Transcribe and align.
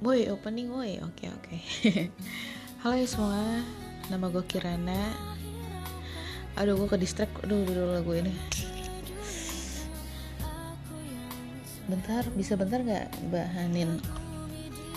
Woi 0.00 0.32
opening 0.32 0.72
woi. 0.72 0.96
Oke 1.04 1.28
oke. 1.28 1.60
Halo 2.80 2.96
ya 2.96 3.04
semua. 3.04 3.60
Nama 4.08 4.32
gue 4.32 4.40
Kirana. 4.48 5.12
Aduh 6.56 6.72
gue 6.80 6.88
ke 6.88 6.96
distract 6.96 7.36
Aduh 7.44 7.68
dulu 7.68 7.92
lagu 7.92 8.08
ini. 8.16 8.32
Bentar 11.84 12.24
bisa 12.32 12.56
bentar 12.56 12.80
gak 12.80 13.12
Mbak 13.28 13.46
Hanin 13.52 14.00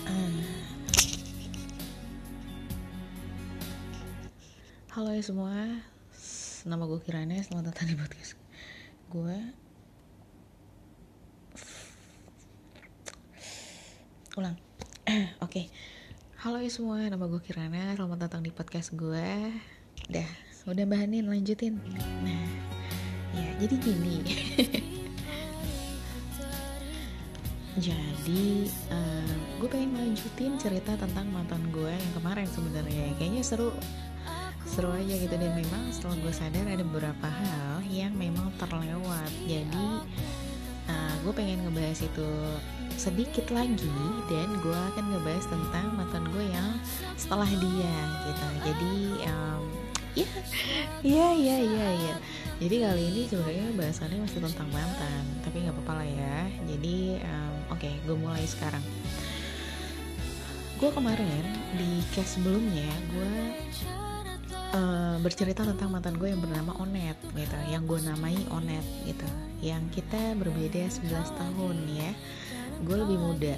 ah. 0.07 0.39
Halo 4.95 5.11
ya 5.11 5.19
semua. 5.19 5.83
Nama 6.63 6.83
gue 6.87 6.99
Kirana 7.03 7.43
Selamat 7.43 7.75
datang 7.75 7.91
di 7.91 7.99
podcast 7.99 8.39
Gue 9.11 9.35
Ulang 14.39 14.55
Oke, 15.45 15.45
okay. 15.45 15.65
halo 16.41 16.57
ya 16.57 16.73
semua, 16.73 17.05
nama 17.05 17.29
gue 17.29 17.37
Kirana, 17.37 17.93
selamat 17.93 18.25
datang 18.25 18.41
di 18.41 18.49
podcast 18.49 18.97
gue. 18.97 19.53
Dah, 20.09 20.25
udah 20.65 20.85
bahanin, 20.89 21.29
lanjutin. 21.29 21.77
Nah, 22.25 22.49
ya 23.37 23.45
jadi 23.61 23.75
gini. 23.77 24.25
jadi 27.85 28.45
uh, 28.89 29.33
gue 29.61 29.69
pengen 29.69 29.93
lanjutin 30.01 30.57
cerita 30.57 30.97
tentang 30.97 31.29
mantan 31.29 31.61
gue 31.69 31.93
yang 31.93 32.13
kemarin 32.17 32.49
sebenarnya. 32.49 33.13
Kayaknya 33.21 33.43
seru, 33.45 33.69
seru 34.65 34.89
aja 34.97 35.13
gitu 35.13 35.35
dan 35.37 35.53
memang 35.53 35.93
setelah 35.93 36.17
gue 36.25 36.33
sadar 36.33 36.65
ada 36.65 36.81
beberapa 36.81 37.27
hal 37.29 37.85
yang 37.85 38.17
memang 38.17 38.49
terlewat. 38.57 39.29
Jadi 39.45 39.85
uh, 40.89 41.15
gue 41.21 41.33
pengen 41.37 41.69
ngebahas 41.69 42.01
itu 42.01 42.29
sedikit 42.95 43.49
lagi 43.53 43.97
dan 44.29 44.49
gue 44.61 44.79
akan 44.93 45.05
ngebahas 45.13 45.45
tentang 45.49 45.87
mantan 45.97 46.25
gue 46.31 46.45
yang 46.49 46.69
setelah 47.15 47.49
dia 47.49 47.97
gitu. 48.29 48.47
Jadi 48.67 48.95
um, 49.27 49.61
ya 51.01 51.27
ya 51.33 51.57
ya 51.57 51.57
ya 51.57 51.89
ya 51.97 52.15
jadi 52.61 52.85
kali 52.85 53.03
ini 53.11 53.21
sebenarnya 53.27 53.67
bahasannya 53.75 54.19
masih 54.23 54.39
tentang 54.39 54.69
mantan 54.71 55.23
tapi 55.43 55.67
nggak 55.67 55.75
apa-apa 55.75 55.93
lah 55.99 56.07
ya. 56.07 56.37
Jadi 56.69 57.19
um, 57.19 57.53
oke 57.73 57.81
okay, 57.81 57.93
gue 58.07 58.15
mulai 58.15 58.45
sekarang. 58.47 58.79
Gue 60.79 60.87
kemarin 60.95 61.43
di 61.75 61.99
case 62.15 62.39
sebelumnya 62.39 62.87
gue 63.11 63.35
uh, 64.79 65.19
bercerita 65.19 65.67
tentang 65.67 65.91
mantan 65.91 66.15
gue 66.15 66.31
yang 66.31 66.39
bernama 66.39 66.71
Onet 66.79 67.19
gitu. 67.35 67.57
Yang 67.67 67.83
gue 67.83 67.99
namai 68.07 68.37
Onet 68.53 68.85
gitu. 69.11 69.27
Yang 69.59 69.99
kita 69.99 70.37
berbeda 70.39 70.87
11 70.87 71.35
tahun 71.35 71.77
ya 71.99 72.11
gue 72.81 72.97
lebih 72.97 73.17
muda 73.21 73.55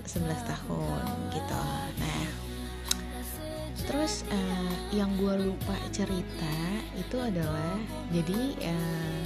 11 0.00 0.50
tahun 0.50 1.04
gitu. 1.36 1.62
Nah 2.00 2.24
terus 3.86 4.26
uh, 4.32 4.74
yang 4.90 5.14
gue 5.14 5.46
lupa 5.46 5.76
cerita 5.94 6.56
itu 6.98 7.16
adalah 7.22 7.78
jadi 8.10 8.40
uh, 8.66 9.24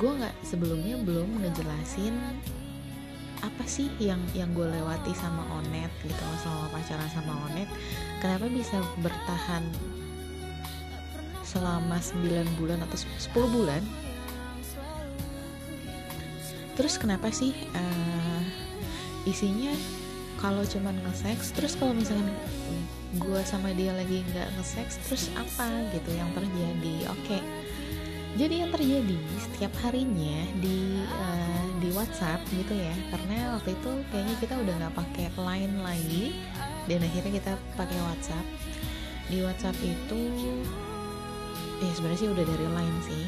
gue 0.00 0.10
nggak 0.10 0.36
sebelumnya 0.42 0.96
belum 1.04 1.44
ngejelasin 1.44 2.14
apa 3.44 3.64
sih 3.68 3.92
yang 4.00 4.18
yang 4.32 4.48
gue 4.56 4.64
lewati 4.64 5.12
sama 5.12 5.44
Onet 5.60 5.92
gitu 6.00 6.24
selama 6.40 6.72
pacaran 6.72 7.10
sama 7.12 7.36
Onet. 7.50 7.68
Kenapa 8.24 8.48
bisa 8.48 8.80
bertahan 9.04 9.62
selama 11.44 12.00
9 12.00 12.58
bulan 12.58 12.80
atau 12.82 12.98
10 12.98 13.54
bulan 13.54 13.82
terus 16.74 16.98
kenapa 16.98 17.30
sih 17.30 17.54
uh, 17.74 18.42
isinya 19.24 19.72
kalau 20.42 20.60
cuman 20.66 20.92
nge-sex 21.08 21.56
terus 21.56 21.72
kalau 21.78 21.96
misalkan 21.96 22.28
gue 23.16 23.40
sama 23.46 23.70
dia 23.72 23.94
lagi 23.94 24.26
nggak 24.34 24.48
nge-sex 24.58 24.98
terus 25.06 25.30
apa 25.38 25.70
gitu 25.94 26.10
yang 26.12 26.28
terjadi? 26.34 27.08
Oke. 27.14 27.38
Okay. 27.38 27.42
jadi 28.34 28.66
yang 28.66 28.70
terjadi 28.74 29.18
setiap 29.38 29.72
harinya 29.86 30.42
di 30.58 30.98
uh, 31.06 31.66
di 31.78 31.88
WhatsApp 31.94 32.42
gitu 32.50 32.74
ya 32.74 32.90
karena 33.14 33.54
waktu 33.54 33.78
itu 33.78 33.90
kayaknya 34.10 34.36
kita 34.42 34.54
udah 34.58 34.74
nggak 34.82 34.94
pakai 34.98 35.26
line 35.38 35.76
lagi 35.78 36.24
dan 36.90 37.00
akhirnya 37.06 37.32
kita 37.38 37.52
pakai 37.78 37.98
WhatsApp. 38.02 38.46
Di 39.30 39.38
WhatsApp 39.40 39.78
itu 39.80 40.20
ya 41.78 41.90
sebenarnya 41.94 42.20
sih 42.20 42.30
udah 42.34 42.44
dari 42.44 42.66
line 42.66 42.98
sih. 43.06 43.24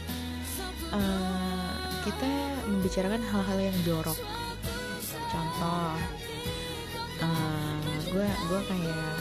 Uh, 0.90 1.55
kita 2.06 2.30
membicarakan 2.70 3.18
hal-hal 3.18 3.58
yang 3.58 3.78
jorok. 3.82 4.18
Contoh 5.26 5.98
gue 8.14 8.22
uh, 8.22 8.36
gue 8.46 8.60
kayak 8.70 9.14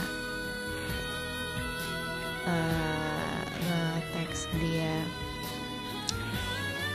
uh, 2.46 3.42
nge-text 3.66 4.46
dia 4.62 5.02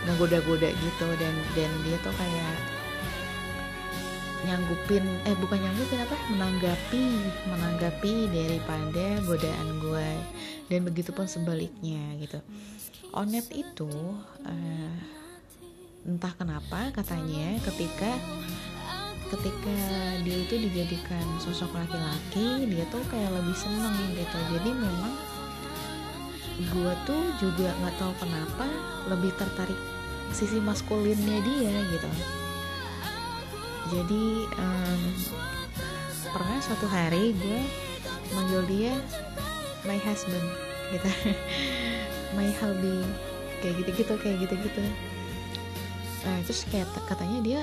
ngegoda-goda 0.07 0.71
gitu 0.71 1.07
dan 1.19 1.35
dan 1.53 1.71
dia 1.83 1.97
tuh 1.99 2.15
kayak 2.15 2.55
nyanggupin 4.47 5.05
eh 5.29 5.37
bukan 5.37 5.59
nyanggupin 5.61 5.99
apa 6.01 6.17
menanggapi 6.33 7.03
menanggapi 7.45 8.13
daripada 8.33 9.05
godaan 9.27 9.69
gue 9.77 10.09
dan 10.71 10.79
begitupun 10.87 11.27
sebaliknya 11.27 12.01
gitu. 12.17 12.39
Onet 13.11 13.51
itu 13.51 13.91
uh, 14.47 14.95
entah 16.01 16.33
kenapa 16.33 16.89
katanya 16.89 17.61
ketika 17.61 18.09
ketika 19.29 19.77
dia 20.27 20.37
itu 20.43 20.55
dijadikan 20.67 21.23
sosok 21.39 21.71
laki-laki 21.77 22.67
dia 22.67 22.83
tuh 22.91 22.99
kayak 23.07 23.31
lebih 23.31 23.55
seneng 23.55 23.95
gitu. 24.17 24.37
Jadi 24.51 24.69
memang 24.75 25.13
gue 26.61 26.93
tuh 27.07 27.23
juga 27.39 27.71
nggak 27.79 27.95
tahu 27.95 28.13
kenapa 28.19 28.67
lebih 29.07 29.31
tertarik 29.39 29.79
sisi 30.33 30.59
maskulinnya 30.59 31.39
dia 31.47 31.75
gitu. 31.95 32.11
Jadi 33.91 34.25
um, 34.57 35.01
pernah 36.33 36.59
suatu 36.59 36.87
hari 36.89 37.31
gue 37.37 37.61
manggil 38.35 38.61
dia 38.67 38.93
my 39.87 39.99
husband 40.01 40.47
gitu. 40.91 41.11
My 42.31 42.47
hubby 42.63 43.03
kayak 43.59 43.83
gitu-gitu 43.83 44.15
kayak 44.23 44.39
gitu-gitu 44.47 45.10
nah, 46.25 46.37
terus 46.45 46.65
kayak 46.69 46.87
katanya 47.09 47.39
dia 47.41 47.61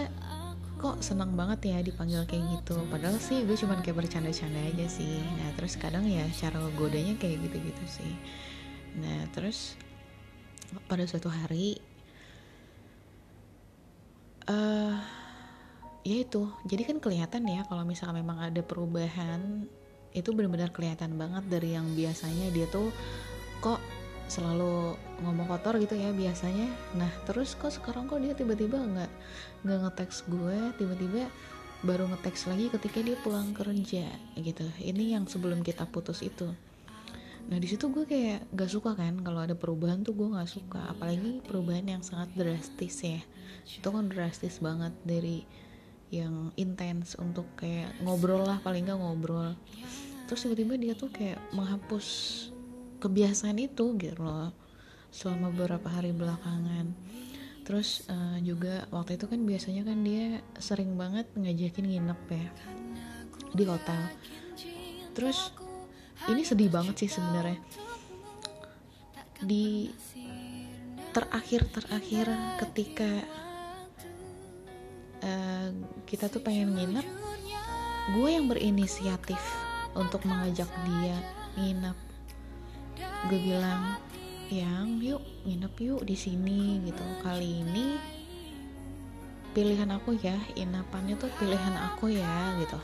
kok 0.79 1.03
senang 1.03 1.35
banget 1.35 1.75
ya 1.75 1.79
dipanggil 1.83 2.23
kayak 2.31 2.63
gitu. 2.63 2.79
Padahal 2.87 3.19
sih 3.19 3.43
gue 3.43 3.59
cuman 3.59 3.83
kayak 3.83 3.99
bercanda-canda 3.99 4.63
aja 4.63 4.87
sih. 4.87 5.19
Nah 5.43 5.51
terus 5.59 5.75
kadang 5.75 6.07
ya 6.07 6.23
cara 6.39 6.63
godanya 6.79 7.19
kayak 7.19 7.43
gitu-gitu 7.51 7.85
sih. 7.87 8.15
Nah 8.95 9.27
terus 9.35 9.75
pada 10.87 11.03
suatu 11.03 11.27
hari 11.27 11.83
uh, 14.47 15.03
ya 16.07 16.17
itu. 16.23 16.47
Jadi 16.71 16.83
kan 16.87 16.97
kelihatan 17.03 17.43
ya 17.51 17.67
kalau 17.67 17.83
misalnya 17.83 18.23
memang 18.23 18.39
ada 18.39 18.63
perubahan 18.63 19.67
itu 20.15 20.31
benar-benar 20.31 20.71
kelihatan 20.71 21.19
banget 21.19 21.45
dari 21.51 21.75
yang 21.75 21.91
biasanya 21.93 22.55
dia 22.55 22.71
tuh 22.71 22.95
kok 23.59 23.83
selalu 24.29 24.95
ngomong 25.25 25.49
kotor 25.49 25.81
gitu 25.81 25.97
ya 25.97 26.13
biasanya. 26.13 26.69
Nah 26.95 27.11
terus 27.25 27.57
kok 27.57 27.73
sekarang 27.73 28.07
kok 28.07 28.21
dia 28.21 28.37
tiba-tiba 28.37 28.77
nggak 28.79 29.13
nggak 29.65 29.79
ngeteks 29.89 30.29
gue 30.29 30.59
tiba-tiba 30.77 31.27
baru 31.83 32.11
ngeteks 32.11 32.51
lagi 32.51 32.69
ketika 32.69 32.99
dia 33.01 33.17
pulang 33.25 33.57
kerja 33.57 34.07
gitu. 34.37 34.67
Ini 34.79 35.19
yang 35.19 35.25
sebelum 35.27 35.65
kita 35.65 35.89
putus 35.89 36.21
itu. 36.21 36.53
Nah 37.49 37.57
di 37.57 37.65
situ 37.65 37.89
gue 37.89 38.05
kayak 38.05 38.53
gak 38.53 38.69
suka 38.69 38.93
kan 38.93 39.25
kalau 39.25 39.41
ada 39.41 39.57
perubahan 39.57 40.05
tuh 40.05 40.13
gue 40.13 40.29
nggak 40.29 40.51
suka. 40.51 40.85
Apalagi 40.93 41.41
perubahan 41.47 41.87
yang 41.89 42.03
sangat 42.05 42.29
drastis 42.37 43.01
ya. 43.01 43.23
Itu 43.65 43.89
kan 43.89 44.13
drastis 44.13 44.61
banget 44.61 44.93
dari 45.07 45.49
yang 46.13 46.53
intens 46.57 47.17
untuk 47.21 47.49
kayak 47.57 47.93
ngobrol 48.05 48.45
lah 48.45 48.61
paling 48.61 48.85
nggak 48.85 49.01
ngobrol. 49.01 49.57
Terus 50.29 50.45
tiba-tiba 50.45 50.75
dia 50.77 50.93
tuh 50.93 51.09
kayak 51.09 51.41
menghapus 51.57 52.07
kebiasaan 52.99 53.59
itu 53.59 53.95
gitu 53.99 54.21
loh 54.21 54.53
selama 55.09 55.49
beberapa 55.55 55.89
hari 55.89 56.13
belakangan. 56.13 56.93
Terus 57.65 58.05
uh, 58.09 58.41
juga 58.41 58.89
waktu 58.89 59.21
itu 59.21 59.29
kan 59.29 59.41
biasanya 59.45 59.83
kan 59.85 59.99
dia 60.01 60.41
sering 60.57 60.97
banget 60.97 61.29
ngajakin 61.37 61.85
nginep 61.85 62.21
ya 62.33 62.49
di 63.49 63.65
hotel 63.65 64.03
terus 65.19 65.51
ini 66.31 66.47
sedih 66.47 66.71
banget 66.71 66.95
sih 66.95 67.11
sebenarnya. 67.11 67.59
Di 69.43 69.91
terakhir 71.11 71.67
terakhir 71.75 72.27
ketika 72.63 73.11
uh, 75.27 75.71
kita 76.07 76.31
tuh 76.31 76.39
pengen 76.39 76.79
nginep 76.79 77.07
gue 78.15 78.29
yang 78.31 78.47
berinisiatif 78.47 79.43
untuk 79.99 80.23
mengajak 80.23 80.71
dia 80.87 81.19
nginep 81.59 82.08
gue 83.29 83.39
bilang 83.39 83.99
yang 84.49 84.97
yuk 85.03 85.21
nginep 85.45 85.75
yuk 85.81 86.01
di 86.09 86.17
sini 86.17 86.81
gitu. 86.85 87.05
Kali 87.21 87.63
ini 87.65 87.99
pilihan 89.53 89.91
aku 89.91 90.17
ya 90.21 90.37
inapannya 90.57 91.19
tuh 91.19 91.29
pilihan 91.37 91.75
aku 91.93 92.13
ya 92.15 92.57
gitu. 92.63 92.79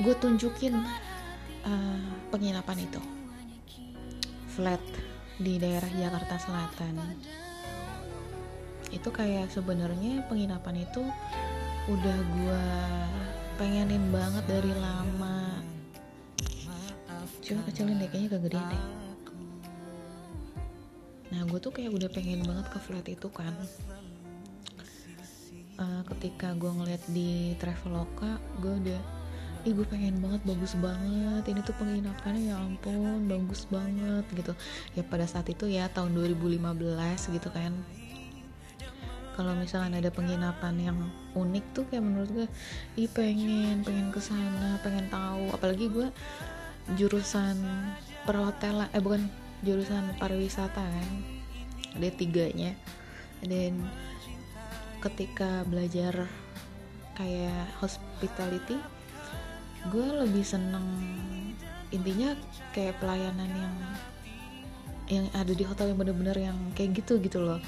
Gue 0.00 0.14
tunjukin 0.16 0.76
uh, 1.64 2.04
penginapan 2.32 2.84
itu. 2.84 3.00
Flat 4.50 4.80
di 5.40 5.56
daerah 5.56 5.88
Jakarta 5.88 6.36
Selatan. 6.36 7.00
Itu 8.92 9.08
kayak 9.08 9.48
sebenarnya 9.54 10.26
penginapan 10.28 10.84
itu 10.84 11.00
udah 11.88 12.18
gue 12.36 12.64
pengenin 13.56 14.12
banget 14.12 14.44
dari 14.44 14.72
lama 14.76 15.39
coba 17.50 17.66
kecilin 17.66 17.98
deh 17.98 18.06
kayaknya 18.06 18.30
kegedean 18.38 18.66
deh. 18.70 18.82
Nah 21.34 21.42
gue 21.50 21.58
tuh 21.58 21.74
kayak 21.74 21.90
udah 21.90 22.06
pengen 22.14 22.46
banget 22.46 22.66
ke 22.70 22.78
flat 22.78 23.06
itu 23.10 23.26
kan. 23.26 23.50
Uh, 25.80 26.02
ketika 26.14 26.54
gue 26.54 26.70
ngeliat 26.70 27.02
di 27.10 27.58
Traveloka 27.58 28.38
gue 28.60 28.70
udah 28.70 29.00
ih 29.66 29.74
gue 29.74 29.86
pengen 29.90 30.22
banget 30.22 30.46
bagus 30.46 30.78
banget. 30.78 31.42
Ini 31.42 31.60
tuh 31.66 31.74
penginapannya 31.74 32.54
ya 32.54 32.56
ampun 32.58 33.26
bagus 33.26 33.66
banget 33.66 34.22
gitu. 34.30 34.54
Ya 34.94 35.02
pada 35.02 35.26
saat 35.26 35.50
itu 35.50 35.66
ya 35.66 35.90
tahun 35.90 36.14
2015 36.14 36.54
gitu 37.34 37.50
kan. 37.50 37.74
Kalau 39.34 39.56
misalnya 39.58 39.98
ada 39.98 40.12
penginapan 40.14 40.74
yang 40.78 40.98
unik 41.34 41.64
tuh 41.74 41.82
kayak 41.90 42.04
menurut 42.06 42.30
gue 42.30 42.48
ih 42.94 43.10
pengen 43.10 43.82
pengen 43.82 44.14
ke 44.14 44.22
sana 44.22 44.78
pengen 44.86 45.10
tahu. 45.10 45.50
Apalagi 45.50 45.90
gue 45.90 46.06
jurusan 46.98 47.56
perhotelan 48.26 48.88
eh 48.90 49.02
bukan 49.02 49.26
jurusan 49.62 50.16
pariwisata 50.16 50.82
kan. 50.82 51.10
Ada 51.98 52.08
tiganya. 52.14 52.72
Dan 53.40 53.84
ketika 55.00 55.64
belajar 55.64 56.28
kayak 57.16 57.68
hospitality 57.80 58.76
gue 59.88 60.08
lebih 60.24 60.44
seneng 60.44 60.84
intinya 61.88 62.36
kayak 62.76 63.00
pelayanan 63.00 63.48
yang 63.48 63.74
yang 65.10 65.26
ada 65.34 65.50
di 65.50 65.64
hotel 65.66 65.90
yang 65.90 65.98
bener-bener 65.98 66.36
yang 66.38 66.58
kayak 66.76 67.02
gitu 67.02 67.18
gitu 67.18 67.42
loh. 67.42 67.58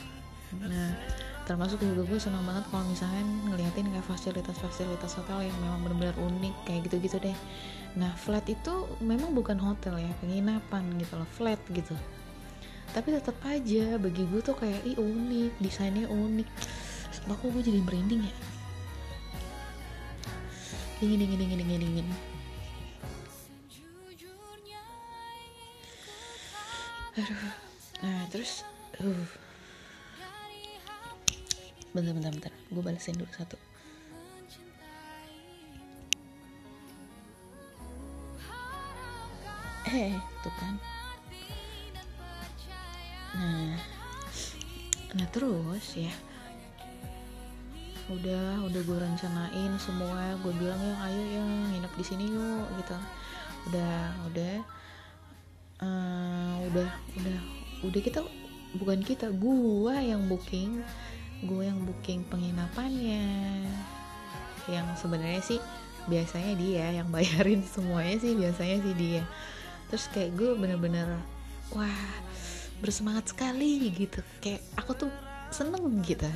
Nah 0.60 0.94
termasuk 1.43 1.83
juga 1.83 2.06
gue 2.06 2.19
seneng 2.23 2.47
banget 2.47 2.65
kalau 2.71 2.87
misalnya 2.87 3.27
ngeliatin 3.50 3.91
kayak 3.91 4.06
fasilitas-fasilitas 4.06 5.19
hotel 5.19 5.50
yang 5.50 5.56
memang 5.59 5.83
bener-bener 5.83 6.17
unik 6.23 6.55
kayak 6.62 6.81
gitu-gitu 6.87 7.19
deh. 7.19 7.39
Nah 7.99 8.15
flat 8.15 8.47
itu 8.47 8.87
memang 9.03 9.35
bukan 9.35 9.59
hotel 9.59 9.99
ya 9.99 10.12
penginapan 10.23 10.87
gitu 11.03 11.19
loh 11.19 11.27
flat 11.35 11.59
gitu. 11.75 11.99
Tapi 12.94 13.09
tetap 13.19 13.35
aja 13.43 13.99
bagi 13.99 14.23
gue 14.23 14.41
tuh 14.44 14.55
kayak 14.55 14.87
ih 14.87 14.97
unik 14.97 15.59
desainnya 15.59 16.06
unik. 16.06 16.49
Aku 17.27 17.50
gue 17.50 17.62
jadi 17.65 17.83
merinding 17.83 18.23
ya. 18.23 18.35
Dingin 21.03 21.19
dingin 21.27 21.39
dingin 21.43 21.59
dingin 21.59 21.81
dingin. 21.83 22.06
Aduh. 27.19 27.43
Nah 28.03 28.25
terus 28.31 28.62
uh 29.03 29.42
bentar 31.93 32.12
bentar 32.17 32.33
bentar. 32.33 32.53
Gue 32.73 32.83
balesin 32.83 33.17
dulu 33.17 33.29
satu. 33.37 33.56
Eh 39.93 40.17
tuh 40.41 40.55
kan. 40.56 40.75
Nah 43.37 43.77
nah 45.12 45.29
terus 45.29 45.87
ya. 45.97 46.12
Udah 48.09 48.65
udah 48.65 48.81
gue 48.81 48.99
rencanain 48.99 49.73
semua. 49.77 50.37
Gue 50.41 50.53
bilang 50.56 50.81
ya 50.81 50.97
ayo 51.09 51.23
ya 51.29 51.43
nginep 51.44 51.93
di 51.97 52.05
sini 52.05 52.25
yuk 52.29 52.67
gitu. 52.81 52.97
Udah 53.69 54.17
udah. 54.33 54.56
Uh, 55.83 56.62
udah 56.71 56.87
udah 57.19 57.39
udah 57.83 58.00
kita 58.06 58.23
bukan 58.79 59.03
kita 59.03 59.35
gue 59.35 59.94
yang 59.99 60.31
booking 60.31 60.79
gue 61.43 61.62
yang 61.67 61.83
booking 61.83 62.23
penginapannya. 62.31 63.67
Yang 64.71 64.87
sebenarnya 65.03 65.43
sih 65.43 65.61
biasanya 66.06 66.55
dia 66.59 66.87
yang 67.03 67.09
bayarin 67.11 67.62
semuanya 67.75 68.17
sih 68.23 68.33
biasanya 68.39 68.79
sih 68.83 68.94
dia. 68.94 69.23
Terus 69.91 70.06
kayak 70.15 70.39
gue 70.39 70.55
bener-bener 70.55 71.19
wah 71.75 72.03
bersemangat 72.79 73.35
sekali 73.35 73.91
gitu. 73.91 74.23
Kayak 74.39 74.62
aku 74.79 75.06
tuh 75.06 75.11
seneng 75.50 75.83
gitu. 76.06 76.31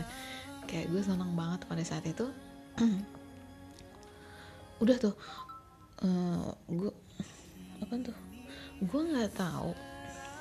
Kayak 0.66 0.90
gue 0.90 1.02
seneng 1.06 1.38
banget 1.38 1.62
pada 1.70 1.82
saat 1.86 2.02
itu. 2.02 2.26
Udah 4.82 4.96
tuh 4.98 5.14
uh, 6.02 6.50
gue 6.66 6.92
apa 7.78 7.94
tuh? 8.02 8.16
Gue 8.82 9.02
nggak 9.06 9.38
tahu. 9.38 9.70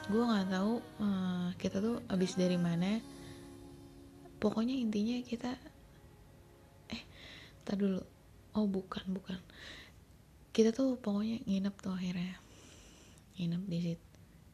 Gue 0.09 0.23
nggak 0.25 0.49
tahu 0.49 0.73
uh, 1.01 1.49
kita 1.61 1.77
tuh 1.81 2.01
abis 2.09 2.33
dari 2.33 2.57
mana 2.57 2.97
pokoknya 4.45 4.77
intinya 4.77 5.17
kita 5.25 5.57
eh 6.93 7.01
tar 7.65 7.81
dulu. 7.81 7.97
Oh 8.53 8.69
bukan 8.69 9.01
bukan. 9.09 9.41
Kita 10.53 10.69
tuh 10.69 11.01
pokoknya 11.01 11.41
nginep 11.49 11.75
tuh 11.81 11.97
akhirnya. 11.97 12.37
Nginep 13.41 13.63
di 13.65 13.77
sit 13.81 14.01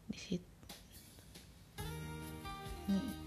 di 0.08 0.18
sit. 0.18 0.44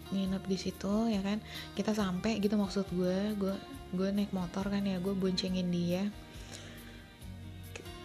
Nginep 0.08 0.42
di 0.48 0.56
situ 0.56 1.12
ya 1.12 1.20
kan? 1.20 1.44
Kita 1.76 1.92
sampai 1.92 2.40
gitu 2.40 2.56
maksud 2.56 2.88
gue 2.96 3.36
gue 3.36 3.56
gue 3.92 4.08
naik 4.08 4.32
motor 4.32 4.64
kan 4.72 4.80
ya 4.88 4.96
gue 5.04 5.12
boncengin 5.12 5.68
dia. 5.68 6.08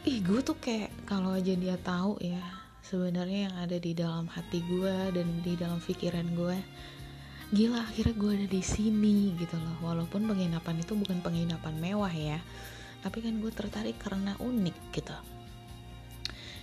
Ih 0.03 0.19
gue 0.19 0.43
tuh 0.43 0.59
kayak 0.59 0.91
kalau 1.07 1.31
aja 1.31 1.55
dia 1.55 1.79
tahu 1.79 2.19
ya 2.19 2.43
sebenarnya 2.83 3.39
yang 3.47 3.55
ada 3.55 3.77
di 3.79 3.95
dalam 3.95 4.27
hati 4.27 4.59
gue 4.67 4.95
dan 5.15 5.27
di 5.47 5.55
dalam 5.55 5.79
pikiran 5.79 6.27
gue 6.35 6.59
gila 7.49 7.81
akhirnya 7.81 8.13
gue 8.13 8.31
ada 8.35 8.47
di 8.49 8.61
sini 8.61 9.33
gitu 9.37 9.57
loh. 9.57 9.77
Walaupun 9.81 10.29
penginapan 10.29 10.81
itu 10.81 10.93
bukan 10.93 11.21
penginapan 11.25 11.75
mewah 11.81 12.13
ya 12.13 12.39
tapi 12.99 13.23
kan 13.23 13.39
gue 13.39 13.51
tertarik 13.51 13.95
karena 13.99 14.35
unik 14.43 14.77
gitu. 14.91 15.15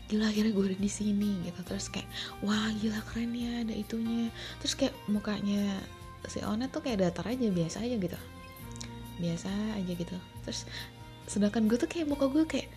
Gila 0.06 0.30
akhirnya 0.30 0.52
gue 0.54 0.64
ada 0.74 0.78
di 0.78 0.90
sini 0.92 1.42
gitu. 1.42 1.60
Terus 1.66 1.90
kayak 1.90 2.08
wah 2.44 2.70
gila 2.78 3.00
keren 3.10 3.32
ya 3.34 3.66
ada 3.66 3.74
itunya. 3.74 4.30
Terus 4.62 4.74
kayak 4.76 4.94
mukanya 5.10 5.80
si 6.26 6.42
Onet 6.42 6.70
tuh 6.74 6.82
kayak 6.82 7.02
datar 7.02 7.26
aja 7.30 7.48
biasa 7.50 7.82
aja 7.82 7.96
gitu. 7.98 8.18
Biasa 9.18 9.48
aja 9.74 9.92
gitu. 9.96 10.16
Terus 10.46 10.68
sedangkan 11.26 11.66
gue 11.66 11.78
tuh 11.80 11.90
kayak 11.90 12.06
muka 12.06 12.30
gue 12.30 12.44
kayak 12.46 12.70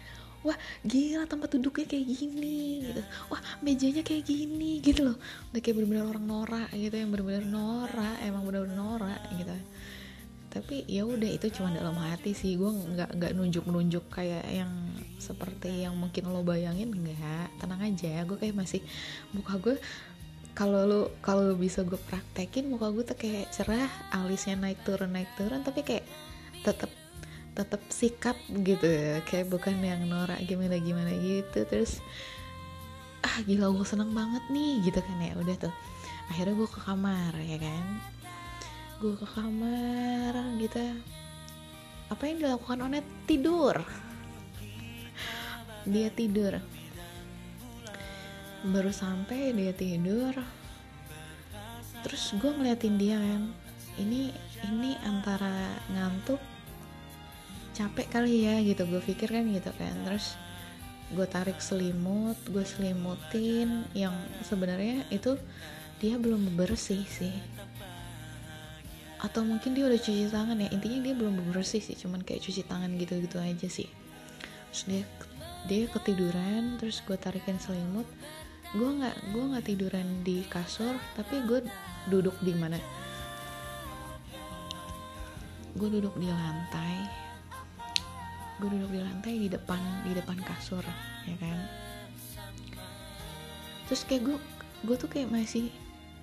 wah 0.46 0.58
gila 0.88 1.27
tempat 1.27 1.55
duduknya 1.60 1.86
kayak 1.88 2.08
gini 2.08 2.88
gitu. 2.88 3.01
Wah 3.27 3.41
mejanya 3.60 4.01
kayak 4.05 4.24
gini 4.24 4.79
gitu 4.79 5.12
loh. 5.12 5.17
Udah 5.51 5.62
kayak 5.62 5.75
bener-bener 5.79 6.05
orang 6.08 6.25
norak 6.25 6.69
gitu 6.72 6.96
yang 6.96 7.10
bener-bener 7.12 7.46
norak 7.48 8.17
emang 8.24 8.43
bener-bener 8.48 8.77
norak 8.77 9.22
gitu. 9.36 9.55
Tapi 10.50 10.75
ya 10.89 11.05
udah 11.05 11.29
itu 11.29 11.48
cuma 11.53 11.69
dalam 11.75 11.93
hati 12.00 12.31
sih. 12.34 12.55
Gue 12.55 12.72
nggak 12.72 13.19
nggak 13.19 13.31
nunjuk 13.36 13.65
nunjuk 13.67 14.05
kayak 14.10 14.48
yang 14.48 14.72
seperti 15.19 15.84
yang 15.84 15.93
mungkin 16.00 16.31
lo 16.31 16.41
bayangin 16.41 16.89
nggak. 16.89 17.60
Tenang 17.60 17.81
aja 17.84 18.24
gue 18.24 18.38
kayak 18.39 18.55
masih 18.55 18.81
muka 19.36 19.60
gue 19.60 19.75
kalau 20.60 20.84
lo 20.84 21.01
kalau 21.24 21.55
bisa 21.55 21.88
gue 21.88 21.96
praktekin 21.96 22.67
muka 22.67 22.91
gue 22.91 23.03
tuh 23.08 23.15
kayak 23.15 23.48
cerah 23.55 23.88
alisnya 24.12 24.60
naik 24.60 24.84
turun 24.84 25.15
naik 25.15 25.31
turun 25.39 25.63
tapi 25.63 25.88
kayak 25.88 26.03
tetap 26.67 26.91
tetap 27.59 27.83
sikap 27.91 28.39
gitu 28.47 28.87
ya. 28.87 29.19
Kayak 29.27 29.51
bukan 29.51 29.75
yang 29.83 30.07
norak 30.07 30.39
gimana 30.47 30.79
gimana 30.79 31.11
gitu. 31.19 31.67
Terus 31.67 31.99
ah 33.19 33.43
gila 33.43 33.75
gue 33.75 33.83
seneng 33.83 34.15
banget 34.15 34.43
nih 34.47 34.87
gitu 34.87 35.03
kan 35.03 35.19
ya. 35.19 35.35
Udah 35.35 35.55
tuh. 35.67 35.75
Akhirnya 36.31 36.55
gue 36.55 36.69
ke 36.71 36.79
kamar 36.79 37.33
ya 37.43 37.57
kan. 37.59 37.85
Gue 39.03 39.13
ke 39.19 39.27
kamar 39.27 40.33
gitu. 40.63 40.79
Apa 42.07 42.23
yang 42.31 42.39
dilakukan 42.39 42.79
Onet? 42.87 43.05
Tidur. 43.27 43.75
Dia 45.83 46.07
tidur. 46.15 46.63
Baru 48.63 48.91
sampai 48.95 49.51
dia 49.51 49.75
tidur 49.75 50.35
terus 51.99 52.31
gue 52.39 52.51
ngeliatin 52.51 52.95
dia 52.95 53.19
kan. 53.19 53.51
Ini 53.99 54.31
ini 54.71 54.95
antara 55.03 55.75
ngantuk 55.91 56.39
capek 57.79 58.07
kali 58.12 58.43
ya 58.43 58.59
gitu. 58.59 58.83
Gue 58.83 59.00
pikir 59.00 59.31
kan 59.31 59.48
gitu 59.48 59.71
kan. 59.79 59.95
Terus 60.03 60.36
gue 61.09 61.25
tarik 61.25 61.57
selimut 61.57 62.38
gue 62.51 62.62
selimutin 62.62 63.88
yang 63.98 64.13
sebenarnya 64.45 65.07
itu 65.09 65.39
dia 66.03 66.19
belum 66.19 66.59
bersih 66.59 67.07
sih. 67.07 67.31
Atau 69.24 69.48
mungkin 69.48 69.71
dia 69.75 69.88
udah 69.88 69.95
cuci 69.95 70.27
tangan 70.27 70.59
ya. 70.59 70.67
Intinya 70.75 71.00
dia 71.07 71.15
belum 71.15 71.39
bersih 71.55 71.79
sih 71.79 71.95
cuman 71.95 72.19
kayak 72.27 72.43
cuci 72.43 72.67
tangan 72.67 72.91
gitu-gitu 73.00 73.39
aja 73.39 73.67
sih. 73.71 73.88
Terus 74.75 74.83
dia 74.83 75.03
dia 75.67 75.83
ketiduran 75.88 76.75
terus 76.83 77.00
gue 77.07 77.15
tarikin 77.15 77.55
selimut. 77.63 78.07
Gue 78.75 78.91
nggak 78.91 79.15
gue 79.31 79.43
nggak 79.55 79.65
tiduran 79.65 80.07
di 80.27 80.43
kasur 80.51 81.00
tapi 81.15 81.39
gue 81.48 81.63
duduk 82.12 82.36
di 82.43 82.53
mana? 82.53 82.79
Gue 85.79 85.88
duduk 85.88 86.15
di 86.19 86.27
lantai 86.27 87.28
gue 88.59 88.69
duduk 88.69 88.91
di 88.91 89.01
lantai 89.01 89.33
di 89.39 89.47
depan 89.47 89.79
di 90.03 90.11
depan 90.11 90.37
kasur 90.43 90.83
ya 91.25 91.35
kan? 91.39 91.59
Terus 93.87 94.03
kayak 94.05 94.23
gue 94.27 94.37
gue 94.85 94.95
tuh 94.95 95.09
kayak 95.09 95.31
masih 95.31 95.71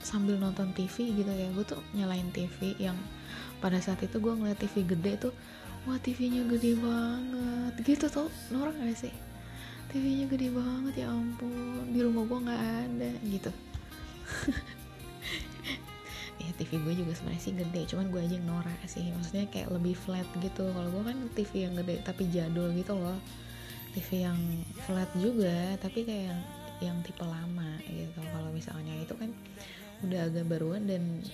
sambil 0.00 0.36
nonton 0.36 0.70
TV 0.76 1.12
gitu 1.16 1.32
ya. 1.32 1.48
Gue 1.56 1.64
tuh 1.64 1.80
nyalain 1.96 2.28
TV 2.30 2.76
yang 2.76 2.96
pada 3.58 3.80
saat 3.80 4.04
itu 4.04 4.20
gue 4.20 4.32
ngeliat 4.36 4.60
TV 4.60 4.84
gede 4.84 5.28
tuh 5.28 5.34
wah 5.88 5.98
TV-nya 5.98 6.44
gede 6.46 6.76
banget. 6.76 7.72
Gitu 7.82 8.06
tuh 8.12 8.28
norak 8.52 8.76
gak 8.76 9.08
sih? 9.08 9.14
TV-nya 9.90 10.26
gede 10.28 10.52
banget 10.52 11.06
ya 11.06 11.10
ampun. 11.10 11.88
Di 11.90 12.00
rumah 12.04 12.22
gue 12.28 12.38
nggak 12.44 12.62
ada 12.62 13.10
gitu 13.24 13.50
TV 16.56 16.80
gue 16.80 16.94
juga 17.04 17.12
sebenarnya 17.12 17.42
sih 17.42 17.54
gede 17.54 17.82
cuman 17.92 18.06
gue 18.08 18.20
aja 18.20 18.34
yang 18.36 18.48
norak 18.48 18.80
sih. 18.88 19.04
Maksudnya 19.12 19.46
kayak 19.52 19.68
lebih 19.72 19.94
flat 19.94 20.26
gitu. 20.40 20.64
Kalau 20.72 20.88
gue 20.88 21.02
kan 21.04 21.18
TV 21.36 21.52
yang 21.68 21.75
gede 21.76 22.00
tapi 22.02 22.28
jadul 22.32 22.72
gitu 22.72 22.92
loh. 22.96 23.18
TV 23.96 24.28
yang 24.28 24.40
flat 24.84 25.08
juga 25.16 25.76
tapi 25.80 26.04
kayak 26.04 26.25
yang 26.32 26.40
yang 26.80 26.96
tipe 27.04 27.25
lama 27.25 27.80
gitu. 27.84 28.20
Kalau 28.20 28.50
misalnya 28.52 28.94
itu 29.00 29.14
kan 29.16 29.30
udah 30.04 30.28
agak 30.28 30.44
baruan 30.48 30.84
dan 30.84 31.25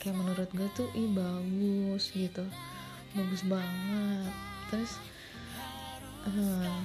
kayak 0.00 0.16
menurut 0.16 0.50
gue 0.52 0.68
tuh 0.76 0.88
ih 0.96 1.08
bagus 1.12 2.12
gitu. 2.12 2.44
Bagus 3.14 3.42
banget. 3.46 4.32
Terus 4.72 4.92
uh, 6.28 6.76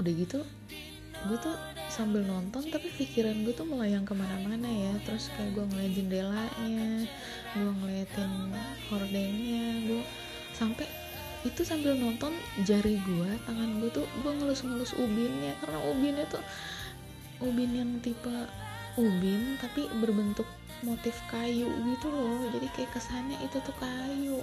udah 0.00 0.12
gitu 0.16 0.40
gue 1.22 1.38
tuh 1.38 1.54
sambil 1.92 2.24
nonton 2.24 2.64
tapi 2.72 2.88
pikiran 2.96 3.44
gue 3.44 3.52
tuh 3.52 3.68
melayang 3.68 4.08
ke 4.08 4.16
mana-mana 4.16 4.64
ya. 4.64 4.96
Terus 5.04 5.28
kayak 5.36 5.52
gue 5.52 5.64
ngeliat 5.68 5.92
jendelanya 5.92 7.04
gue 7.52 7.72
ngeliatin 7.84 8.32
hordengnya 8.88 9.64
gue 9.84 10.02
sampai 10.56 10.88
itu 11.44 11.60
sambil 11.68 11.92
nonton 12.00 12.32
jari 12.64 12.96
gue 12.96 13.30
tangan 13.44 13.84
gue 13.84 13.92
tuh 13.92 14.08
gue 14.24 14.32
ngelus-ngelus 14.40 14.96
ubinnya. 14.96 15.52
Karena 15.60 15.78
ubinnya 15.92 16.24
tuh 16.32 16.40
ubin 17.44 17.70
yang 17.76 17.90
tipe 18.00 18.32
ubin 18.96 19.60
tapi 19.60 19.84
berbentuk 20.00 20.48
motif 20.80 21.20
kayu 21.28 21.68
gitu 21.68 22.08
loh. 22.08 22.48
Jadi 22.56 22.72
kayak 22.72 22.96
kesannya 22.96 23.36
itu 23.44 23.60
tuh 23.60 23.76
kayu. 23.76 24.40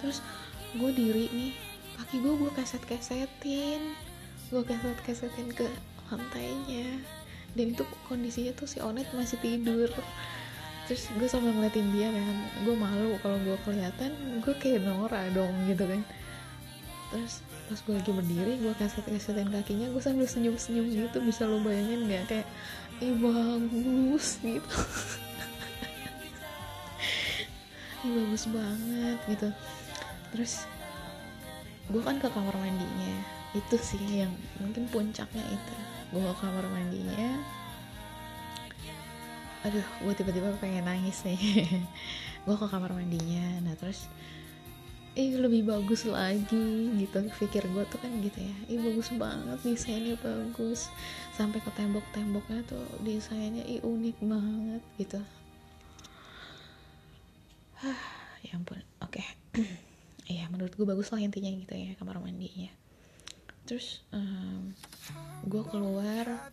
Terus 0.00 0.24
gue 0.72 0.90
diri 0.96 1.28
nih 1.28 1.52
kaki 2.00 2.24
gue 2.24 2.32
gue 2.40 2.50
keset-kesetin. 2.56 3.92
Gue 4.48 4.62
keset-kesetin 4.64 5.52
ke 5.52 5.66
lantainya 6.10 7.02
dan 7.56 7.72
itu 7.72 7.82
kondisinya 8.04 8.52
tuh 8.52 8.68
si 8.68 8.78
Onet 8.84 9.08
masih 9.16 9.40
tidur. 9.40 9.88
Terus 10.86 11.08
gue 11.16 11.26
sambil 11.26 11.56
ngeliatin 11.56 11.88
dia 11.90 12.12
kan. 12.12 12.36
Gue 12.62 12.76
malu 12.76 13.16
kalau 13.24 13.40
gue 13.40 13.56
kelihatan 13.64 14.12
gue 14.44 14.54
kayak 14.60 14.84
Nora 14.84 15.32
dong 15.32 15.56
gitu 15.64 15.88
kan. 15.88 16.04
Terus 17.10 17.40
pas 17.66 17.80
gue 17.80 17.94
lagi 17.96 18.12
berdiri 18.12 18.52
gue 18.60 18.72
kaset 18.76 19.02
kasetin 19.02 19.50
kakinya 19.50 19.88
gue 19.90 20.02
sambil 20.04 20.28
senyum 20.28 20.60
senyum 20.60 20.84
gitu. 20.84 21.18
Bisa 21.24 21.48
lo 21.48 21.58
bayangin 21.64 22.04
nggak? 22.06 22.24
Kayak 22.28 22.46
ih 23.00 23.16
bagus 23.24 24.36
gitu. 24.44 24.76
Ih 28.04 28.12
bagus 28.20 28.44
banget 28.52 29.18
gitu. 29.32 29.48
Terus 30.36 30.52
gue 31.88 32.02
kan 32.04 32.20
ke 32.20 32.28
kamar 32.28 32.52
mandinya. 32.52 33.16
Itu 33.56 33.80
sih 33.80 34.28
yang 34.28 34.36
mungkin 34.60 34.84
puncaknya 34.92 35.40
itu 35.48 35.95
gue 36.14 36.22
ke 36.22 36.34
kamar 36.38 36.64
mandinya. 36.70 37.30
Aduh 39.66 39.86
gue 40.06 40.14
tiba-tiba 40.14 40.54
pengen 40.62 40.86
nangis 40.86 41.26
nih. 41.26 41.38
Gue 42.46 42.54
ke 42.54 42.66
kamar 42.70 42.94
mandinya. 42.94 43.66
Nah 43.66 43.74
terus 43.74 44.06
ih 45.18 45.34
lebih 45.34 45.66
bagus 45.66 46.06
lagi 46.06 46.94
gitu. 46.94 47.18
Pikir 47.42 47.66
gue 47.74 47.82
tuh 47.90 47.98
kan 47.98 48.12
gitu 48.22 48.38
ya. 48.38 48.56
Ih 48.70 48.78
bagus 48.78 49.10
banget 49.18 49.58
desainnya 49.66 50.14
bagus. 50.22 50.86
Sampai 51.34 51.58
ke 51.58 51.74
tembok-temboknya 51.74 52.62
tuh 52.70 52.86
desainnya 53.02 53.66
ih 53.66 53.82
unik 53.82 54.16
banget 54.22 54.82
gitu. 55.02 55.20
Ya 58.46 58.54
ampun 58.54 58.78
oke. 59.02 59.18
Okay. 59.18 59.26
ya 60.38 60.46
menurut 60.50 60.70
gue 60.74 60.86
bagus 60.86 61.10
lah 61.10 61.18
intinya 61.18 61.50
gitu 61.50 61.74
ya 61.74 61.98
kamar 61.98 62.22
mandinya 62.22 62.70
terus 63.66 64.06
um, 64.14 64.70
gue 65.44 65.62
keluar. 65.66 66.48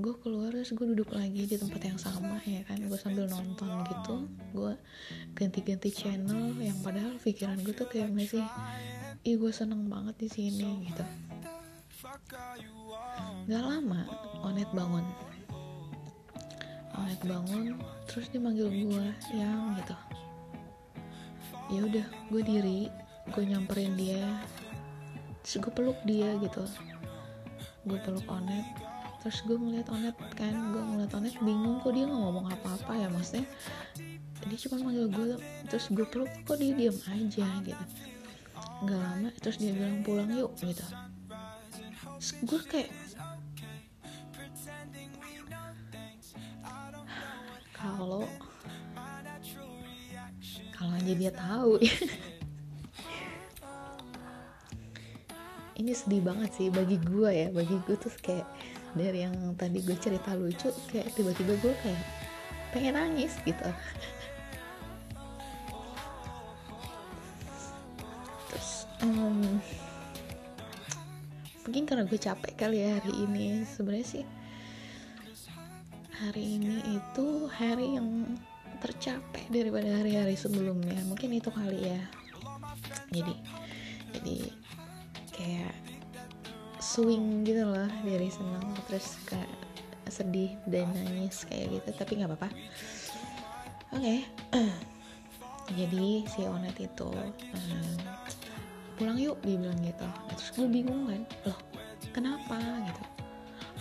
Gue 0.00 0.14
keluar 0.24 0.56
terus 0.56 0.72
gue 0.72 0.86
duduk 0.96 1.12
lagi 1.12 1.44
di 1.44 1.56
tempat 1.60 1.82
yang 1.84 2.00
sama 2.00 2.40
ya 2.48 2.64
kan? 2.64 2.80
Gue 2.80 2.96
sambil 2.96 3.28
nonton 3.28 3.84
gitu. 3.84 4.14
Gue 4.56 4.72
ganti-ganti 5.36 5.92
channel 5.92 6.56
yang 6.56 6.80
padahal 6.80 7.20
pikiran 7.20 7.60
gue 7.60 7.76
tuh 7.76 7.86
kayak 7.92 8.08
masih 8.08 8.40
ih 9.20 9.36
gue 9.36 9.52
seneng 9.52 9.84
banget 9.84 10.16
di 10.16 10.28
sini 10.32 10.88
gitu. 10.88 11.04
Nggak 13.44 13.62
lama 13.62 14.00
Onet 14.48 14.70
bangun. 14.72 15.04
Onet 16.96 17.20
bangun 17.28 17.76
terus 18.08 18.32
dia 18.32 18.40
manggil 18.40 18.72
gue 18.72 19.06
yang 19.36 19.76
gitu. 19.76 19.96
Ya 21.70 21.80
udah 21.84 22.06
gue 22.32 22.42
diri 22.42 22.80
gue 23.30 23.44
nyamperin 23.46 23.94
dia 23.94 24.26
terus 25.42 25.56
gue 25.64 25.72
peluk 25.72 25.98
dia 26.04 26.36
gitu. 26.40 26.64
Gue 27.88 27.98
peluk 28.04 28.26
Onet. 28.28 28.66
Terus 29.20 29.38
gue 29.44 29.56
ngeliat 29.56 29.88
Onet 29.92 30.16
kan 30.36 30.54
gue 30.72 30.82
ngeliat 30.82 31.12
Onet 31.16 31.34
bingung 31.40 31.80
kok 31.84 31.92
dia 31.92 32.04
nggak 32.08 32.20
ngomong 32.20 32.46
apa-apa 32.52 32.92
ya 32.96 33.08
maksudnya. 33.12 33.44
Dia 34.40 34.58
cuma 34.68 34.76
manggil 34.88 35.06
gue 35.12 35.26
terus 35.68 35.88
gue 35.92 36.06
peluk 36.08 36.30
kok 36.44 36.56
dia 36.56 36.72
diam 36.76 36.96
aja 37.08 37.48
gitu. 37.64 37.84
Nggak 38.84 39.00
lama 39.00 39.28
terus 39.40 39.56
dia 39.60 39.72
bilang 39.72 40.00
pulang 40.04 40.30
yuk 40.32 40.52
gitu. 40.60 40.84
Terus 42.20 42.30
gue 42.44 42.60
kayak 42.68 42.92
kalau 47.76 48.28
kalau 50.76 50.92
aja 50.96 51.12
dia 51.12 51.32
tahu. 51.32 51.80
ya 51.80 51.92
ini 55.80 55.96
sedih 55.96 56.20
banget 56.20 56.52
sih 56.52 56.68
bagi 56.68 57.00
gue 57.00 57.30
ya. 57.32 57.48
Bagi 57.48 57.80
gue 57.88 57.96
tuh 57.96 58.12
kayak 58.20 58.44
dari 58.92 59.24
yang 59.24 59.34
tadi 59.56 59.80
gue 59.80 59.96
cerita 59.96 60.36
lucu 60.36 60.68
kayak 60.92 61.08
tiba-tiba 61.16 61.56
gue 61.64 61.74
kayak 61.80 62.02
pengen 62.76 63.00
nangis 63.00 63.32
gitu. 63.48 63.64
Terus 68.52 68.70
um, 69.00 69.40
mungkin 71.64 71.82
karena 71.88 72.04
gue 72.04 72.20
capek 72.20 72.52
kali 72.60 72.84
ya 72.84 73.00
hari 73.00 73.12
ini. 73.24 73.64
Sebenarnya 73.64 74.06
sih 74.20 74.24
hari 76.20 76.60
ini 76.60 77.00
itu 77.00 77.48
hari 77.48 77.96
yang 77.96 78.36
tercapek 78.84 79.48
daripada 79.48 79.88
hari-hari 79.96 80.36
sebelumnya. 80.36 81.00
Mungkin 81.08 81.32
itu 81.32 81.48
kali 81.48 81.96
ya. 81.96 82.00
Jadi 83.10 83.34
swing 86.90 87.46
gitu 87.46 87.62
loh 87.62 87.86
dari 88.02 88.26
senang. 88.26 88.74
Terus 88.90 89.14
ke 89.22 89.38
sedih 90.10 90.58
dan 90.66 90.90
nangis 90.90 91.46
kayak 91.46 91.78
gitu 91.78 91.88
tapi 91.94 92.18
nggak 92.18 92.34
apa-apa. 92.34 92.50
Oke. 93.94 94.02
Okay. 94.02 94.18
jadi 95.78 96.10
si 96.26 96.40
Onet 96.50 96.74
itu 96.82 97.10
um, 97.14 97.94
pulang 98.98 99.16
yuk 99.22 99.38
dia 99.46 99.54
bilang 99.54 99.78
gitu. 99.86 100.08
Terus 100.34 100.50
gue 100.58 100.66
bingung 100.66 101.06
kan 101.06 101.22
loh 101.46 101.58
kenapa 102.10 102.58
gitu? 102.58 103.02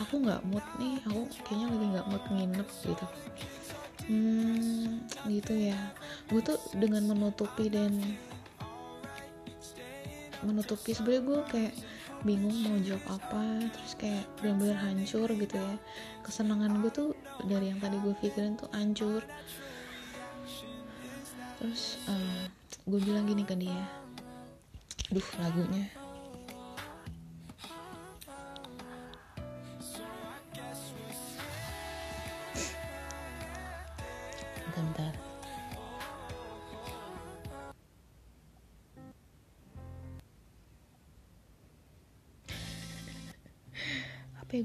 Aku 0.05 0.21
nggak 0.21 0.45
mood 0.47 0.65
nih 0.77 1.01
aku 1.09 1.21
kayaknya 1.43 1.67
lagi 1.73 1.85
nggak 1.97 2.07
mood 2.13 2.23
nginep 2.29 2.69
gitu. 2.85 3.05
Hmm 4.05 5.01
gitu 5.25 5.53
ya. 5.57 5.79
Gue 6.29 6.45
tuh 6.45 6.61
dengan 6.77 7.09
menutupi 7.09 7.73
dan 7.73 7.97
menutupi 10.45 10.95
sebenarnya 10.95 11.23
gue 11.25 11.39
kayak 11.51 11.73
bingung 12.25 12.55
mau 12.65 12.77
jawab 12.81 13.19
apa 13.19 13.69
terus 13.71 13.93
kayak 13.95 14.25
benar-benar 14.39 14.77
hancur 14.81 15.29
gitu 15.29 15.55
ya. 15.55 15.75
Kesenangan 16.25 16.81
gue 16.81 16.91
tuh 16.91 17.09
dari 17.45 17.71
yang 17.71 17.79
tadi 17.79 17.99
gue 18.01 18.13
pikirin 18.17 18.57
tuh 18.57 18.69
hancur. 18.73 19.21
Terus 21.59 21.99
uh, 22.07 22.45
gue 22.88 22.99
bilang 23.03 23.27
gini 23.27 23.43
ke 23.43 23.55
dia. 23.55 23.83
Duh 25.09 25.25
lagunya 25.41 25.98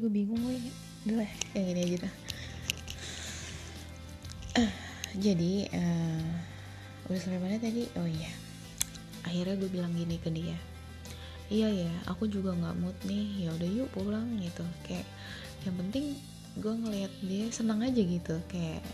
gue 0.04 0.12
bingung 0.12 0.36
gue. 0.36 0.60
Udah 1.08 1.24
yang 1.56 1.66
ini 1.72 1.80
aja 1.80 1.96
dah. 2.04 2.14
Uh, 4.60 4.72
jadi 5.16 5.52
uh, 5.72 6.28
udah 7.08 7.20
sampai 7.24 7.40
mana 7.40 7.56
tadi? 7.56 7.88
Oh 7.96 8.04
iya. 8.04 8.28
Akhirnya 9.24 9.56
gue 9.56 9.72
bilang 9.72 9.96
gini 9.96 10.20
ke 10.20 10.28
dia. 10.28 10.60
Iya 11.48 11.88
ya 11.88 11.92
aku 12.04 12.28
juga 12.28 12.52
nggak 12.52 12.76
mood 12.84 12.92
nih. 13.08 13.48
Ya 13.48 13.56
udah 13.56 13.68
yuk 13.72 13.88
pulang 13.96 14.28
gitu. 14.44 14.60
Kayak 14.84 15.08
yang 15.64 15.80
penting 15.80 16.20
gue 16.60 16.74
ngelihat 16.84 17.12
dia 17.24 17.48
senang 17.48 17.80
aja 17.80 17.96
gitu. 18.04 18.36
Kayak 18.52 18.84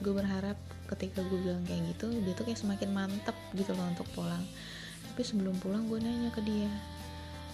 gue 0.00 0.12
berharap 0.16 0.56
ketika 0.88 1.20
gue 1.20 1.36
bilang 1.36 1.60
kayak 1.68 1.84
gitu 1.92 2.08
dia 2.24 2.32
tuh 2.32 2.48
kayak 2.48 2.56
semakin 2.56 2.88
mantep 2.96 3.36
gitu 3.52 3.76
loh 3.76 3.84
untuk 3.92 4.08
pulang. 4.16 4.40
Tapi 5.04 5.20
sebelum 5.20 5.52
pulang 5.60 5.84
gue 5.84 6.00
nanya 6.00 6.32
ke 6.32 6.40
dia 6.40 6.72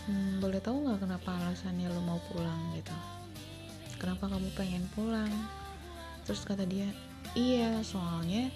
hmm, 0.07 0.39
boleh 0.39 0.63
tahu 0.63 0.87
nggak 0.87 1.03
kenapa 1.03 1.31
alasannya 1.35 1.91
lo 1.91 2.01
mau 2.03 2.21
pulang 2.31 2.75
gitu? 2.79 2.95
Kenapa 3.99 4.31
kamu 4.31 4.49
pengen 4.55 4.85
pulang? 4.95 5.33
Terus 6.27 6.43
kata 6.47 6.67
dia 6.67 6.87
iya 7.35 7.81
soalnya 7.83 8.51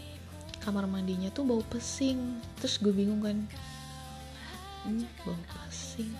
kamar 0.62 0.86
mandinya 0.86 1.28
tuh 1.34 1.46
bau 1.46 1.62
pesing. 1.66 2.38
Terus 2.62 2.78
gue 2.78 2.94
bingung 2.94 3.22
kan 3.22 3.38
hmm, 4.86 5.06
bau 5.26 5.38
pesing? 5.66 6.12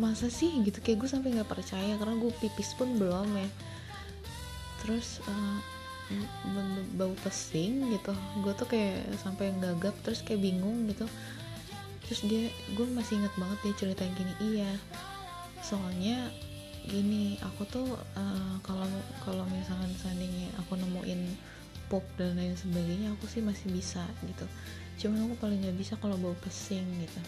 Masa 0.00 0.32
sih? 0.32 0.50
Gitu 0.64 0.80
kayak 0.80 1.04
gue 1.04 1.08
sampai 1.10 1.36
nggak 1.36 1.50
percaya 1.50 1.96
karena 2.00 2.16
gue 2.16 2.32
pipis 2.40 2.72
pun 2.78 2.96
belum 2.96 3.28
ya. 3.36 3.48
Terus 4.80 5.20
uh, 5.28 5.58
bau 6.96 7.12
pesing? 7.20 7.92
Gitu. 7.92 8.12
Gue 8.40 8.52
tuh 8.56 8.68
kayak 8.70 9.20
sampai 9.20 9.52
gagap 9.60 9.96
terus 10.00 10.24
kayak 10.24 10.40
bingung 10.40 10.88
gitu 10.88 11.04
terus 12.10 12.26
dia 12.26 12.50
gue 12.74 12.86
masih 12.90 13.22
inget 13.22 13.34
banget 13.38 13.58
dia 13.62 13.74
cerita 13.78 14.02
gini 14.18 14.34
iya 14.42 14.74
soalnya 15.62 16.26
gini 16.90 17.38
aku 17.38 17.62
tuh 17.70 17.86
uh, 18.18 18.54
kalau 18.66 18.88
kalau 19.22 19.46
misalkan 19.52 19.94
seandainya 19.94 20.50
aku 20.58 20.74
nemuin 20.74 21.38
pop 21.90 22.06
dan 22.14 22.38
lain 22.38 22.54
sebagainya 22.54 23.12
aku 23.18 23.26
sih 23.26 23.42
masih 23.42 23.68
bisa 23.74 24.06
gitu. 24.22 24.46
Cuman 25.02 25.26
aku 25.26 25.34
paling 25.42 25.58
nggak 25.58 25.76
bisa 25.76 25.98
kalau 25.98 26.14
bau 26.16 26.38
pesing 26.38 26.86
gitu. 27.02 27.20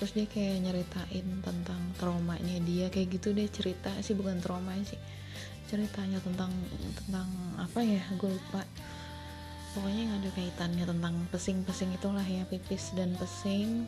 Terus 0.00 0.12
dia 0.16 0.26
kayak 0.28 0.64
nyeritain 0.64 1.26
tentang 1.44 1.80
traumanya 2.00 2.56
dia 2.64 2.88
kayak 2.88 3.20
gitu 3.20 3.36
deh 3.36 3.48
cerita 3.52 3.92
sih 4.00 4.16
bukan 4.16 4.40
trauma 4.40 4.72
sih 4.84 4.98
ceritanya 5.66 6.22
tentang 6.22 6.54
tentang 6.94 7.26
apa 7.58 7.82
ya 7.82 7.98
gue 8.14 8.30
lupa 8.30 8.62
pokoknya 9.76 10.08
yang 10.08 10.16
ada 10.16 10.30
kaitannya 10.32 10.84
tentang 10.88 11.14
pesing-pesing 11.28 11.92
itulah 11.92 12.24
ya 12.24 12.48
pipis 12.48 12.96
dan 12.96 13.12
pesing. 13.20 13.84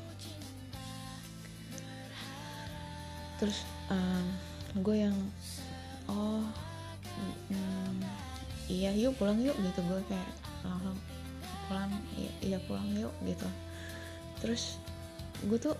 Terus 3.40 3.64
um, 3.88 4.26
gue 4.84 5.08
yang 5.08 5.16
oh 6.12 6.44
mm, 7.48 8.04
iya 8.68 8.92
yuk 8.92 9.16
pulang 9.16 9.40
yuk 9.40 9.56
gitu. 9.56 9.80
Gue 9.80 10.04
kayak 10.12 10.28
langsung 10.60 11.00
pulang 11.72 11.88
iya, 12.20 12.32
iya 12.44 12.58
pulang 12.68 12.92
yuk 12.92 13.14
gitu. 13.24 13.48
Terus 14.44 14.76
gue 15.48 15.56
tuh 15.56 15.76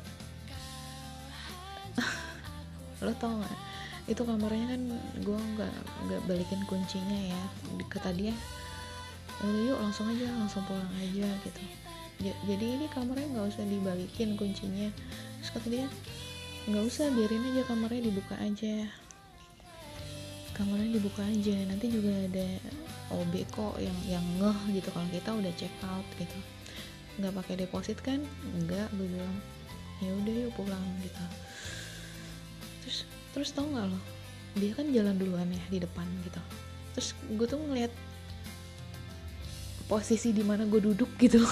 lo 3.04 3.12
tau 3.20 3.44
gak 3.44 3.56
itu 4.08 4.24
kamarnya 4.24 4.72
kan 4.72 4.82
gue 5.20 5.36
nggak 5.36 5.74
nggak 6.08 6.20
balikin 6.24 6.64
kuncinya 6.64 7.28
ya. 7.28 7.42
Kata 7.92 8.08
dia 8.16 8.32
udah 9.38 9.62
yuk 9.70 9.78
langsung 9.78 10.10
aja 10.10 10.26
langsung 10.34 10.66
pulang 10.66 10.90
aja 10.98 11.28
gitu. 11.46 11.62
Jadi 12.18 12.66
ini 12.74 12.86
kamarnya 12.90 13.30
nggak 13.30 13.46
usah 13.54 13.62
dibalikin 13.62 14.34
kuncinya. 14.34 14.90
Terus 15.38 15.50
kata 15.54 15.66
dia 15.70 15.86
nggak 16.66 16.84
usah 16.84 17.06
biarin 17.14 17.46
aja 17.54 17.62
kamarnya 17.70 18.02
dibuka 18.10 18.34
aja. 18.42 18.90
Kamarnya 20.58 20.98
dibuka 20.98 21.22
aja 21.22 21.56
nanti 21.70 21.86
juga 21.86 22.10
ada 22.10 22.48
OB 23.14 23.34
kok 23.54 23.78
yang 23.78 23.98
yang 24.10 24.26
ngeh 24.42 24.82
gitu 24.82 24.90
kalau 24.90 25.06
kita 25.14 25.30
udah 25.30 25.52
check 25.54 25.74
out 25.86 26.06
gitu. 26.18 26.38
Nggak 27.22 27.34
pakai 27.38 27.54
deposit 27.62 27.98
kan? 28.02 28.18
Enggak 28.58 28.90
gue 28.98 29.06
bilang. 29.06 29.38
Ya 30.02 30.10
udah 30.18 30.34
yuk 30.34 30.52
pulang 30.58 30.82
gitu. 31.06 31.24
Terus 32.82 32.98
terus 33.30 33.50
tau 33.54 33.66
nggak 33.70 33.86
lo 33.86 34.00
dia 34.58 34.74
kan 34.74 34.90
jalan 34.90 35.14
duluan 35.14 35.46
ya 35.46 35.62
di 35.70 35.78
depan 35.78 36.06
gitu. 36.26 36.42
Terus 36.98 37.14
gue 37.30 37.46
tuh 37.46 37.62
ngeliat 37.62 37.92
posisi 39.88 40.36
di 40.36 40.44
mana 40.44 40.68
gue 40.68 40.84
duduk 40.84 41.16
gitu 41.16 41.40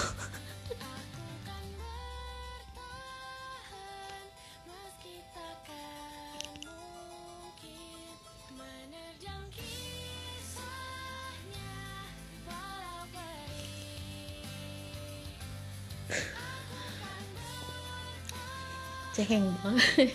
cengeng 19.17 19.49
banget 19.65 20.13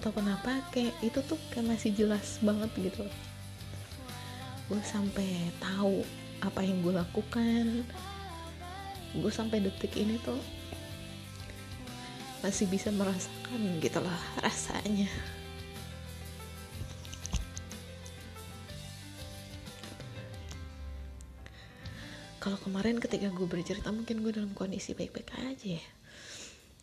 tahu 0.00 0.22
kenapa 0.22 0.62
kayak 0.74 0.94
itu 1.02 1.20
tuh 1.26 1.38
kayak 1.50 1.76
masih 1.76 1.90
jelas 1.94 2.38
banget 2.42 2.70
gitu. 2.78 3.04
Gue 4.68 4.80
sampai 4.82 5.52
tahu 5.58 6.02
apa 6.42 6.60
yang 6.62 6.80
gue 6.82 6.94
lakukan. 6.94 7.82
Gue 9.16 9.32
sampai 9.32 9.64
detik 9.64 9.94
ini 9.98 10.20
tuh 10.22 10.38
masih 12.38 12.70
bisa 12.70 12.94
merasakan 12.94 13.82
gitu 13.82 13.98
lah 13.98 14.20
rasanya. 14.38 15.10
Kalau 22.38 22.54
kemarin 22.62 23.02
ketika 23.02 23.28
gue 23.34 23.46
bercerita 23.50 23.90
mungkin 23.90 24.22
gue 24.22 24.32
dalam 24.32 24.54
kondisi 24.54 24.94
baik-baik 24.94 25.34
aja 25.36 25.76
ya. 25.76 25.86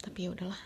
Tapi 0.04 0.28
ya 0.28 0.36
udahlah 0.36 0.62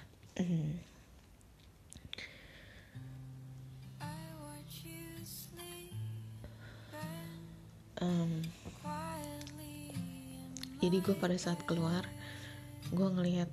um, 8.00 8.32
jadi 10.80 10.98
gue 11.04 11.16
pada 11.20 11.36
saat 11.36 11.60
keluar 11.68 12.08
gue 12.90 13.08
ngelihat 13.08 13.50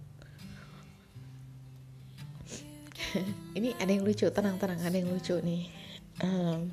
ini 3.59 3.73
ada 3.77 3.91
yang 3.91 4.05
lucu 4.05 4.29
tenang-tenang 4.31 4.81
ada 4.83 4.97
yang 4.97 5.11
lucu 5.11 5.37
nih. 5.41 5.69
Um, 6.25 6.73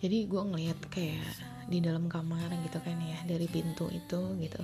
jadi 0.00 0.24
gue 0.24 0.42
ngeliat 0.42 0.78
kayak 0.88 1.24
di 1.66 1.82
dalam 1.82 2.06
kamar 2.06 2.48
gitu 2.64 2.78
kan 2.80 2.96
ya 3.02 3.18
dari 3.26 3.50
pintu 3.50 3.90
itu 3.90 4.20
gitu 4.40 4.62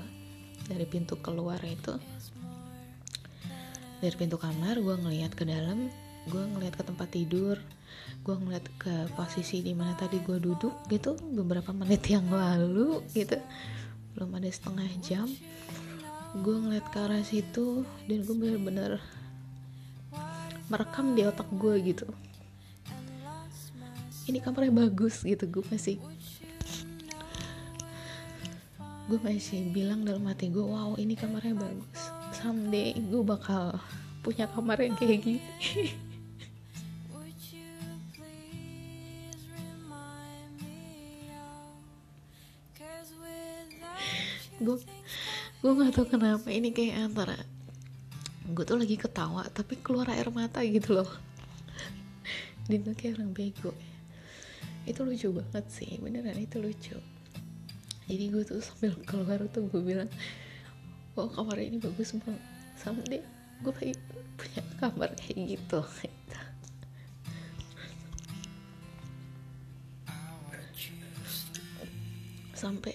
dari 0.71 0.87
pintu 0.87 1.19
keluar 1.21 1.61
itu. 1.65 1.99
Dari 4.03 4.15
pintu 4.19 4.35
kamar 4.35 4.83
gue 4.83 4.97
ngeliat 4.99 5.33
ke 5.35 5.47
dalam 5.47 5.91
gue 6.27 6.43
ngeliat 6.55 6.75
ke 6.75 6.83
tempat 6.87 7.11
tidur 7.11 7.59
gue 8.23 8.35
ngeliat 8.39 8.67
ke 8.79 9.11
posisi 9.19 9.67
di 9.67 9.75
mana 9.75 9.99
tadi 9.99 10.23
gue 10.23 10.39
duduk 10.39 10.87
gitu 10.87 11.19
beberapa 11.35 11.75
menit 11.75 12.07
yang 12.07 12.27
lalu 12.31 13.03
gitu. 13.11 13.35
Belum 14.15 14.31
ada 14.39 14.47
setengah 14.47 14.87
jam. 15.03 15.27
Gue 16.39 16.57
ngeliat 16.57 16.87
ke 16.95 16.99
arah 17.03 17.25
situ 17.27 17.83
dan 18.07 18.19
gue 18.23 18.37
bener-bener 18.39 19.03
merekam 20.71 21.19
di 21.19 21.27
otak 21.27 21.51
gue 21.51 21.75
gitu. 21.83 22.07
Ini 24.31 24.39
kamarnya 24.39 24.87
bagus 24.87 25.27
gitu 25.27 25.45
gue 25.51 25.65
masih 25.67 25.99
gue 29.11 29.19
masih 29.19 29.67
bilang 29.75 30.07
dalam 30.07 30.25
hati 30.31 30.47
gue 30.47 30.63
wow 30.63 30.95
ini 30.95 31.19
kamarnya 31.19 31.59
bagus. 31.59 32.01
Someday 32.39 32.95
gue 32.97 33.21
bakal 33.27 33.77
punya 34.23 34.47
kamar 34.47 34.79
yang 34.79 34.95
kayak 34.95 35.19
gini 35.27 35.43
gue 44.63 44.79
gue 45.63 45.73
nggak 45.75 45.93
tahu 45.95 46.07
kenapa 46.07 46.49
ini 46.51 46.71
kayak 46.71 47.11
antara 47.11 47.39
gue 48.43 48.65
tuh 48.67 48.79
lagi 48.79 48.99
ketawa 48.99 49.47
tapi 49.51 49.79
keluar 49.79 50.11
air 50.11 50.27
mata 50.35 50.63
gitu 50.67 50.99
loh. 50.99 51.11
Dia 52.71 52.79
kayak 52.83 53.19
orang 53.19 53.31
bego. 53.35 53.71
Itu 54.83 55.07
lucu 55.07 55.31
banget 55.31 55.67
sih 55.71 55.99
beneran 56.03 56.39
itu 56.39 56.59
lucu. 56.59 56.99
Jadi 58.11 58.25
gue 58.35 58.43
tuh 58.43 58.59
sambil 58.59 58.99
keluar 59.07 59.39
tuh 59.51 59.71
gue 59.71 59.83
bilang 59.83 60.11
oh 61.15 61.29
kamar 61.31 61.61
ini 61.63 61.79
bagus 61.79 62.17
banget 62.19 62.41
someday 62.75 63.23
gue 63.63 63.71
pengen 63.71 63.95
punya 64.35 64.63
kamar 64.83 65.15
kayak 65.15 65.55
gitu. 65.55 65.81
Sampai 72.63 72.95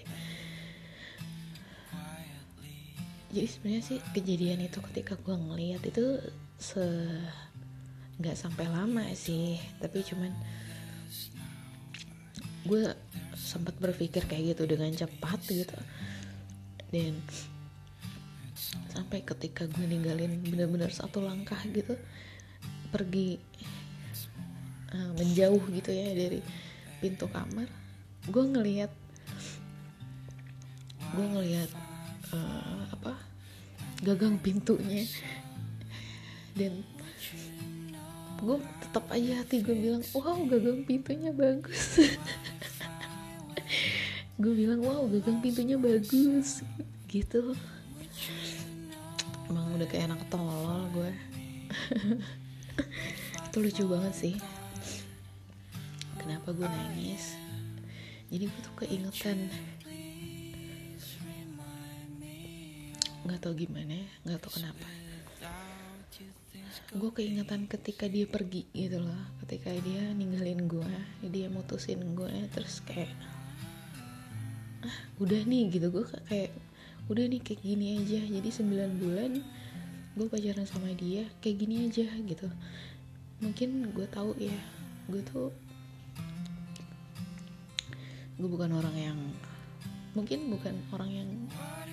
jadi 3.28 3.48
sebenarnya 3.48 3.84
sih 3.84 4.00
kejadian 4.16 4.64
itu 4.64 4.80
ketika 4.92 5.20
gue 5.20 5.36
ngeliat 5.36 5.84
itu 5.84 6.20
se 6.56 6.84
nggak 8.18 8.38
sampai 8.40 8.66
lama 8.72 9.04
sih. 9.14 9.60
Tapi 9.78 10.02
cuman 10.02 10.32
gue 12.68 12.84
sempat 13.36 13.76
berpikir 13.78 14.24
kayak 14.26 14.56
gitu 14.56 14.64
dengan 14.66 14.92
cepat 14.96 15.40
gitu. 15.52 15.78
Dan 16.88 17.20
sampai 18.98 19.22
ketika 19.22 19.70
gue 19.70 19.86
ninggalin 19.86 20.42
bener-bener 20.42 20.90
satu 20.90 21.22
langkah 21.22 21.60
gitu 21.70 21.94
pergi 22.90 23.38
uh, 24.90 25.12
menjauh 25.20 25.62
gitu 25.70 25.92
ya 25.94 26.18
dari 26.18 26.42
pintu 26.98 27.30
kamar 27.30 27.70
gue 28.26 28.44
ngelihat 28.44 28.92
gue 31.14 31.26
ngelihat 31.38 31.70
uh, 32.34 32.84
apa 32.90 33.14
gagang 34.08 34.40
pintunya. 34.40 35.04
Dan 36.56 36.80
gue 38.40 38.58
tetap 38.80 39.04
aja 39.12 39.44
hati 39.44 39.60
gue 39.60 39.76
bilang 39.76 40.04
wow 40.16 40.40
gagang 40.48 40.88
pintunya 40.88 41.36
bagus. 41.36 42.00
Gue 44.38 44.54
bilang 44.54 44.86
wow 44.86 45.10
gagang 45.10 45.42
pintunya 45.42 45.82
bagus. 45.82 46.62
Gitu. 47.10 47.58
Emang 49.50 49.74
udah 49.74 49.88
kayak 49.90 50.14
anak 50.14 50.22
tolol 50.30 50.86
gue 50.94 51.12
itu 53.50 53.58
lucu 53.58 53.84
banget 53.90 54.14
sih. 54.14 54.36
Kenapa 56.22 56.54
gue 56.54 56.70
nangis? 56.70 57.34
Jadi 58.30 58.46
gue 58.46 58.62
tuh 58.62 58.76
keingetan 58.78 59.50
nggak 63.28 63.44
tau 63.44 63.52
gimana 63.52 64.08
nggak 64.24 64.40
tau 64.40 64.52
kenapa. 64.56 64.88
Gue 66.96 67.12
keingetan 67.12 67.68
ketika 67.68 68.08
dia 68.08 68.24
pergi 68.24 68.64
gitu 68.72 69.04
loh 69.04 69.20
ketika 69.44 69.76
dia 69.84 70.08
ninggalin 70.16 70.72
gue 70.72 70.88
dia 71.28 71.52
mutusin 71.52 72.16
gue 72.16 72.32
terus 72.56 72.80
kayak 72.88 73.12
ah 74.88 74.98
udah 75.20 75.44
nih 75.44 75.68
gitu. 75.76 75.92
Gue 75.92 76.08
kayak 76.32 76.56
udah 77.12 77.28
nih 77.28 77.44
kayak 77.44 77.60
gini 77.60 77.86
aja. 78.00 78.24
Jadi 78.24 78.50
9 78.50 79.04
bulan 79.04 79.32
gue 80.16 80.28
pacaran 80.32 80.64
sama 80.64 80.96
dia 80.96 81.28
kayak 81.44 81.58
gini 81.60 81.76
aja 81.92 82.08
gitu. 82.08 82.48
Mungkin 83.44 83.92
gue 83.92 84.08
tahu 84.08 84.40
ya 84.40 84.56
gue 85.12 85.20
tuh 85.28 85.52
gue 88.40 88.48
bukan 88.48 88.72
orang 88.72 88.96
yang 88.96 89.20
mungkin 90.16 90.48
bukan 90.50 90.74
orang 90.96 91.12
yang 91.12 91.30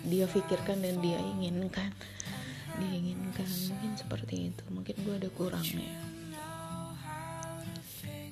dia 0.04 0.28
pikirkan 0.28 0.84
dan 0.84 1.00
dia 1.00 1.16
inginkan. 1.16 1.90
Dia 2.76 2.92
inginkan 2.92 3.48
mungkin 3.48 3.90
seperti 3.96 4.52
itu. 4.52 4.62
Mungkin 4.68 4.94
gue 5.00 5.14
ada 5.16 5.28
kurangnya. 5.32 5.90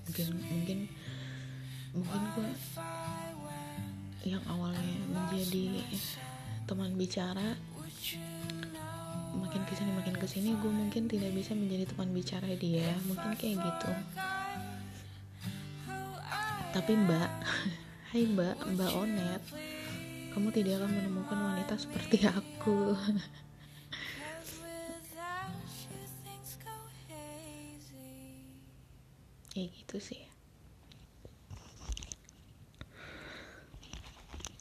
Mungkin 0.05 0.27
mungkin 0.37 0.79
mungkin 1.93 2.23
gue 2.37 2.51
yang 4.23 4.45
awalnya 4.47 4.97
menjadi 5.11 5.83
teman 6.69 6.95
bicara 6.95 7.59
makin 9.33 9.65
ke 9.67 9.73
sini 9.75 9.91
makin 9.97 10.15
ke 10.17 10.27
sini 10.29 10.51
gue 10.61 10.73
mungkin 10.73 11.09
tidak 11.09 11.33
bisa 11.33 11.57
menjadi 11.57 11.89
teman 11.89 12.13
bicara 12.13 12.49
dia. 12.53 12.93
Mungkin 13.09 13.33
kayak 13.41 13.57
gitu. 13.65 13.91
Tapi 16.73 16.93
mbak 17.01 17.31
hai 18.13 18.29
mbak 18.29 18.57
mbak 18.77 18.93
onet 18.93 19.41
kamu 20.33 20.49
tidak 20.51 20.81
akan 20.81 20.91
menemukan 20.97 21.39
wanita 21.39 21.77
seperti 21.77 22.25
aku. 22.25 22.97
Kayak 29.53 29.69
gitu 29.77 30.01
sih. 30.01 30.25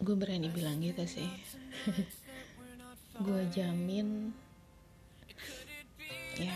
Gue 0.03 0.15
berani 0.19 0.51
bilang 0.51 0.83
gitu 0.83 1.07
sih. 1.07 1.31
Gue 3.25 3.47
jamin 3.55 4.35
ya 6.39 6.55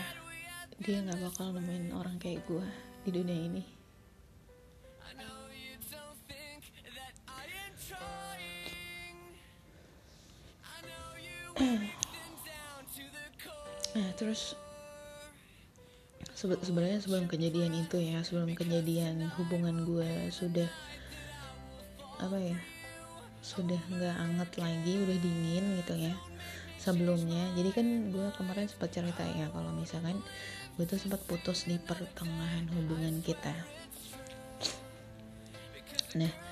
dia 0.80 1.04
nggak 1.04 1.20
bakal 1.20 1.52
nemuin 1.52 1.92
orang 1.92 2.16
kayak 2.18 2.42
gue 2.48 2.64
di 3.06 3.10
dunia 3.12 3.38
ini 3.38 3.62
nah 13.96 14.08
terus 14.20 14.54
sebenarnya 16.36 17.00
sebelum 17.00 17.26
kejadian 17.26 17.72
itu 17.72 17.96
ya 17.96 18.20
sebelum 18.20 18.52
kejadian 18.52 19.24
hubungan 19.40 19.88
gue 19.88 20.28
sudah 20.28 20.68
apa 22.20 22.36
ya 22.36 22.56
sudah 23.40 23.78
nggak 23.88 24.16
anget 24.20 24.50
lagi 24.58 24.92
udah 25.00 25.16
dingin 25.22 25.64
gitu 25.80 25.94
ya 25.96 26.14
sebelumnya. 26.86 27.50
Jadi 27.58 27.70
kan 27.74 27.86
gue 28.14 28.26
kemarin 28.38 28.70
sempat 28.70 28.94
cerita 28.94 29.26
ya 29.26 29.50
kalau 29.50 29.74
misalkan 29.74 30.22
gue 30.78 30.84
tuh 30.86 31.00
sempat 31.02 31.18
putus 31.26 31.66
di 31.66 31.82
pertengahan 31.82 32.70
hubungan 32.74 33.18
kita. 33.26 33.54
Nah 36.14 36.45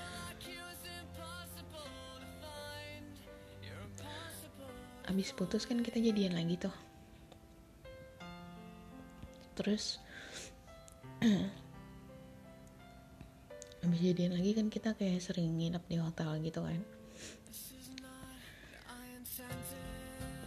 abis 5.05 5.33
putus 5.33 5.65
kan 5.69 5.81
kita 5.81 6.01
jadian 6.01 6.33
lagi 6.33 6.57
tuh. 6.57 6.73
Terus 9.55 9.99
abis 13.85 13.99
jadian 14.01 14.33
lagi 14.33 14.51
kan 14.57 14.69
kita 14.69 14.93
kayak 14.97 15.21
sering 15.21 15.57
nginep 15.57 15.83
di 15.87 15.97
hotel 16.01 16.41
gitu 16.41 16.61
kan. 16.65 16.81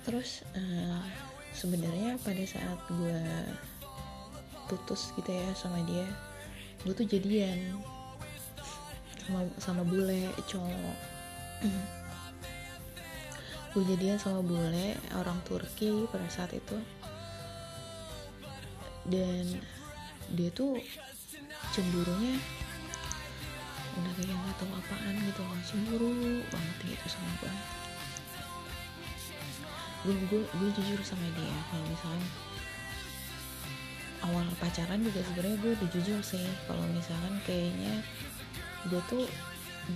Terus 0.08 0.40
uh, 0.56 1.04
sebenarnya 1.52 2.16
pada 2.22 2.44
saat 2.46 2.78
gue 2.86 3.18
putus 4.68 5.10
gitu 5.16 5.32
ya 5.32 5.48
sama 5.56 5.80
dia 5.88 6.04
gue 6.86 6.94
tuh 6.94 7.08
jadian 7.08 7.82
sama 9.26 9.40
sama 9.58 9.82
bule 9.82 10.30
cowok 10.46 10.96
gue 13.74 13.82
jadian 13.84 14.16
sama 14.16 14.40
bule 14.40 14.96
orang 15.16 15.38
Turki 15.44 16.08
pada 16.08 16.28
saat 16.30 16.56
itu. 16.56 16.76
Dan 19.08 19.60
dia 20.36 20.52
tuh 20.52 20.76
cemburunya 21.72 22.36
udah 23.98 24.12
kayak 24.14 24.30
nggak 24.30 24.56
tahu 24.62 24.70
apaan 24.78 25.14
gitu 25.26 25.42
loh 25.42 25.60
cemburu 25.66 26.10
banget 26.54 26.76
gitu 26.86 27.06
sama 27.10 27.30
gue 27.42 27.54
gue 30.06 30.40
gue 30.46 30.68
jujur 30.78 31.00
sama 31.02 31.26
dia 31.34 31.58
kalau 31.68 31.84
misalnya 31.90 32.28
awal 34.22 34.46
pacaran 34.62 35.02
juga 35.02 35.20
sebenarnya 35.26 35.58
gue 35.58 35.72
udah 35.74 35.88
jujur 35.90 36.20
sih 36.22 36.46
kalau 36.70 36.84
misalkan 36.94 37.34
kayaknya 37.42 38.06
gue 38.86 39.02
tuh 39.10 39.26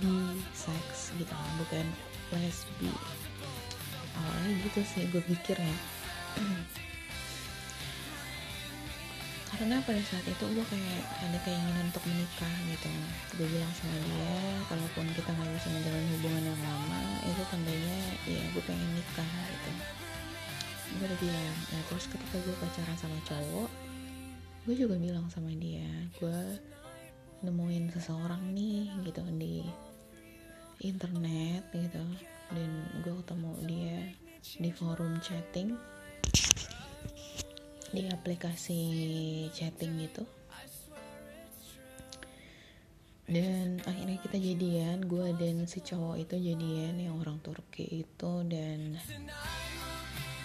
di 0.03 0.43
seks 0.51 1.15
gitu 1.15 1.31
bukan 1.63 1.87
lesbi 2.35 2.91
awalnya 4.17 4.51
gitu 4.65 4.79
sih 4.85 5.05
gue 5.09 5.21
pikir 5.21 5.57
ya. 5.57 5.77
Karena 9.53 9.77
pada 9.85 10.01
saat 10.01 10.25
itu 10.25 10.45
gue 10.49 10.65
kayak 10.65 11.03
ada 11.29 11.37
keinginan 11.45 11.93
untuk 11.93 12.03
menikah 12.09 12.53
gitu. 12.73 12.89
Gue 13.37 13.47
bilang 13.47 13.73
sama 13.77 13.97
dia 14.01 14.37
kalaupun 14.65 15.05
kita 15.13 15.29
nggak 15.29 15.51
bisa 15.53 15.67
menjalin 15.69 16.07
hubungan 16.17 16.43
yang 16.49 16.61
lama 16.65 17.01
itu 17.29 17.41
tandanya 17.53 17.99
ya 18.25 18.41
gue 18.49 18.63
pengen 18.65 18.89
nikah 18.97 19.31
gitu. 19.49 19.71
Gue 20.97 21.05
udah 21.05 21.19
bilang 21.21 21.57
nah 21.69 21.81
terus 21.89 22.05
ketika 22.09 22.35
gue 22.41 22.55
pacaran 22.57 22.97
sama 22.97 23.17
cowok 23.25 23.69
gue 24.63 24.75
juga 24.79 24.95
bilang 24.95 25.27
sama 25.27 25.51
dia 25.59 25.91
gue 26.23 26.39
nemuin 27.43 27.91
seseorang 27.91 28.55
nih 28.55 28.87
gitu 29.03 29.19
di 29.35 29.59
internet 30.79 31.67
gitu 31.75 31.99
dan 32.53 32.71
gue 33.01 33.13
ketemu 33.25 33.51
dia 33.65 33.99
di 34.61 34.71
forum 34.73 35.17
chatting. 35.19 35.75
Di 37.93 38.09
aplikasi 38.09 38.81
chatting 39.53 40.01
gitu. 40.01 40.23
Dan 43.23 43.79
akhirnya 43.87 44.19
kita 44.19 44.37
jadian 44.37 45.09
gue 45.09 45.33
dan 45.39 45.65
si 45.65 45.79
cowok 45.81 46.21
itu 46.21 46.35
jadian 46.37 46.95
yang 47.01 47.17
orang 47.17 47.41
Turki 47.41 48.05
itu. 48.05 48.31
Dan 48.45 48.97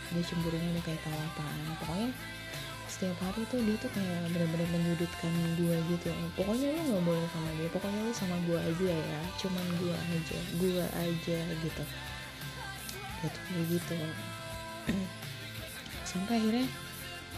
dia 0.09 0.23
cemburunya 0.25 0.69
udah 0.73 0.85
kayak 0.89 1.01
tahu 1.05 1.17
apaan 1.17 1.61
pokoknya 1.85 2.11
setiap 2.99 3.15
hari 3.23 3.47
tuh 3.47 3.63
dia 3.63 3.79
tuh 3.79 3.87
kayak 3.95 4.27
benar-benar 4.35 4.67
menyudutkan 4.75 5.31
gue 5.55 5.77
gitu 5.95 6.11
pokoknya 6.35 6.75
lu 6.75 6.83
nggak 6.83 7.05
boleh 7.07 7.27
sama 7.31 7.51
dia 7.55 7.71
pokoknya 7.71 8.01
lu 8.03 8.11
sama 8.11 8.37
gue 8.43 8.59
aja 8.59 8.91
ya. 8.91 9.21
Cuman 9.39 9.67
gue 9.79 9.95
aja 9.95 10.39
gue 10.59 10.83
aja 10.83 11.39
gitu. 11.63 11.85
Gitu 13.23 13.39
kayak 13.39 13.65
gitu. 13.71 13.95
Sampai 16.11 16.43
akhirnya 16.43 16.67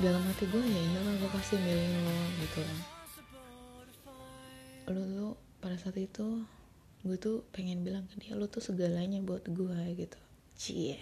dalam 0.01 0.25
hati 0.33 0.49
gue 0.49 0.65
ya 0.65 0.81
iyalah 0.81 1.13
gue 1.21 1.29
pasti 1.29 1.55
milih 1.61 1.93
lo 2.09 2.17
gitu. 2.41 2.61
Lo 4.97 5.03
tuh 5.05 5.33
pada 5.61 5.77
saat 5.77 6.01
itu 6.01 6.41
gue 7.05 7.17
tuh 7.21 7.45
pengen 7.53 7.85
bilang 7.85 8.09
ke 8.09 8.17
dia 8.17 8.33
lo 8.33 8.49
tuh 8.49 8.65
segalanya 8.65 9.21
buat 9.21 9.45
gue 9.45 9.77
gitu. 9.93 10.17
Cie. 10.57 10.97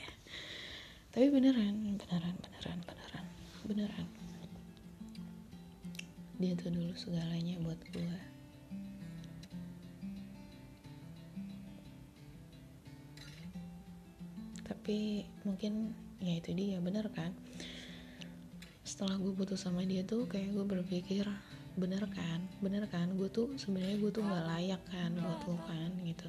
Tapi 1.15 1.31
beneran 1.31 1.95
beneran 1.95 2.35
beneran 2.43 2.79
beneran 2.83 3.27
beneran 3.63 4.18
dia 6.39 6.55
tuh 6.55 6.71
dulu 6.71 6.95
segalanya 6.95 7.59
buat 7.61 7.79
gue 7.91 8.39
tapi 14.89 15.21
mungkin 15.45 15.93
ya 16.17 16.41
itu 16.41 16.57
dia 16.57 16.81
bener 16.81 17.13
kan? 17.13 17.37
Setelah 18.89 19.21
gue 19.21 19.37
putus 19.37 19.61
sama 19.69 19.85
dia 19.85 20.01
tuh 20.01 20.25
kayak 20.25 20.49
gue 20.49 20.65
berpikir 20.65 21.29
bener 21.77 22.09
kan? 22.09 22.41
Bener 22.65 22.89
kan? 22.89 23.13
Gue 23.13 23.29
tuh 23.29 23.53
sebenarnya 23.61 24.01
gue 24.01 24.09
tuh 24.09 24.25
nggak 24.25 24.49
layak 24.49 24.81
kan 24.89 25.13
buat 25.13 25.45
lo 25.45 25.61
kan? 25.69 25.93
Gitu. 26.01 26.25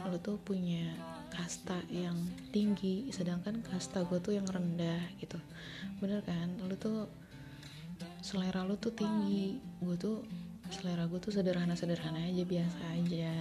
Lo 0.00 0.16
tuh 0.16 0.40
punya 0.40 0.96
kasta 1.28 1.76
yang 1.92 2.16
tinggi 2.56 3.12
sedangkan 3.12 3.60
kasta 3.68 4.00
gue 4.08 4.16
tuh 4.16 4.32
yang 4.32 4.48
rendah 4.48 5.04
gitu. 5.20 5.36
Bener 6.00 6.24
kan? 6.24 6.56
Lo 6.64 6.80
tuh 6.80 7.04
selera 8.20 8.64
lo 8.64 8.76
tuh 8.76 8.92
tinggi. 8.92 9.58
Gue 9.80 9.96
tuh 9.96 10.24
selera 10.70 11.08
gue 11.10 11.18
tuh 11.18 11.34
sederhana 11.34 11.74
sederhana 11.74 12.22
aja 12.22 12.44
biasa 12.46 12.78
aja. 12.94 13.34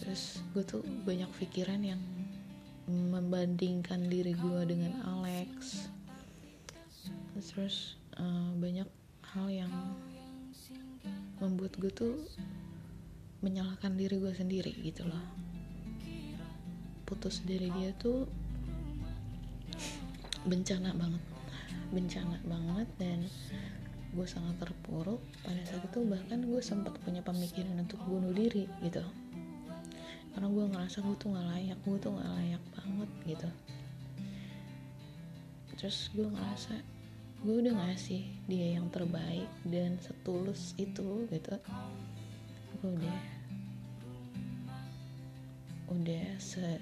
Terus 0.00 0.40
gue 0.56 0.64
tuh 0.64 0.82
banyak 1.04 1.28
pikiran 1.36 1.82
yang 1.84 2.00
membandingkan 2.90 4.08
diri 4.10 4.34
gue 4.34 4.60
dengan 4.66 4.96
Alex. 5.06 5.86
Terus 7.38 8.00
uh, 8.18 8.50
banyak 8.58 8.88
hal 9.34 9.46
yang 9.46 9.72
membuat 11.38 11.78
gue 11.78 11.92
tuh 11.92 12.14
menyalahkan 13.40 13.96
diri 13.96 14.20
gue 14.20 14.32
sendiri 14.34 14.72
gitu 14.84 15.06
loh. 15.08 15.24
Putus 17.08 17.42
dari 17.46 17.72
dia 17.72 17.90
tuh 17.96 18.28
bencana 20.44 20.92
banget. 20.96 21.22
Bencana 21.90 22.38
banget 22.46 22.88
dan 23.00 23.18
gue 24.10 24.26
sangat 24.26 24.58
terpuruk. 24.58 25.22
Pada 25.46 25.62
saat 25.62 25.86
itu 25.86 26.02
bahkan 26.06 26.42
gue 26.42 26.60
sempat 26.62 26.98
punya 27.06 27.22
pemikiran 27.22 27.78
untuk 27.78 28.02
bunuh 28.06 28.34
diri 28.34 28.66
gitu. 28.82 29.02
Karena 30.34 30.48
gue 30.50 30.64
ngerasa 30.70 31.02
gue 31.02 31.16
tuh 31.18 31.28
nggak 31.34 31.48
layak 31.54 31.78
gue 31.82 31.96
tuh 31.98 32.10
nggak 32.14 32.30
layak 32.38 32.62
banget 32.74 33.10
gitu. 33.26 33.48
Terus 35.78 35.98
gue 36.12 36.28
ngerasa 36.28 36.74
gue 37.40 37.54
udah 37.56 37.72
ngasih 37.72 38.22
dia 38.50 38.76
yang 38.76 38.92
terbaik 38.92 39.48
dan 39.66 39.96
setulus 40.02 40.74
itu 40.76 41.26
gitu. 41.30 41.54
Gue 42.82 42.90
udah 42.98 43.20
udah 45.90 46.26
se 46.38 46.78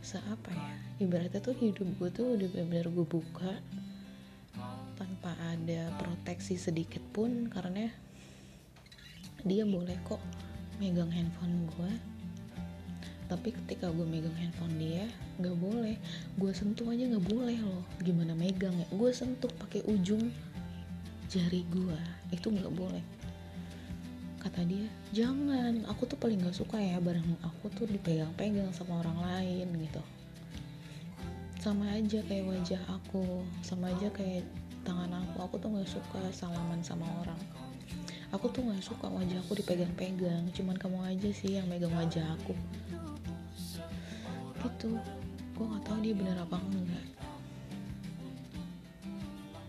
se 0.00 0.18
apa 0.26 0.50
ya? 0.50 0.74
Ibaratnya 1.04 1.44
tuh 1.44 1.54
hidup 1.58 1.86
gue 2.00 2.10
tuh 2.10 2.26
udah 2.38 2.48
benar-benar 2.50 2.88
gue 2.88 3.06
buka 3.06 3.52
tanpa 5.20 5.36
ada 5.52 5.92
proteksi 6.00 6.56
sedikit 6.56 7.04
pun 7.12 7.44
karena 7.52 7.92
dia 9.44 9.68
boleh 9.68 9.92
kok 10.00 10.16
megang 10.80 11.12
handphone 11.12 11.68
gue 11.76 11.92
tapi 13.28 13.52
ketika 13.52 13.92
gue 13.92 14.08
megang 14.08 14.32
handphone 14.40 14.80
dia 14.80 15.04
nggak 15.38 15.54
boleh. 15.60 15.94
Gue 16.40 16.50
sentuh 16.56 16.88
aja 16.90 17.04
nggak 17.06 17.30
boleh 17.30 17.62
loh. 17.62 17.84
Gimana 18.02 18.34
megang 18.34 18.74
ya? 18.74 18.88
Gue 18.90 19.14
sentuh 19.14 19.46
pakai 19.60 19.84
ujung 19.86 20.32
jari 21.28 21.68
gue 21.68 22.00
itu 22.32 22.48
nggak 22.48 22.72
boleh. 22.72 23.04
Kata 24.40 24.64
dia 24.64 24.88
jangan 25.12 25.84
aku 25.84 26.08
tuh 26.08 26.16
paling 26.16 26.40
nggak 26.40 26.56
suka 26.56 26.80
ya 26.80 26.96
barang 26.96 27.44
aku 27.44 27.68
tuh 27.76 27.86
dipegang-pegang 27.92 28.72
sama 28.72 29.04
orang 29.04 29.20
lain 29.20 29.68
gitu. 29.78 30.02
Sama 31.60 31.92
aja 31.92 32.24
kayak 32.24 32.50
wajah 32.50 32.82
aku 32.88 33.44
sama 33.62 33.92
aja 33.92 34.08
kayak 34.10 34.48
tangan 34.82 35.12
aku 35.20 35.36
aku 35.44 35.54
tuh 35.60 35.68
nggak 35.72 35.88
suka 35.88 36.20
salaman 36.32 36.80
sama 36.80 37.06
orang. 37.24 37.40
Aku 38.30 38.46
tuh 38.50 38.62
nggak 38.62 38.82
suka 38.82 39.10
wajah 39.10 39.42
aku 39.42 39.58
dipegang-pegang 39.58 40.46
cuman 40.54 40.76
kamu 40.78 40.98
aja 41.02 41.28
sih 41.34 41.58
yang 41.58 41.66
megang 41.66 41.94
wajah 41.96 42.24
aku. 42.38 42.54
Gitu. 44.80 44.96
Gue 45.52 45.66
nggak 45.68 45.84
tahu 45.84 46.00
dia 46.00 46.16
bener 46.16 46.40
apa 46.40 46.56
enggak. 46.56 47.06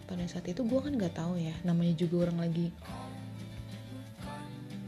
Pada 0.07 0.23
saat 0.23 0.47
itu 0.47 0.63
gue 0.63 0.79
kan 0.79 0.95
nggak 0.95 1.19
tahu 1.19 1.35
ya 1.35 1.51
namanya 1.67 1.91
juga 1.99 2.31
orang 2.31 2.47
lagi 2.47 2.71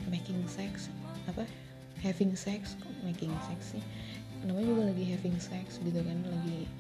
making 0.08 0.40
sex 0.48 0.88
apa? 1.28 1.44
Having 2.00 2.40
sex 2.40 2.80
making 3.04 3.36
sex 3.52 3.76
sih? 3.76 3.84
Namanya 4.48 4.68
juga 4.72 4.84
lagi 4.96 5.04
having 5.12 5.36
sex 5.44 5.84
gitu 5.84 6.00
kan 6.00 6.24
lagi 6.24 6.72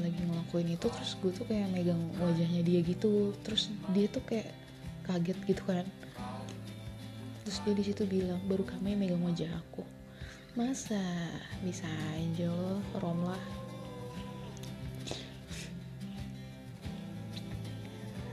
lagi 0.00 0.20
ngelakuin 0.24 0.72
itu 0.72 0.86
terus 0.88 1.12
gue 1.20 1.32
tuh 1.36 1.44
kayak 1.44 1.68
megang 1.68 2.00
wajahnya 2.16 2.64
dia 2.64 2.80
gitu. 2.80 3.36
Terus 3.44 3.68
dia 3.92 4.08
tuh 4.08 4.24
kayak 4.24 4.48
kaget 5.04 5.38
gitu 5.44 5.62
kan. 5.68 5.84
Terus 7.44 7.58
dia 7.66 7.74
di 7.74 7.84
situ 7.84 8.02
bilang 8.08 8.40
baru 8.48 8.64
kamu 8.64 8.96
yang 8.96 9.00
megang 9.02 9.22
wajah 9.26 9.50
aku. 9.52 9.84
Masa? 10.56 11.00
Bisa 11.60 11.88
aja 12.16 12.52
rom 13.00 13.20
lah. 13.24 13.44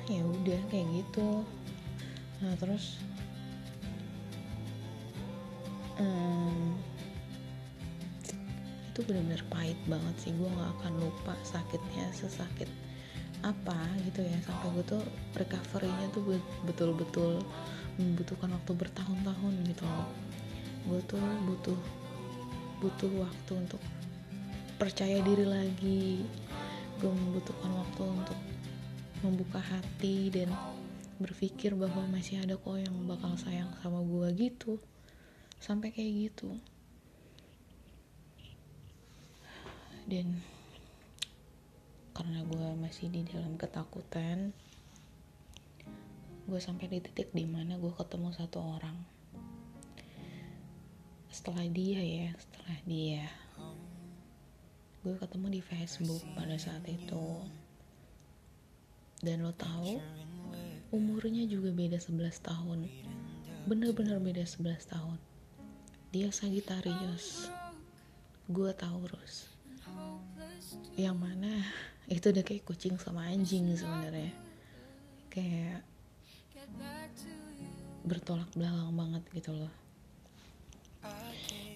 Ya 0.08 0.24
udah 0.26 0.60
kayak 0.72 0.88
gitu. 1.04 1.44
Nah 2.40 2.56
terus 2.56 2.98
hmm, 6.00 6.80
itu 9.00 9.16
benar-benar 9.16 9.40
pahit 9.48 9.80
banget 9.88 10.16
sih. 10.20 10.36
Gue 10.36 10.52
nggak 10.52 10.72
akan 10.84 10.94
lupa 11.00 11.32
sakitnya 11.48 12.12
sesakit 12.12 12.68
apa 13.48 13.80
gitu 14.04 14.28
ya. 14.28 14.36
Sampai 14.44 14.76
gue 14.76 14.84
tuh 14.84 15.00
recovery-nya 15.40 16.12
tuh 16.12 16.36
betul-betul 16.68 17.40
membutuhkan 17.96 18.52
waktu 18.52 18.76
bertahun-tahun 18.76 19.54
gitu 19.72 19.88
loh. 19.88 20.10
Gue 20.92 21.00
tuh 21.08 21.24
butuh 21.48 21.80
butuh 22.84 23.12
waktu 23.24 23.52
untuk 23.56 23.80
percaya 24.76 25.24
diri 25.24 25.48
lagi. 25.48 26.28
Gue 27.00 27.16
membutuhkan 27.16 27.72
waktu 27.72 28.04
untuk 28.04 28.40
membuka 29.24 29.64
hati 29.64 30.28
dan 30.28 30.52
berpikir 31.24 31.72
bahwa 31.72 32.04
masih 32.12 32.44
ada 32.44 32.60
kok 32.60 32.76
yang 32.76 33.08
bakal 33.08 33.32
sayang 33.40 33.72
sama 33.80 34.04
gue 34.04 34.28
gitu. 34.36 34.76
Sampai 35.64 35.96
kayak 35.96 36.36
gitu 36.36 36.52
dan 40.10 40.42
karena 42.18 42.42
gue 42.42 42.68
masih 42.82 43.14
di 43.14 43.22
dalam 43.30 43.62
ketakutan 43.62 44.50
gue 46.50 46.58
sampai 46.58 46.90
di 46.90 46.98
titik 46.98 47.30
di 47.30 47.46
mana 47.46 47.78
gue 47.78 47.94
ketemu 47.94 48.34
satu 48.34 48.58
orang. 48.58 48.98
Setelah 51.30 51.70
dia 51.70 52.02
ya 52.02 52.34
setelah 52.42 52.78
dia 52.90 53.30
gue 55.06 55.14
ketemu 55.14 55.48
di 55.54 55.62
Facebook 55.62 56.26
pada 56.34 56.58
saat 56.58 56.82
itu. 56.90 57.46
Dan 59.22 59.46
lo 59.46 59.54
tahu 59.54 60.02
umurnya 60.90 61.46
juga 61.46 61.70
beda 61.70 62.02
11 62.02 62.34
tahun. 62.42 62.90
Bener-bener 63.70 64.18
beda 64.18 64.42
11 64.42 64.74
tahun. 64.90 65.22
Dia 66.10 66.34
Sagitarius 66.34 67.54
gue 68.50 68.74
Taurus 68.74 69.59
yang 70.98 71.18
mana 71.18 71.64
itu 72.10 72.34
udah 72.34 72.44
kayak 72.44 72.66
kucing 72.66 72.98
sama 72.98 73.30
anjing 73.30 73.70
sebenarnya. 73.78 74.34
Kayak 75.30 75.86
bertolak 78.06 78.50
belakang 78.58 78.94
banget 78.98 79.24
gitu 79.34 79.52
loh. 79.54 79.74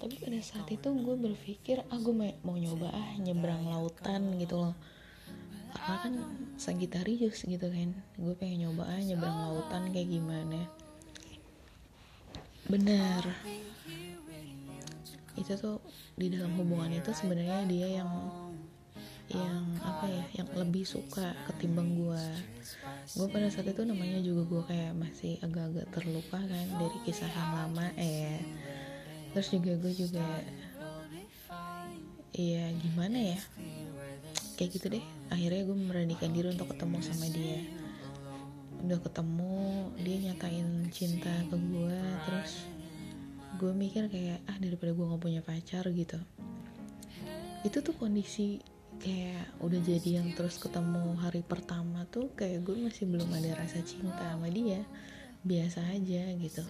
Tapi 0.03 0.19
pada 0.19 0.39
saat 0.43 0.67
itu 0.67 0.88
gue 0.91 1.15
berpikir 1.15 1.79
ah 1.88 1.99
gue 2.01 2.12
mau 2.43 2.58
nyoba 2.60 2.91
ah 2.91 3.10
nyebrang 3.21 3.69
lautan 3.69 4.36
gitu 4.41 4.69
loh. 4.69 4.75
Karena 5.73 5.97
kan 6.03 6.13
Sagitarius 6.60 7.45
gitu 7.47 7.67
kan 7.69 7.89
gue 8.19 8.34
pengen 8.36 8.67
nyoba 8.67 8.89
ah 8.89 8.99
nyebrang 8.99 9.38
lautan 9.47 9.93
kayak 9.95 10.10
gimana. 10.12 10.67
Benar 12.67 13.23
itu 15.34 15.53
tuh 15.58 15.82
di 16.13 16.29
dalam 16.29 16.53
hubungan 16.62 16.93
itu 16.93 17.10
sebenarnya 17.10 17.65
dia 17.65 17.88
yang 18.01 18.10
yang 19.34 19.65
apa 19.82 20.06
ya 20.08 20.26
yang 20.41 20.50
lebih 20.54 20.86
suka 20.86 21.34
ketimbang 21.50 21.98
gue 21.98 22.24
gue 23.13 23.28
pada 23.30 23.52
saat 23.52 23.67
itu 23.67 23.84
namanya 23.84 24.24
juga 24.24 24.41
gue 24.48 24.62
kayak 24.72 24.93
masih 24.96 25.36
agak-agak 25.43 25.86
terluka 25.91 26.39
kan 26.39 26.67
dari 26.80 26.98
kisah 27.04 27.30
yang 27.30 27.52
lama 27.52 27.86
eh. 28.00 28.39
Terus 29.34 29.50
juga 29.50 29.74
gue 29.82 29.93
juga 29.93 30.26
iya 32.34 32.69
gimana 32.80 33.17
ya? 33.34 33.38
Kayak 34.56 34.69
gitu 34.78 34.86
deh. 34.93 35.06
Akhirnya 35.34 35.62
gue 35.65 35.76
memberanikan 35.78 36.32
diri 36.32 36.54
untuk 36.54 36.69
ketemu 36.72 36.98
sama 37.02 37.28
dia. 37.34 37.60
Udah 38.86 39.00
ketemu 39.02 39.58
dia 40.00 40.17
nyatain 40.30 40.69
cinta 40.93 41.34
ke 41.50 41.58
gue 41.58 42.00
terus 42.30 42.69
gue 43.58 43.72
mikir 43.74 44.10
kayak 44.10 44.41
ah 44.50 44.58
daripada 44.58 44.96
gue 44.96 45.06
gak 45.06 45.22
punya 45.22 45.41
pacar 45.41 45.86
gitu. 45.91 46.17
Itu 47.67 47.84
tuh 47.84 47.96
kondisi 47.98 48.63
kayak 49.04 49.52
udah 49.60 49.80
jadian 49.84 50.32
terus 50.32 50.56
ketemu 50.56 51.20
hari 51.20 51.44
pertama 51.44 52.08
tuh 52.08 52.32
kayak 52.39 52.63
gue 52.63 52.88
masih 52.88 53.04
belum 53.04 53.28
ada 53.36 53.60
rasa 53.60 53.84
cinta 53.84 54.32
sama 54.32 54.48
dia. 54.48 54.80
Biasa 55.44 55.84
aja 55.92 56.24
gitu. 56.39 56.63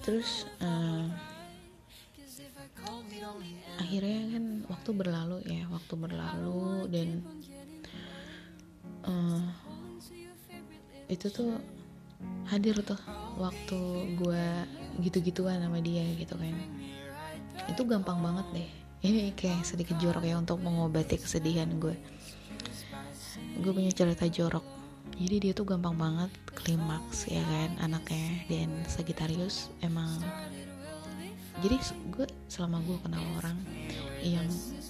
Terus 0.00 0.48
uh, 0.64 1.08
akhirnya 3.80 4.20
kan 4.36 4.44
waktu 4.68 4.90
berlalu 4.96 5.38
ya 5.44 5.64
waktu 5.68 5.94
berlalu 5.96 6.88
dan 6.88 7.08
uh, 9.04 9.44
itu 11.08 11.28
tuh 11.28 11.60
hadir 12.48 12.76
tuh 12.84 13.00
waktu 13.36 13.80
gue 14.16 14.46
gitu-gituan 15.04 15.60
sama 15.60 15.80
dia 15.80 16.04
gitu 16.16 16.36
kan 16.36 16.54
itu 17.70 17.82
gampang 17.86 18.18
banget 18.20 18.46
deh. 18.54 18.68
Ini 19.08 19.36
kayak 19.36 19.68
sedikit 19.68 20.00
jorok 20.00 20.24
ya 20.24 20.40
untuk 20.40 20.60
mengobati 20.64 21.20
kesedihan 21.20 21.68
gue. 21.76 21.96
Gue 23.60 23.72
punya 23.72 23.92
cerita 23.92 24.24
jorok. 24.26 24.64
Jadi 25.14 25.36
dia 25.38 25.52
tuh 25.54 25.68
gampang 25.68 25.94
banget 25.94 26.32
klimaks 26.56 27.30
ya 27.30 27.44
kan 27.44 27.70
anaknya 27.84 28.42
dan 28.50 28.70
Sagittarius 28.88 29.70
emang. 29.84 30.10
Jadi 31.62 31.76
gue 32.10 32.26
selama 32.50 32.82
gue 32.82 32.98
kenal 33.04 33.22
orang 33.38 33.58
yang 34.24 34.48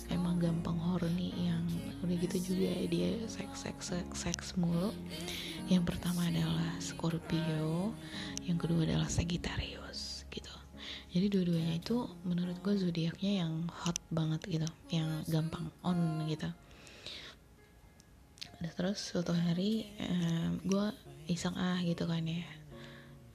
emang 0.08 0.38
gampang 0.38 0.78
horny 0.78 1.34
yang 1.34 1.66
udah 2.00 2.16
gitu 2.24 2.54
juga 2.54 2.72
dia 2.88 3.10
seks 3.26 3.66
seks 3.66 3.84
seks 3.90 4.16
seks 4.22 4.46
mulu. 4.54 4.94
Yang 5.66 5.92
pertama 5.92 6.24
adalah 6.30 6.72
Scorpio 6.78 7.92
yang 8.46 8.56
kedua 8.56 8.86
adalah 8.86 9.10
Sagittarius 9.10 10.13
jadi 11.14 11.30
dua-duanya 11.30 11.78
itu 11.78 12.10
menurut 12.26 12.58
gue 12.58 12.74
zodiaknya 12.74 13.46
yang 13.46 13.70
hot 13.70 13.94
banget 14.10 14.42
gitu 14.50 14.68
yang 14.90 15.22
gampang 15.30 15.70
on 15.86 16.26
gitu. 16.26 16.50
Nah, 18.58 18.70
terus 18.74 18.98
suatu 19.14 19.30
hari 19.30 19.86
eh, 20.02 20.50
gue 20.66 20.86
iseng 21.30 21.54
ah 21.54 21.78
gitu 21.86 22.10
kan 22.10 22.26
ya 22.26 22.42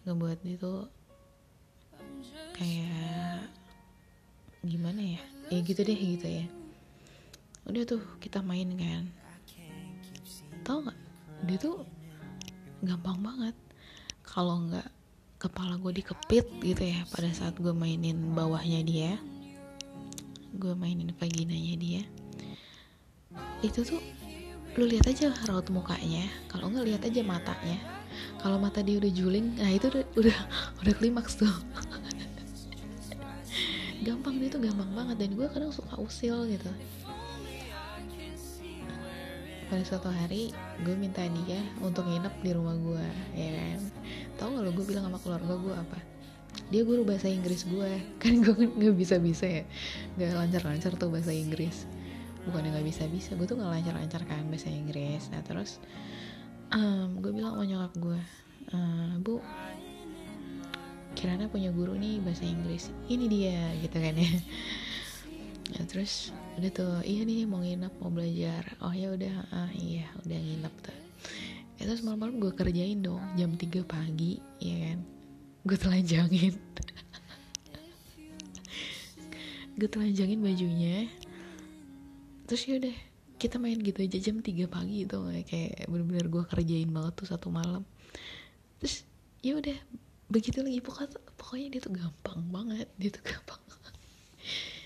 ngebuat 0.03 0.43
itu 0.43 0.91
kayak 2.59 3.47
gimana 4.67 4.99
ya? 4.99 5.23
Ya 5.47 5.63
gitu 5.63 5.79
deh 5.79 5.95
gitu 5.95 6.27
ya. 6.27 6.45
Udah 7.63 7.87
tuh 7.87 8.03
kita 8.19 8.43
main 8.43 8.75
kan. 8.75 9.07
Tau 10.67 10.83
gak 10.83 10.99
dia 11.47 11.55
tuh 11.55 11.87
gampang 12.83 13.23
banget. 13.23 13.55
Kalau 14.27 14.67
nggak 14.67 14.98
kepala 15.39 15.79
gue 15.79 16.03
dikepit 16.03 16.51
gitu 16.59 16.83
ya 16.83 17.07
pada 17.07 17.31
saat 17.31 17.55
gue 17.55 17.71
mainin 17.71 18.35
bawahnya 18.35 18.83
dia. 18.83 19.15
Gue 20.51 20.75
mainin 20.75 21.15
vaginanya 21.15 21.79
dia. 21.79 22.03
Itu 23.63 23.87
tuh 23.87 24.03
lu 24.75 24.83
lihat 24.83 25.07
aja 25.07 25.31
raut 25.47 25.63
mukanya. 25.71 26.27
Kalau 26.51 26.67
nggak 26.67 26.85
lihat 26.91 27.01
aja 27.07 27.23
matanya. 27.23 27.79
Kalau 28.43 28.59
mata 28.59 28.83
dia 28.83 28.99
udah 28.99 29.11
juling 29.15 29.55
nah 29.55 29.71
itu 29.71 29.87
udah 29.87 30.03
udah, 30.19 30.37
udah 30.83 30.93
klimaks 30.99 31.39
tuh. 31.39 31.47
Gampang 34.05 34.43
dia 34.43 34.51
tuh 34.51 34.59
gampang 34.59 34.91
banget. 34.91 35.23
Dan 35.23 35.39
gue 35.39 35.47
kadang 35.47 35.71
suka 35.71 35.95
usil 36.03 36.51
gitu 36.51 36.67
pada 39.69 39.85
suatu 39.85 40.09
hari 40.09 40.49
gue 40.81 40.95
minta 40.97 41.21
dia 41.45 41.61
untuk 41.79 42.09
nginep 42.09 42.41
di 42.41 42.51
rumah 42.57 42.73
gue 42.73 43.05
ya 43.37 43.49
kan? 43.53 43.79
Tau 44.41 44.49
gak 44.57 44.65
lo 44.65 44.71
gue 44.73 44.85
bilang 44.89 45.05
sama 45.05 45.21
keluarga 45.21 45.53
gue 45.53 45.75
apa? 45.77 45.99
Dia 46.73 46.81
guru 46.81 47.05
bahasa 47.05 47.29
Inggris 47.29 47.69
gue 47.69 48.01
kan 48.21 48.41
gue 48.41 48.53
kan 48.57 48.69
nggak 48.73 48.97
bisa 48.97 49.21
bisa 49.21 49.45
ya. 49.45 49.63
Nggak 50.17 50.29
lancar 50.33 50.61
lancar 50.65 50.91
tuh 50.97 51.13
bahasa 51.13 51.29
Inggris. 51.29 51.85
Bukannya 52.49 52.73
nggak 52.73 52.87
bisa 52.89 53.05
bisa 53.07 53.37
gue 53.37 53.45
tuh 53.45 53.61
nggak 53.61 53.71
lancar 53.79 53.93
lancar 53.93 54.21
kan 54.25 54.43
bahasa 54.49 54.73
Inggris. 54.73 55.29
Nah 55.29 55.45
terus 55.45 55.77
um, 56.73 57.21
gue 57.21 57.29
bilang 57.29 57.53
sama 57.53 57.65
nyokap 57.69 57.93
gue 58.01 58.19
uh, 58.73 59.13
bu 59.21 59.37
Kirana 61.13 61.45
punya 61.45 61.69
guru 61.69 61.93
nih 61.93 62.17
bahasa 62.25 62.41
Inggris. 62.41 62.89
Ini 63.05 63.25
dia 63.29 63.61
gitu 63.85 64.01
kan 64.01 64.17
ya 64.17 64.33
ya 65.69 65.85
terus 65.85 66.33
udah 66.57 66.71
tuh 66.73 66.95
iya 67.05 67.21
nih 67.23 67.45
mau 67.45 67.61
nginep 67.61 67.93
mau 68.01 68.09
belajar. 68.09 68.65
Oh 68.81 68.93
ya 68.93 69.13
udah 69.13 69.35
ah 69.53 69.71
iya 69.77 70.09
udah 70.25 70.37
nginep 70.37 70.73
tuh. 70.81 70.97
Ya 71.79 71.87
terus 71.87 72.03
malam-malam 72.03 72.41
gue 72.41 72.51
kerjain 72.51 72.99
dong 72.99 73.21
jam 73.37 73.53
3 73.55 73.85
pagi 73.85 74.41
ya 74.59 74.75
kan? 74.89 74.99
Gue 75.63 75.77
telanjangin. 75.77 76.53
Gue 79.79 79.87
telanjangin 79.87 80.43
bajunya. 80.43 81.07
Terus 82.51 82.67
ya 82.67 82.75
udah 82.83 82.95
kita 83.39 83.55
main 83.55 83.79
gitu 83.79 84.03
aja 84.03 84.19
jam 84.19 84.43
3 84.43 84.67
pagi 84.67 85.07
itu 85.07 85.17
kayak 85.47 85.87
bener-bener 85.87 86.27
gue 86.27 86.43
kerjain 86.43 86.91
banget 86.91 87.13
tuh 87.15 87.27
satu 87.31 87.47
malam. 87.47 87.87
Terus 88.83 89.07
ya 89.39 89.55
udah 89.55 89.79
begitu 90.27 90.59
lagi 90.59 90.83
pokoknya, 90.83 91.15
pokoknya 91.39 91.67
dia 91.73 91.81
tuh 91.81 91.93
gampang 91.95 92.41
banget 92.51 92.87
dia 93.01 93.09
tuh 93.09 93.23
gampang 93.23 93.61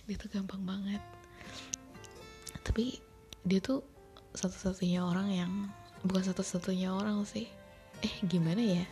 dia 0.04 0.16
tuh 0.20 0.30
gampang 0.32 0.64
banget. 0.68 1.00
Tapi 2.64 3.00
dia 3.48 3.60
tuh 3.64 3.84
satu-satunya 4.36 5.04
orang 5.04 5.28
yang 5.32 5.52
bukan 6.04 6.24
satu-satunya 6.28 6.92
orang 6.92 7.24
sih. 7.24 7.48
Eh 8.04 8.16
gimana 8.28 8.60
ya? 8.60 8.84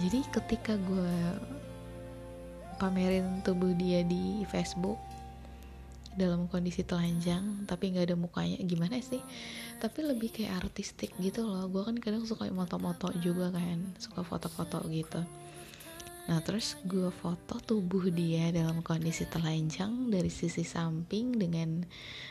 Jadi 0.00 0.24
ketika 0.32 0.78
gue 0.78 1.16
pamerin 2.80 3.44
tubuh 3.44 3.76
dia 3.76 4.00
di 4.06 4.46
Facebook 4.48 4.96
dalam 6.16 6.50
kondisi 6.50 6.82
telanjang 6.82 7.64
tapi 7.70 7.92
nggak 7.92 8.08
ada 8.08 8.16
mukanya 8.16 8.56
gimana 8.64 8.96
sih? 9.04 9.20
Tapi 9.82 10.00
lebih 10.00 10.32
kayak 10.32 10.64
artistik 10.64 11.12
gitu 11.20 11.44
loh. 11.44 11.68
Gue 11.68 11.84
kan 11.84 11.96
kadang 12.00 12.24
suka 12.24 12.48
moto-moto 12.48 13.12
juga 13.20 13.52
kan 13.52 13.84
suka 14.00 14.24
foto-foto 14.24 14.80
gitu 14.88 15.20
nah 16.30 16.38
terus 16.38 16.78
gue 16.86 17.10
foto 17.10 17.58
tubuh 17.58 18.06
dia 18.06 18.54
dalam 18.54 18.86
kondisi 18.86 19.26
telanjang 19.26 20.14
dari 20.14 20.30
sisi 20.30 20.62
samping 20.62 21.34
dengan 21.34 21.82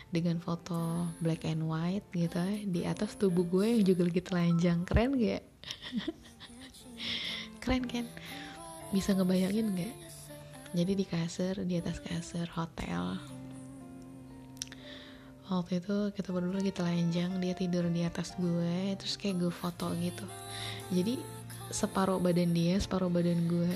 dengan 0.08 0.40
foto 0.40 1.04
black 1.20 1.44
and 1.44 1.68
white 1.68 2.08
gitu 2.16 2.40
di 2.64 2.88
atas 2.88 3.20
tubuh 3.20 3.44
gue 3.44 3.76
yang 3.76 3.84
juga 3.84 4.08
lagi 4.08 4.24
telanjang. 4.24 4.88
Keren 4.88 5.20
gak 5.20 5.44
keren 7.62 7.84
kan 7.84 8.08
bisa 8.96 9.12
ngebayangin 9.20 9.76
gak 9.76 9.96
jadi 10.72 10.92
di 10.96 11.06
kasur 11.06 11.68
di 11.68 11.76
atas 11.76 12.00
kasur 12.00 12.48
hotel. 12.56 13.20
Waktu 15.50 15.82
itu 15.82 16.14
kita 16.14 16.30
berdua 16.32 16.62
lagi 16.62 16.72
telanjang 16.72 17.36
dia 17.42 17.58
tidur 17.58 17.90
di 17.92 18.08
atas 18.08 18.38
gue 18.40 18.96
terus 18.96 19.20
kayak 19.20 19.44
gue 19.44 19.52
foto 19.52 19.92
gitu. 20.00 20.24
Jadi 20.94 21.38
separuh 21.70 22.18
badan 22.18 22.52
dia 22.54 22.78
separuh 22.82 23.10
badan 23.10 23.46
gue. 23.46 23.74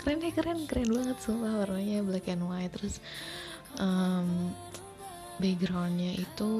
Keren 0.00 0.18
ya 0.18 0.32
keren 0.34 0.66
keren 0.66 0.90
banget 0.90 1.18
semua 1.22 1.62
warnanya 1.62 2.02
black 2.02 2.26
and 2.32 2.44
white. 2.48 2.72
Terus 2.74 2.98
um, 3.78 4.50
backgroundnya 5.38 6.18
itu 6.18 6.50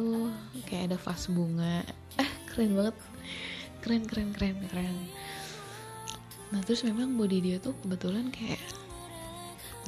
kayak 0.68 0.92
ada 0.92 0.98
vas 1.00 1.24
bunga. 1.32 1.82
Eh 2.20 2.30
keren 2.53 2.76
banget. 2.76 2.96
Keren 3.82 4.03
keren 4.07 4.30
keren 4.36 4.57
keren. 4.70 4.96
Nah 6.55 6.61
terus 6.62 6.84
memang 6.84 7.16
body 7.16 7.38
dia 7.40 7.57
tuh 7.59 7.74
kebetulan 7.82 8.28
kayak 8.30 8.61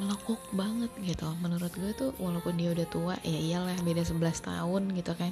ngelokok 0.02 0.42
banget 0.56 0.90
gitu. 1.06 1.28
Menurut 1.38 1.70
gue 1.70 1.92
tuh 1.94 2.10
walaupun 2.18 2.58
dia 2.58 2.74
udah 2.74 2.88
tua 2.90 3.14
ya 3.22 3.38
iyalah 3.38 3.76
beda 3.86 4.02
11 4.02 4.18
tahun 4.42 4.82
gitu 4.98 5.14
kan 5.14 5.30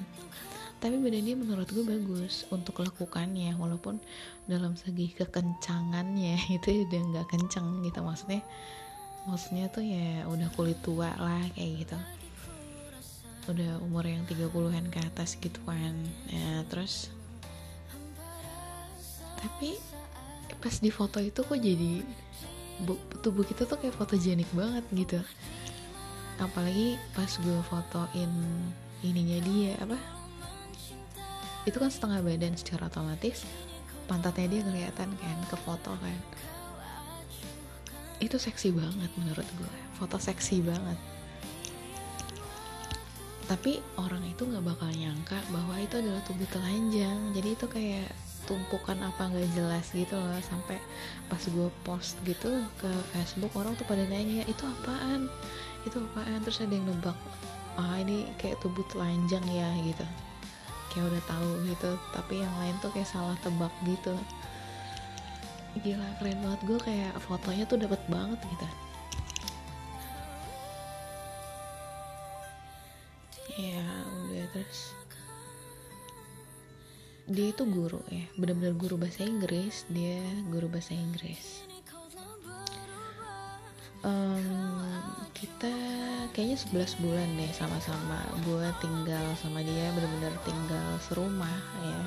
tapi 0.82 0.98
badan 0.98 1.22
dia 1.22 1.38
menurut 1.38 1.70
gue 1.70 1.86
bagus 1.86 2.42
untuk 2.50 2.82
lakukannya 2.82 3.54
walaupun 3.54 4.02
dalam 4.50 4.74
segi 4.74 5.14
kekencangannya 5.14 6.42
itu 6.58 6.82
udah 6.90 7.00
nggak 7.14 7.26
kenceng 7.30 7.86
gitu. 7.86 8.02
Maksudnya 8.02 8.42
maksudnya 9.30 9.70
tuh 9.70 9.86
ya 9.86 10.26
udah 10.26 10.50
kulit 10.58 10.74
tua 10.82 11.14
lah 11.14 11.38
kayak 11.54 11.86
gitu. 11.86 11.98
Udah 13.46 13.78
umur 13.78 14.10
yang 14.10 14.26
30-an 14.26 14.90
ke 14.90 14.98
atas 15.06 15.38
gitu 15.38 15.62
kan 15.62 15.94
ya 16.30 16.62
terus 16.66 17.10
tapi 19.38 19.74
pas 20.62 20.78
di 20.78 20.90
foto 20.94 21.18
itu 21.18 21.42
kok 21.42 21.58
jadi 21.58 22.06
tubuh 23.22 23.42
kita 23.42 23.66
tuh 23.66 23.78
kayak 23.78 23.94
fotogenik 23.94 24.50
banget 24.50 24.82
gitu. 24.90 25.22
Apalagi 26.42 26.98
pas 27.14 27.30
gue 27.38 27.58
fotoin 27.70 28.30
ininya 29.02 29.38
dia 29.46 29.78
apa 29.78 30.21
itu 31.62 31.76
kan 31.78 31.90
setengah 31.90 32.20
badan 32.26 32.54
secara 32.58 32.90
otomatis 32.90 33.46
pantatnya 34.10 34.50
dia 34.50 34.62
kelihatan 34.66 35.10
kan 35.14 35.38
ke 35.46 35.56
foto 35.62 35.94
kan. 35.94 36.18
Itu 38.18 38.38
seksi 38.38 38.74
banget 38.74 39.10
menurut 39.18 39.46
gue 39.58 39.72
foto 39.98 40.18
seksi 40.18 40.62
banget. 40.62 40.98
Tapi 43.46 43.78
orang 43.98 44.22
itu 44.26 44.42
nggak 44.46 44.64
bakal 44.64 44.90
nyangka 44.90 45.38
bahwa 45.50 45.74
itu 45.78 45.98
adalah 45.98 46.22
tubuh 46.26 46.48
telanjang. 46.50 47.18
Jadi 47.34 47.48
itu 47.54 47.66
kayak 47.70 48.10
tumpukan 48.46 48.98
apa 48.98 49.30
nggak 49.30 49.50
jelas 49.54 49.86
gitu 49.94 50.18
loh. 50.18 50.42
Sampai 50.42 50.82
pas 51.30 51.42
gue 51.42 51.68
post 51.86 52.18
gitu 52.26 52.50
ke 52.82 52.90
Facebook 53.14 53.54
orang 53.54 53.78
tuh 53.78 53.86
pada 53.86 54.02
nanya 54.06 54.42
itu 54.50 54.62
apaan? 54.66 55.30
Itu 55.86 56.02
apaan? 56.02 56.42
Terus 56.42 56.62
ada 56.62 56.74
yang 56.74 56.86
nebak 56.90 57.18
ah 57.80 57.96
ini 57.96 58.28
kayak 58.36 58.60
tubuh 58.60 58.84
telanjang 58.92 59.40
ya 59.48 59.68
gitu 59.80 60.04
kayak 60.92 61.08
udah 61.08 61.24
tahu 61.24 61.50
gitu 61.66 61.90
tapi 62.12 62.44
yang 62.44 62.54
lain 62.60 62.76
tuh 62.84 62.92
kayak 62.92 63.08
salah 63.08 63.34
tebak 63.40 63.72
gitu. 63.88 64.14
Gila 65.80 66.04
keren 66.20 66.38
banget. 66.44 66.60
Gue 66.68 66.78
kayak 66.84 67.16
fotonya 67.24 67.64
tuh 67.64 67.80
dapat 67.80 68.00
banget 68.12 68.38
gitu. 68.44 68.66
Ya 73.56 73.84
udah 74.28 74.46
terus. 74.52 74.92
Dia 77.32 77.48
itu 77.54 77.64
guru 77.64 78.02
ya 78.12 78.28
benar-benar 78.36 78.76
guru 78.76 79.00
bahasa 79.00 79.24
Inggris 79.24 79.88
dia 79.88 80.20
guru 80.52 80.68
bahasa 80.68 80.92
Inggris 80.92 81.64
um, 84.02 84.82
kita 85.34 85.72
kayaknya 86.30 86.86
11 86.86 87.02
bulan 87.02 87.28
deh 87.34 87.50
sama-sama 87.50 88.18
gue 88.46 88.66
tinggal 88.78 89.26
sama 89.38 89.62
dia 89.62 89.90
benar-benar 89.94 90.34
tinggal 90.46 90.88
serumah 91.02 91.58
ya. 91.82 92.02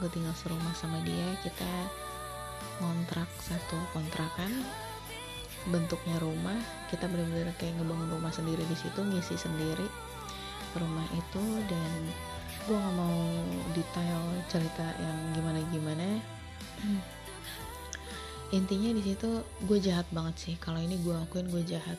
Gue 0.00 0.08
tinggal 0.12 0.32
serumah 0.36 0.72
sama 0.76 1.00
dia 1.04 1.28
kita 1.44 1.72
ngontrak 2.80 3.28
satu 3.40 3.76
kontrakan 3.92 4.52
bentuknya 5.68 6.16
rumah. 6.20 6.56
Kita 6.88 7.08
benar-benar 7.08 7.52
kayak 7.60 7.80
ngebangun 7.80 8.10
rumah 8.12 8.32
sendiri 8.32 8.64
di 8.64 8.76
situ 8.76 9.00
ngisi 9.00 9.36
sendiri 9.36 9.88
rumah 10.76 11.08
itu. 11.16 11.44
Dan 11.68 12.00
gue 12.68 12.76
nggak 12.76 12.96
mau 12.96 13.18
detail 13.72 14.20
cerita 14.52 14.84
yang 15.00 15.16
gimana 15.32 15.60
gimana 15.72 16.06
intinya 18.50 18.90
di 18.90 19.02
situ 19.02 19.46
gue 19.66 19.78
jahat 19.78 20.06
banget 20.10 20.36
sih. 20.38 20.54
Kalau 20.58 20.82
ini 20.82 20.98
gue 20.98 21.14
akuin 21.14 21.46
gue 21.46 21.62
jahat. 21.62 21.98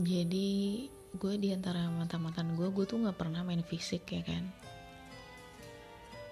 Jadi 0.00 0.88
gue 1.12 1.34
di 1.36 1.52
antara 1.52 1.92
mantan 1.92 2.24
mantan 2.24 2.56
gue 2.56 2.72
gue 2.72 2.84
tuh 2.88 2.96
nggak 2.96 3.20
pernah 3.20 3.44
main 3.44 3.60
fisik 3.60 4.08
ya 4.08 4.24
kan? 4.24 4.48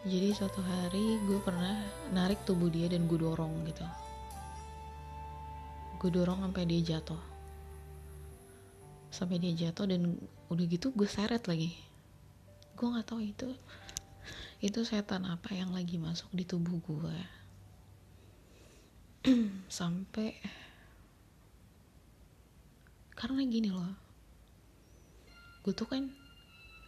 Jadi 0.08 0.32
suatu 0.32 0.64
hari 0.64 1.20
gue 1.28 1.36
pernah 1.44 1.84
narik 2.16 2.40
tubuh 2.48 2.72
dia 2.72 2.88
dan 2.88 3.04
gue 3.04 3.20
dorong 3.20 3.68
gitu. 3.68 3.84
Gue 6.00 6.08
dorong 6.08 6.40
sampai 6.40 6.64
dia 6.64 6.96
jatuh. 6.96 7.20
Sampai 9.12 9.36
dia 9.36 9.52
jatuh 9.52 9.84
dan 9.84 10.16
udah 10.48 10.64
gitu 10.64 10.96
gue 10.96 11.04
seret 11.04 11.44
lagi. 11.44 11.76
Gue 12.72 12.88
nggak 12.88 13.04
tahu 13.04 13.20
itu 13.20 13.52
itu 14.60 14.84
setan 14.84 15.24
apa 15.24 15.56
yang 15.56 15.72
lagi 15.72 15.96
masuk 15.96 16.28
di 16.36 16.44
tubuh 16.44 16.76
gue 16.84 17.39
sampai 19.68 20.32
karena 23.12 23.44
gini 23.44 23.68
loh 23.68 23.92
gue 25.60 25.76
tuh 25.76 25.84
kan 25.84 26.08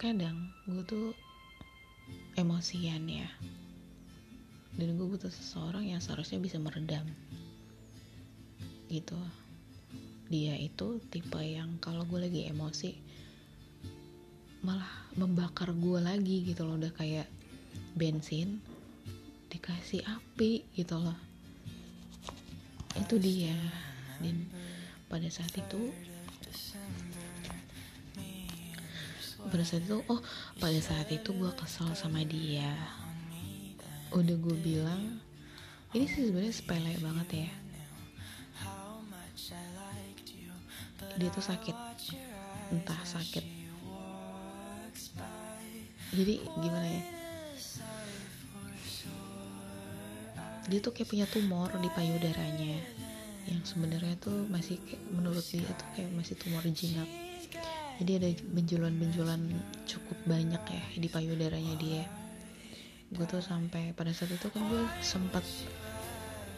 kadang 0.01 0.49
gue 0.65 0.81
tuh 0.83 1.13
emosian 2.33 3.05
ya. 3.05 3.29
Dan 4.73 4.97
gue 4.97 5.05
butuh 5.05 5.29
seseorang 5.29 5.85
yang 5.85 6.01
seharusnya 6.01 6.41
bisa 6.41 6.57
meredam 6.57 7.05
gitu. 8.89 9.17
Dia 10.33 10.57
itu 10.57 10.97
tipe 11.13 11.37
yang 11.37 11.77
kalau 11.77 12.09
gue 12.09 12.25
lagi 12.25 12.49
emosi 12.49 12.97
malah 14.65 14.89
membakar 15.13 15.69
gue 15.69 15.99
lagi 16.01 16.49
gitu 16.49 16.65
loh. 16.65 16.81
Udah 16.81 16.89
kayak 16.97 17.29
bensin 17.93 18.57
dikasih 19.53 20.01
api 20.01 20.65
gitu 20.73 20.97
loh 20.97 21.32
itu 22.97 23.15
dia. 23.17 23.55
Dan 24.21 24.47
pada 25.09 25.27
saat 25.29 25.53
itu 25.53 25.93
pada 29.43 29.63
saat 29.67 29.83
itu 29.83 29.99
oh 30.07 30.23
pada 30.57 30.79
saat 30.79 31.07
itu 31.11 31.29
gue 31.33 31.51
kesel 31.57 31.91
sama 31.97 32.23
dia. 32.23 32.73
Udah 34.13 34.37
gue 34.37 34.57
bilang 34.61 35.19
ini 35.93 36.05
sih 36.09 36.29
sebenarnya 36.29 36.53
sepele 36.53 36.93
banget 37.01 37.29
ya. 37.45 37.51
Dia 41.19 41.29
tuh 41.29 41.45
sakit. 41.45 41.75
Entah 42.73 43.01
sakit. 43.05 43.45
Jadi 46.13 46.45
gimana 46.61 46.87
ya 46.87 47.22
dia 50.67 50.79
tuh 50.79 50.91
kayak 50.95 51.09
punya 51.09 51.25
tumor 51.27 51.69
di 51.79 51.89
payudaranya. 51.91 52.79
Yang 53.43 53.75
sebenarnya 53.75 54.15
tuh 54.19 54.47
masih 54.47 54.79
menurut 55.11 55.43
dia 55.47 55.67
tuh 55.67 55.87
kayak 55.95 56.11
masih 56.15 56.35
tumor 56.39 56.63
jinak 56.71 57.09
jadi 58.01 58.11
ada 58.17 58.29
benjolan-benjolan 58.57 59.41
cukup 59.85 60.17
banyak 60.25 60.59
ya 60.59 60.83
di 60.97 61.07
payudaranya 61.09 61.75
dia. 61.77 62.03
Gue 63.13 63.25
tuh 63.29 63.39
sampai 63.39 63.93
pada 63.93 64.09
saat 64.09 64.33
itu 64.33 64.49
kan 64.49 64.65
gue 64.65 64.83
sempat 65.05 65.45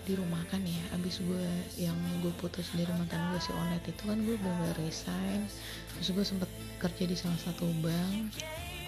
di 0.07 0.15
rumah 0.15 0.39
kan 0.47 0.63
ya. 0.63 0.83
Abis 0.95 1.19
gue 1.19 1.45
yang 1.75 1.97
gue 2.23 2.31
putus 2.39 2.71
dari 2.71 2.87
mantan 2.95 3.19
gue 3.35 3.41
si 3.43 3.51
Onet 3.51 3.83
itu 3.83 4.03
kan 4.07 4.15
gue 4.23 4.37
bener 4.39 4.75
resign. 4.79 5.43
Terus 5.99 6.09
gue 6.15 6.25
sempet 6.25 6.49
kerja 6.79 7.03
di 7.03 7.15
salah 7.19 7.39
satu 7.43 7.67
bank. 7.83 8.31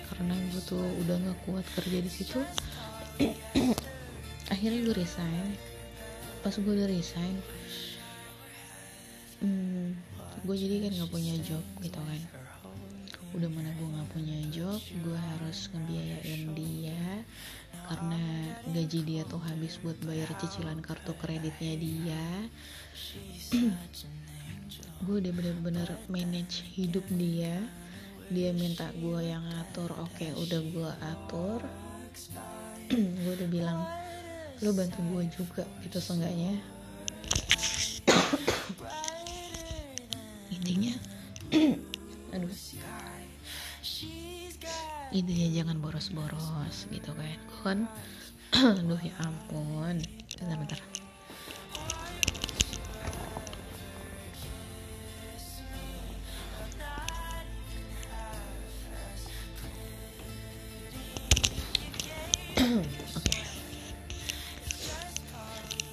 Karena 0.07 0.39
gue 0.55 0.61
tuh 0.63 0.79
udah 1.03 1.19
gak 1.19 1.37
kuat 1.43 1.65
kerja 1.75 1.99
di 1.99 2.07
situ 2.07 2.39
akhirnya 4.51 4.79
gue 4.87 4.95
resign. 4.95 5.47
Pas 6.41 6.53
gue 6.53 6.73
udah 6.73 6.87
resign 6.87 7.35
hmm, 9.41 9.93
gue 10.45 10.55
jadi 10.55 10.75
kan 10.87 10.91
gak 11.03 11.11
punya 11.11 11.35
job 11.45 11.63
gitu 11.81 11.99
kan. 11.99 12.21
Udah 13.35 13.49
mana 13.51 13.69
gue 13.75 13.87
gak 13.87 14.09
punya 14.15 14.37
job 14.49 14.81
gue 15.03 15.17
harus 15.17 15.69
ngebiayain 15.73 16.43
dia. 16.57 17.05
Karena 17.87 18.19
gaji 18.75 18.99
dia 19.05 19.21
tuh 19.27 19.39
habis 19.39 19.79
buat 19.79 19.95
bayar 20.03 20.27
cicilan 20.41 20.81
kartu 20.83 21.15
kreditnya 21.15 21.73
dia. 21.79 22.25
Gue 24.97 25.21
udah 25.23 25.29
bener-bener 25.29 25.87
manage 26.11 26.67
hidup 26.73 27.05
dia. 27.15 27.63
Dia 28.27 28.51
minta 28.51 28.91
gue 28.91 29.23
yang 29.23 29.45
ngatur 29.45 29.93
oke 29.93 30.09
okay, 30.19 30.35
udah 30.35 30.61
gue 30.67 30.91
atur. 30.99 31.61
Gue 33.23 33.31
udah 33.39 33.47
bilang 33.47 33.87
lo 34.57 34.73
bantu 34.73 34.97
gue 35.13 35.23
juga 35.29 35.61
gitu 35.85 36.01
seenggaknya. 36.01 36.57
Intinya 40.49 40.93
aduh. 42.33 42.49
Intinya 45.13 45.47
jangan 45.53 45.77
boros-boros 45.77 46.89
gitu 46.89 47.11
kan. 47.13 47.37
Gue 47.45 47.61
kan 47.61 47.79
aduh 48.81 48.97
ya 48.97 49.13
ampun. 49.21 50.01
Bentar 50.41 50.57
bentar 50.57 50.81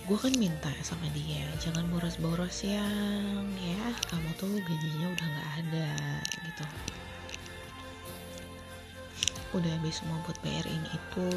gue 0.05 0.20
kan 0.20 0.36
minta 0.36 0.68
sama 0.84 1.09
dia 1.16 1.48
jangan 1.64 1.88
boros-boros 1.88 2.61
yang 2.61 3.48
ya. 3.57 3.88
Kamu 4.12 4.36
tuh 4.36 4.52
gajinya 4.61 5.09
udah 5.09 5.26
nggak 5.32 5.50
ada 5.64 5.90
gitu. 6.44 6.64
Udah 9.57 9.70
habis 9.80 10.05
semua 10.05 10.20
buat 10.28 10.36
bayar 10.44 10.68
ini 10.68 10.88
itu 10.92 11.28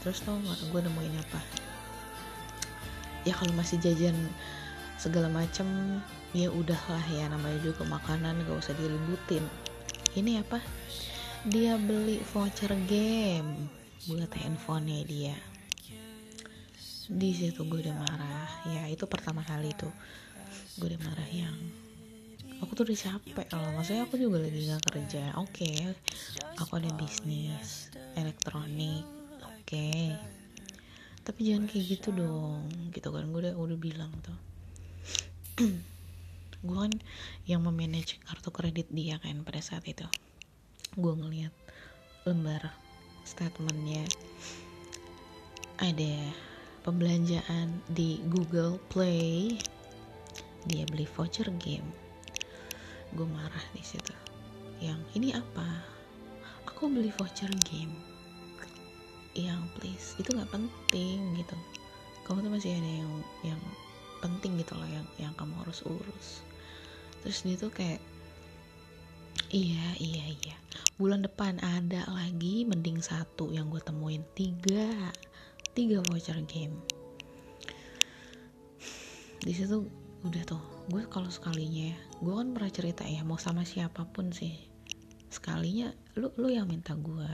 terus 0.00 0.24
tau 0.24 0.40
gak 0.40 0.72
gue 0.72 0.80
nemuin 0.88 1.20
apa? 1.20 1.40
Ya 3.28 3.36
kalau 3.36 3.52
masih 3.52 3.76
jajan 3.82 4.16
segala 4.96 5.28
macem 5.28 5.66
ya 6.32 6.48
udahlah 6.48 7.02
ya 7.12 7.28
namanya 7.28 7.60
juga 7.60 7.84
makanan 7.84 8.40
gak 8.48 8.56
usah 8.56 8.72
diributin. 8.80 9.44
Ini 10.16 10.40
apa? 10.40 10.64
Dia 11.44 11.76
beli 11.76 12.24
voucher 12.32 12.72
game 12.88 13.68
buat 14.08 14.32
handphonenya 14.32 15.04
dia 15.04 15.36
di 17.08 17.32
situ 17.32 17.64
gue 17.64 17.80
udah 17.80 17.96
marah. 17.96 18.48
Ya 18.68 18.84
itu 18.92 19.08
pertama 19.08 19.40
kali 19.40 19.72
tuh 19.72 19.90
gue 20.76 20.86
udah 20.92 21.00
marah 21.00 21.28
yang 21.32 21.56
aku 22.60 22.76
tuh 22.76 22.84
udah 22.84 22.98
capek 23.00 23.48
loh. 23.56 23.70
Maksudnya 23.80 24.04
aku 24.04 24.20
juga 24.20 24.44
lagi 24.44 24.68
gak 24.68 24.84
kerja. 24.92 25.22
Oke 25.40 25.64
okay, 25.64 25.76
aku 26.60 26.76
ada 26.76 26.92
bisnis 27.00 27.88
elektronik. 28.14 29.04
Oke. 29.40 29.64
Okay. 29.64 30.06
tapi 31.28 31.44
jangan 31.44 31.68
kayak 31.68 31.84
gitu 31.92 32.08
dong 32.12 32.68
gitu 32.92 33.08
kan. 33.12 33.28
Gue 33.28 33.48
udah 33.48 33.54
udah 33.56 33.78
bilang 33.80 34.12
tuh. 34.24 34.38
Gue 36.64 36.74
kan 36.74 36.94
yang 37.46 37.62
memanage 37.62 38.18
kartu 38.26 38.50
kredit 38.50 38.88
dia 38.90 39.20
kan 39.20 39.44
pada 39.44 39.60
saat 39.60 39.84
itu. 39.86 40.08
Gue 40.96 41.12
ngeliat 41.14 41.52
lembar 42.24 42.72
statementnya. 43.28 44.08
Ada 45.78 46.47
pembelanjaan 46.88 47.84
di 47.92 48.16
Google 48.32 48.80
Play. 48.88 49.60
Dia 50.64 50.88
beli 50.88 51.04
voucher 51.04 51.44
game. 51.60 51.84
Gue 53.12 53.28
marah 53.28 53.66
di 53.76 53.84
situ. 53.84 54.16
Yang 54.80 55.04
ini 55.12 55.36
apa? 55.36 55.84
Aku 56.64 56.88
beli 56.88 57.12
voucher 57.12 57.52
game. 57.68 57.92
Yang 59.36 59.60
please 59.76 60.08
itu 60.16 60.32
nggak 60.32 60.48
penting 60.48 61.36
gitu. 61.36 61.56
Kamu 62.24 62.40
tuh 62.40 62.52
masih 62.56 62.72
ada 62.72 62.88
yang 63.04 63.12
yang 63.52 63.62
penting 64.24 64.56
gitu 64.56 64.72
loh 64.72 64.88
yang 64.88 65.04
yang 65.20 65.32
kamu 65.36 65.60
harus 65.60 65.84
urus. 65.84 66.40
Terus 67.20 67.44
dia 67.44 67.56
tuh 67.60 67.68
kayak 67.68 68.00
iya 69.52 69.92
iya 70.00 70.24
iya. 70.40 70.56
Bulan 70.96 71.20
depan 71.20 71.60
ada 71.60 72.08
lagi 72.08 72.64
mending 72.64 73.04
satu 73.04 73.52
yang 73.52 73.68
gue 73.68 73.84
temuin 73.84 74.24
tiga 74.32 75.12
tiga 75.78 76.02
voucher 76.10 76.42
game. 76.50 76.74
Di 79.38 79.54
situ 79.54 79.86
udah 80.26 80.42
tuh 80.42 80.58
gue 80.90 81.06
kalau 81.06 81.30
sekalinya 81.30 81.94
gue 82.18 82.34
kan 82.34 82.50
pernah 82.50 82.72
cerita 82.74 83.06
ya 83.06 83.22
mau 83.22 83.38
sama 83.38 83.62
siapa 83.62 84.02
pun 84.10 84.34
sih. 84.34 84.58
Sekalinya 85.30 85.94
lu 86.18 86.34
lu 86.34 86.50
yang 86.50 86.66
minta 86.66 86.98
gue. 86.98 87.30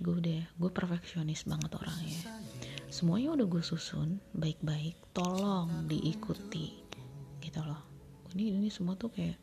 Gue 0.00 0.24
udah 0.24 0.40
gue 0.56 0.70
perfeksionis 0.72 1.44
banget 1.44 1.76
orangnya. 1.76 2.40
Semuanya 2.88 3.36
udah 3.36 3.44
gue 3.44 3.60
susun 3.60 4.24
baik-baik 4.32 4.96
tolong 5.12 5.84
diikuti 5.84 6.80
gitu 7.44 7.60
loh. 7.60 7.84
Ini 8.32 8.56
ini 8.56 8.72
semua 8.72 8.96
tuh 8.96 9.12
kayak 9.12 9.36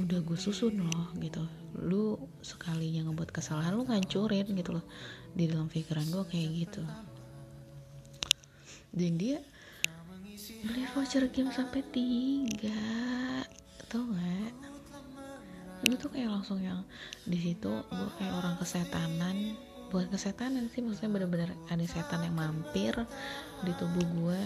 udah 0.00 0.24
gue 0.24 0.38
susun 0.40 0.80
loh 0.80 1.12
gitu. 1.20 1.44
Lu 1.76 2.16
sekalinya 2.40 3.04
ngebuat 3.04 3.28
kesalahan 3.36 3.76
lu 3.76 3.84
ngancurin 3.84 4.48
gitu 4.48 4.80
loh. 4.80 4.88
Di 5.36 5.44
dalam 5.44 5.68
pikiran 5.68 6.08
gue 6.08 6.24
kayak 6.24 6.48
gitu 6.56 6.84
dan 8.94 9.12
dia 9.18 9.38
beli 10.64 10.86
voucher 10.94 11.28
game 11.28 11.50
sampai 11.52 11.84
tiga 11.92 12.82
tau 13.90 14.06
gak 14.08 14.52
gue 15.84 15.96
tuh 16.00 16.08
kayak 16.08 16.32
langsung 16.32 16.64
yang 16.64 16.80
di 17.28 17.36
situ 17.36 17.68
gue 17.68 18.10
kayak 18.16 18.32
orang 18.40 18.56
kesetanan 18.56 19.58
bukan 19.92 20.08
kesetanan 20.08 20.66
sih 20.72 20.80
maksudnya 20.80 21.12
bener-bener 21.12 21.50
ada 21.68 21.84
setan 21.84 22.24
yang 22.24 22.34
mampir 22.34 22.96
di 23.60 23.72
tubuh 23.76 24.06
gue 24.16 24.42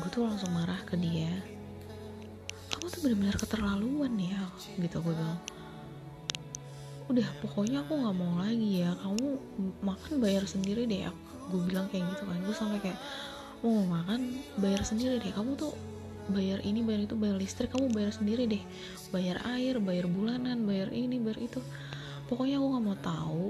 gue 0.00 0.08
tuh 0.08 0.24
langsung 0.24 0.48
marah 0.56 0.80
ke 0.88 0.96
dia. 0.96 1.28
Kamu 2.72 2.88
tuh 2.88 3.00
bener-bener 3.04 3.36
keterlaluan 3.36 4.12
ya 4.16 4.40
gitu 4.80 5.04
gue 5.04 5.12
bilang. 5.12 5.40
Udah 7.12 7.28
pokoknya 7.44 7.84
aku 7.84 8.00
nggak 8.00 8.16
mau 8.16 8.40
lagi 8.40 8.80
ya. 8.80 8.96
Kamu 8.96 9.26
makan 9.84 10.12
bayar 10.22 10.48
sendiri 10.48 10.88
deh 10.88 11.04
gue 11.52 11.60
bilang 11.68 11.92
kayak 11.92 12.08
gitu 12.16 12.24
kan. 12.24 12.38
Gue 12.40 12.56
sampai 12.56 12.78
kayak 12.80 12.98
mau 13.62 13.86
makan 13.86 14.42
bayar 14.58 14.82
sendiri 14.82 15.22
deh. 15.22 15.30
Kamu 15.30 15.54
tuh 15.54 15.72
bayar 16.30 16.62
ini 16.66 16.82
bayar 16.82 17.06
itu 17.06 17.14
bayar 17.14 17.38
listrik 17.38 17.70
kamu 17.70 17.94
bayar 17.94 18.10
sendiri 18.10 18.50
deh. 18.50 18.62
Bayar 19.14 19.38
air 19.54 19.78
bayar 19.78 20.10
bulanan 20.10 20.66
bayar 20.66 20.90
ini 20.90 21.22
bayar 21.22 21.38
itu. 21.38 21.62
Pokoknya 22.26 22.58
aku 22.58 22.66
nggak 22.74 22.84
mau 22.84 22.98
tahu. 22.98 23.46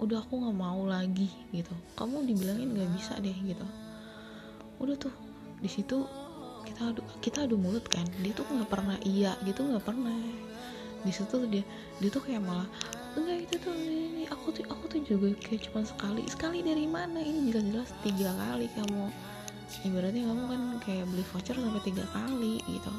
Udah 0.00 0.24
aku 0.24 0.34
nggak 0.40 0.56
mau 0.56 0.80
lagi 0.88 1.28
gitu. 1.52 1.72
Kamu 1.96 2.24
dibilangin 2.24 2.72
nggak 2.72 2.90
bisa 2.96 3.20
deh 3.20 3.36
gitu. 3.36 3.66
Udah 4.80 4.96
tuh 4.96 5.12
di 5.60 5.68
situ 5.68 6.06
kita 6.64 6.92
adu 6.92 7.02
kita 7.20 7.44
adu 7.44 7.60
mulut 7.60 7.84
kan. 7.84 8.08
Dia 8.24 8.32
tuh 8.32 8.48
nggak 8.48 8.70
pernah 8.72 8.96
iya 9.04 9.36
gitu 9.44 9.60
nggak 9.60 9.84
pernah. 9.84 10.16
Di 11.04 11.12
situ 11.12 11.44
dia 11.52 11.64
dia 12.00 12.08
tuh 12.08 12.24
kayak 12.24 12.40
malah 12.40 12.68
enggak 13.18 13.38
itu 13.50 13.54
tuh 13.58 13.74
ini 13.74 14.24
aku 14.30 14.46
tuh 14.54 14.64
aku 14.70 14.84
tuh 14.86 15.00
juga 15.02 15.28
kayak 15.42 15.68
cuma 15.68 15.82
sekali. 15.82 16.22
Sekali 16.30 16.58
dari 16.62 16.86
mana? 16.86 17.18
Ini 17.18 17.50
jelas-jelas 17.50 17.90
tiga 18.06 18.30
kali 18.34 18.66
kamu. 18.72 19.04
Ibaratnya 19.84 20.22
kamu 20.24 20.42
kan 20.48 20.62
kayak 20.80 21.04
beli 21.12 21.24
voucher 21.28 21.56
sampai 21.58 21.82
tiga 21.84 22.04
kali 22.14 22.62
gitu. 22.64 22.92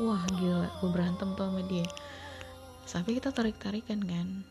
Wah 0.00 0.22
gila. 0.38 0.70
Gue 0.80 0.90
berantem 0.94 1.34
tuh 1.34 1.44
sama 1.50 1.62
dia. 1.66 1.86
Sampai 2.86 3.18
kita 3.18 3.34
tarik 3.34 3.58
tarikan 3.58 4.00
kan. 4.00 4.46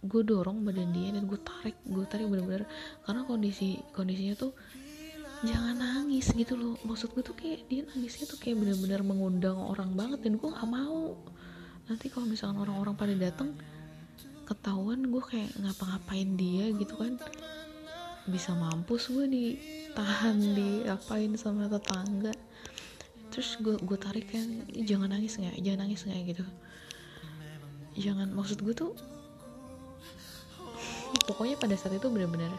Gue 0.00 0.22
dorong 0.24 0.64
badan 0.64 0.92
dia 0.92 1.12
dan 1.12 1.24
gue 1.24 1.40
tarik. 1.40 1.76
Gue 1.88 2.04
tarik 2.06 2.28
bener-bener. 2.28 2.68
Karena 3.02 3.24
kondisi 3.24 3.80
kondisinya 3.96 4.36
tuh 4.36 4.52
jangan 5.40 5.76
nangis 5.80 6.30
gitu 6.36 6.54
loh. 6.54 6.76
Maksud 6.84 7.16
gue 7.16 7.24
tuh 7.24 7.36
kayak 7.36 7.66
dia 7.66 7.82
nangisnya 7.88 8.28
tuh 8.28 8.36
kayak 8.36 8.60
bener-bener 8.60 9.00
mengundang 9.00 9.56
orang 9.56 9.96
banget 9.96 10.20
dan 10.24 10.36
gue 10.36 10.50
gak 10.52 10.68
mau 10.68 11.16
nanti 11.90 12.06
kalau 12.06 12.30
misalkan 12.30 12.62
orang-orang 12.62 12.94
pada 12.94 13.14
dateng 13.18 13.58
ketahuan 14.46 15.10
gue 15.10 15.22
kayak 15.26 15.50
ngapa-ngapain 15.58 16.38
dia 16.38 16.70
gitu 16.78 16.94
kan. 16.94 17.18
Bisa 18.30 18.54
mampus 18.54 19.10
gue 19.10 19.26
ditahan 19.26 20.38
diapain 20.38 21.34
sama 21.34 21.66
tetangga. 21.66 22.30
Terus 23.34 23.58
gue 23.58 23.74
gue 23.82 23.98
tarik 23.98 24.30
kan 24.30 24.46
jangan 24.86 25.10
nangis 25.10 25.34
nggak 25.34 25.58
jangan 25.58 25.80
nangis 25.86 26.06
nggak 26.06 26.20
gitu. 26.30 26.44
Jangan 27.98 28.30
maksud 28.30 28.62
gue 28.62 28.74
tuh 28.74 28.94
pokoknya 31.26 31.58
pada 31.58 31.74
saat 31.74 31.98
itu 31.98 32.06
bener-bener 32.06 32.50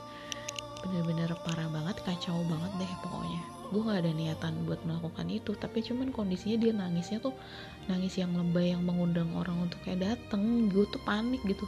bener-bener 0.82 1.30
parah 1.46 1.70
banget 1.70 1.98
kacau 2.02 2.42
banget 2.50 2.72
deh 2.82 2.94
pokoknya. 3.06 3.42
Gue 3.72 3.82
gak 3.88 4.04
ada 4.04 4.12
niatan 4.12 4.54
buat 4.68 4.82
melakukan 4.84 5.28
itu 5.32 5.56
tapi 5.56 5.80
cuman 5.86 6.12
kondisinya 6.12 6.58
dia 6.60 6.74
nangisnya 6.76 7.24
tuh 7.24 7.32
nangis 7.88 8.20
yang 8.20 8.34
lebay 8.36 8.76
yang 8.76 8.84
mengundang 8.84 9.32
orang 9.38 9.70
untuk 9.70 9.80
kayak 9.86 10.04
dateng 10.04 10.68
gue 10.68 10.84
tuh 10.90 11.02
panik 11.06 11.40
gitu. 11.46 11.64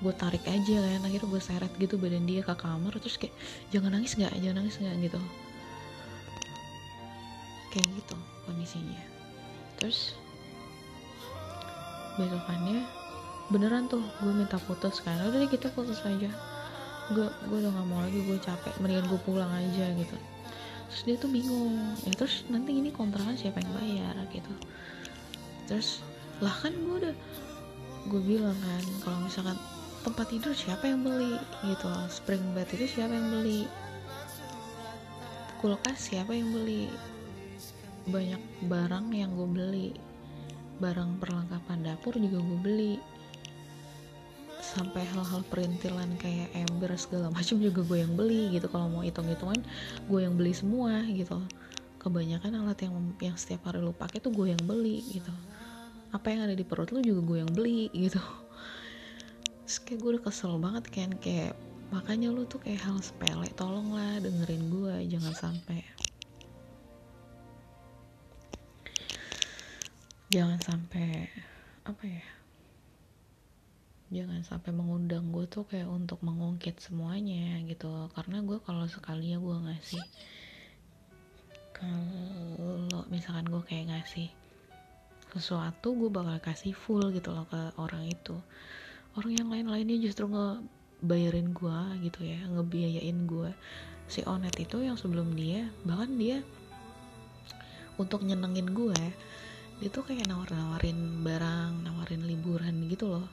Gue 0.00 0.12
tarik 0.16 0.44
aja 0.48 0.76
kan 0.80 1.02
akhirnya 1.04 1.28
gue 1.28 1.42
seret 1.42 1.72
gitu 1.76 1.98
badan 2.00 2.24
dia 2.24 2.40
ke 2.40 2.54
kamar 2.56 2.94
terus 3.02 3.18
kayak 3.20 3.34
jangan 3.74 3.98
nangis 3.98 4.16
nggak? 4.16 4.32
Jangan 4.40 4.56
nangis 4.62 4.76
nggak? 4.80 4.94
gitu. 5.10 5.20
Kayak 7.74 7.86
gitu 8.00 8.16
kondisinya. 8.48 9.02
Terus 9.76 10.16
besokannya 12.16 12.80
beneran 13.52 13.86
tuh 13.86 14.02
gue 14.24 14.32
minta 14.32 14.56
putus 14.64 15.04
kan 15.04 15.20
udah 15.20 15.38
deh 15.38 15.50
kita 15.52 15.70
putus 15.70 16.00
aja 16.02 16.32
gue 17.06 17.28
gue 17.30 17.58
udah 17.62 17.70
nggak 17.70 17.86
mau 17.86 18.02
lagi 18.02 18.18
gue 18.18 18.38
capek 18.42 18.74
mendingan 18.82 19.06
gue 19.06 19.20
pulang 19.22 19.50
aja 19.50 19.86
gitu. 19.94 20.16
Terus 20.90 21.02
dia 21.06 21.16
tuh 21.18 21.30
bingung. 21.30 21.74
Ya 22.02 22.12
terus 22.14 22.42
nanti 22.50 22.74
ini 22.74 22.90
kontrakan 22.90 23.38
siapa 23.38 23.62
yang 23.62 23.72
bayar 23.78 24.14
gitu. 24.34 24.52
Terus 25.70 26.02
lah 26.42 26.54
kan 26.62 26.74
gue 26.74 26.96
udah 27.06 27.14
gue 28.06 28.22
bilang 28.22 28.54
kan 28.58 28.84
kalau 29.02 29.18
misalkan 29.22 29.58
tempat 30.06 30.26
tidur 30.30 30.54
siapa 30.54 30.86
yang 30.90 31.06
beli 31.06 31.38
gitu. 31.66 31.90
Spring 32.10 32.42
bed 32.54 32.70
itu 32.74 32.86
siapa 32.98 33.14
yang 33.14 33.28
beli? 33.30 33.70
Kulkas 35.62 36.10
siapa 36.10 36.34
yang 36.34 36.50
beli? 36.50 36.90
Banyak 38.06 38.66
barang 38.66 39.06
yang 39.14 39.30
gue 39.34 39.48
beli. 39.50 39.88
Barang 40.82 41.18
perlengkapan 41.22 41.86
dapur 41.86 42.18
juga 42.18 42.38
gue 42.42 42.58
beli 42.62 42.94
sampai 44.66 45.06
hal-hal 45.06 45.46
perintilan 45.46 46.10
kayak 46.18 46.50
ember 46.66 46.90
segala 46.98 47.30
macam 47.30 47.62
juga 47.62 47.86
gue 47.86 47.98
yang 48.02 48.18
beli 48.18 48.50
gitu. 48.50 48.66
Kalau 48.66 48.90
mau 48.90 49.06
hitung-hitungan 49.06 49.62
gue 50.10 50.20
yang 50.20 50.34
beli 50.34 50.50
semua 50.50 51.06
gitu. 51.06 51.38
Kebanyakan 52.02 52.66
alat 52.66 52.78
yang 52.82 52.94
yang 53.22 53.36
setiap 53.38 53.70
hari 53.70 53.78
lu 53.78 53.94
pakai 53.94 54.18
tuh 54.18 54.34
gue 54.34 54.50
yang 54.50 54.62
beli 54.66 55.06
gitu. 55.14 55.30
Apa 56.10 56.34
yang 56.34 56.50
ada 56.50 56.54
di 56.58 56.66
perut 56.66 56.90
lu 56.90 56.98
juga 56.98 57.22
gue 57.22 57.38
yang 57.46 57.52
beli 57.54 57.86
gitu. 57.94 58.18
Terus 59.66 59.78
kayak 59.86 59.98
gue 60.02 60.10
udah 60.18 60.22
kesel 60.26 60.52
banget 60.58 60.84
kan 60.90 61.10
kayak 61.22 61.54
makanya 61.94 62.34
lu 62.34 62.42
tuh 62.50 62.58
kayak 62.58 62.82
hal 62.82 62.98
sepele 62.98 63.46
tolonglah 63.54 64.18
dengerin 64.18 64.66
gue 64.66 64.94
jangan 65.14 65.34
sampai. 65.34 65.80
Jangan 70.26 70.58
sampai 70.58 71.30
apa 71.86 72.02
ya 72.02 72.35
jangan 74.16 74.40
sampai 74.40 74.72
mengundang 74.72 75.28
gue 75.28 75.44
tuh 75.44 75.68
kayak 75.68 75.86
untuk 75.86 76.24
mengungkit 76.24 76.80
semuanya 76.80 77.60
gitu. 77.68 78.08
Karena 78.16 78.40
gue 78.40 78.56
kalau 78.64 78.88
sekali 78.88 79.36
ya 79.36 79.38
gue 79.38 79.56
ngasih 79.68 80.04
kalau 81.76 83.04
misalkan 83.12 83.46
gue 83.52 83.62
kayak 83.68 83.92
ngasih 83.92 84.32
sesuatu 85.36 85.92
gue 85.92 86.08
bakal 86.08 86.40
kasih 86.40 86.72
full 86.72 87.12
gitu 87.12 87.36
loh 87.36 87.44
ke 87.46 87.60
orang 87.76 88.08
itu. 88.08 88.40
Orang 89.16 89.36
yang 89.36 89.48
lain-lainnya 89.52 90.00
justru 90.00 90.28
ngebayarin 90.28 91.52
gue 91.52 91.78
gitu 92.08 92.20
ya 92.24 92.40
ngebiayain 92.48 93.28
gue 93.28 93.52
si 94.06 94.22
Onet 94.24 94.54
itu 94.56 94.80
yang 94.80 94.94
sebelum 94.94 95.34
dia 95.34 95.66
bahkan 95.82 96.14
dia 96.14 96.38
untuk 97.98 98.22
nyenengin 98.22 98.70
gue 98.70 99.00
dia 99.82 99.88
tuh 99.92 100.06
kayak 100.08 100.30
nawar-nawarin 100.30 101.20
barang 101.20 101.84
nawarin 101.84 102.22
liburan 102.24 102.86
gitu 102.88 103.12
loh 103.12 103.26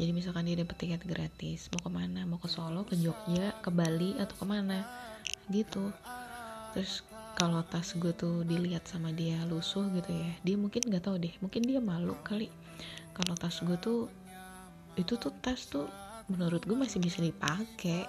jadi 0.00 0.10
misalkan 0.16 0.48
dia 0.48 0.56
dapat 0.56 0.76
tiket 0.80 1.04
gratis 1.04 1.68
mau 1.68 1.80
ke 1.84 1.90
mana? 1.92 2.24
Mau 2.24 2.40
ke 2.40 2.48
Solo 2.48 2.88
ke 2.88 2.96
Jogja 2.96 3.52
ke 3.60 3.68
Bali 3.68 4.16
atau 4.16 4.34
ke 4.40 4.44
mana? 4.48 4.80
Gitu. 5.52 5.92
Terus 6.72 7.04
kalau 7.36 7.60
tas 7.64 7.92
gue 7.96 8.12
tuh 8.16 8.44
dilihat 8.44 8.88
sama 8.88 9.12
dia 9.12 9.40
lusuh 9.48 9.88
gitu 9.96 10.12
ya 10.12 10.32
dia 10.44 10.56
mungkin 10.60 10.84
nggak 10.84 11.04
tahu 11.04 11.16
deh 11.16 11.32
mungkin 11.44 11.62
dia 11.64 11.80
malu 11.80 12.16
kali. 12.24 12.48
Kalau 13.12 13.36
tas 13.36 13.60
gue 13.60 13.76
tuh 13.76 14.08
itu 14.96 15.16
tuh 15.16 15.32
tas 15.44 15.68
tuh 15.68 15.88
menurut 16.28 16.64
gue 16.64 16.76
masih 16.76 17.02
bisa 17.02 17.20
dipakai 17.20 18.06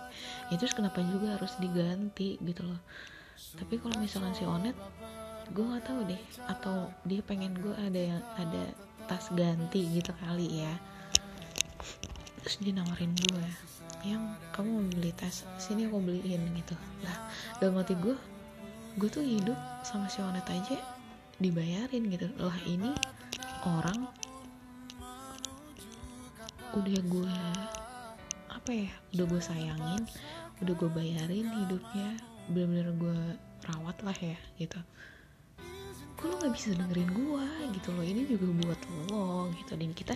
ya 0.47 0.55
terus 0.55 0.75
kenapa 0.75 1.03
juga 1.03 1.35
harus 1.35 1.55
diganti 1.59 2.39
gitu 2.39 2.63
loh. 2.63 2.79
Tapi 3.59 3.75
kalau 3.79 3.99
misalkan 3.99 4.31
si 4.31 4.47
Onet 4.47 4.75
gue 5.51 5.63
nggak 5.63 5.83
tahu 5.83 6.07
deh 6.07 6.21
atau 6.47 6.87
dia 7.03 7.19
pengen 7.19 7.51
gue 7.59 7.75
ada 7.75 7.99
yang 8.15 8.23
ada 8.39 8.71
tas 9.11 9.27
ganti 9.35 9.83
gitu 9.99 10.15
kali 10.23 10.63
ya 10.63 10.73
terus 12.43 12.59
dia 12.59 12.75
nawarin 12.75 13.15
gue 13.15 13.47
yang 14.03 14.35
kamu 14.51 14.67
mau 14.67 14.83
beli 14.91 15.15
tas? 15.15 15.47
Sini 15.55 15.87
aku 15.87 16.03
beliin 16.03 16.43
gitu. 16.59 16.75
Lah 17.07 17.31
dalam 17.63 17.79
hati 17.79 17.95
gue 17.95 18.19
gue 18.99 19.09
tuh 19.09 19.23
hidup 19.23 19.55
sama 19.87 20.11
si 20.11 20.19
Onet 20.19 20.43
aja 20.51 20.75
dibayarin 21.39 22.11
gitu. 22.11 22.27
Lah 22.35 22.59
ini 22.67 22.91
orang 23.63 24.11
udah 26.75 26.99
gue 26.99 27.37
apa 28.51 28.71
ya 28.75 28.91
udah 29.15 29.25
gue 29.29 29.41
sayangin 29.41 30.03
udah 30.59 30.73
gue 30.73 30.89
bayarin 30.91 31.47
hidupnya 31.63 32.19
bener-bener 32.51 32.91
gue 32.99 33.19
rawat 33.71 33.97
lah 34.03 34.17
ya 34.19 34.35
gitu. 34.59 34.83
Kok 36.19 36.27
lo 36.27 36.35
nggak 36.43 36.53
bisa 36.55 36.75
dengerin 36.75 37.07
gue 37.07 37.45
gitu 37.79 37.89
loh. 37.95 38.03
Ini 38.03 38.27
juga 38.27 38.47
buat 38.67 38.81
lo 39.07 39.47
gitu. 39.55 39.79
Dan 39.79 39.95
kita 39.95 40.15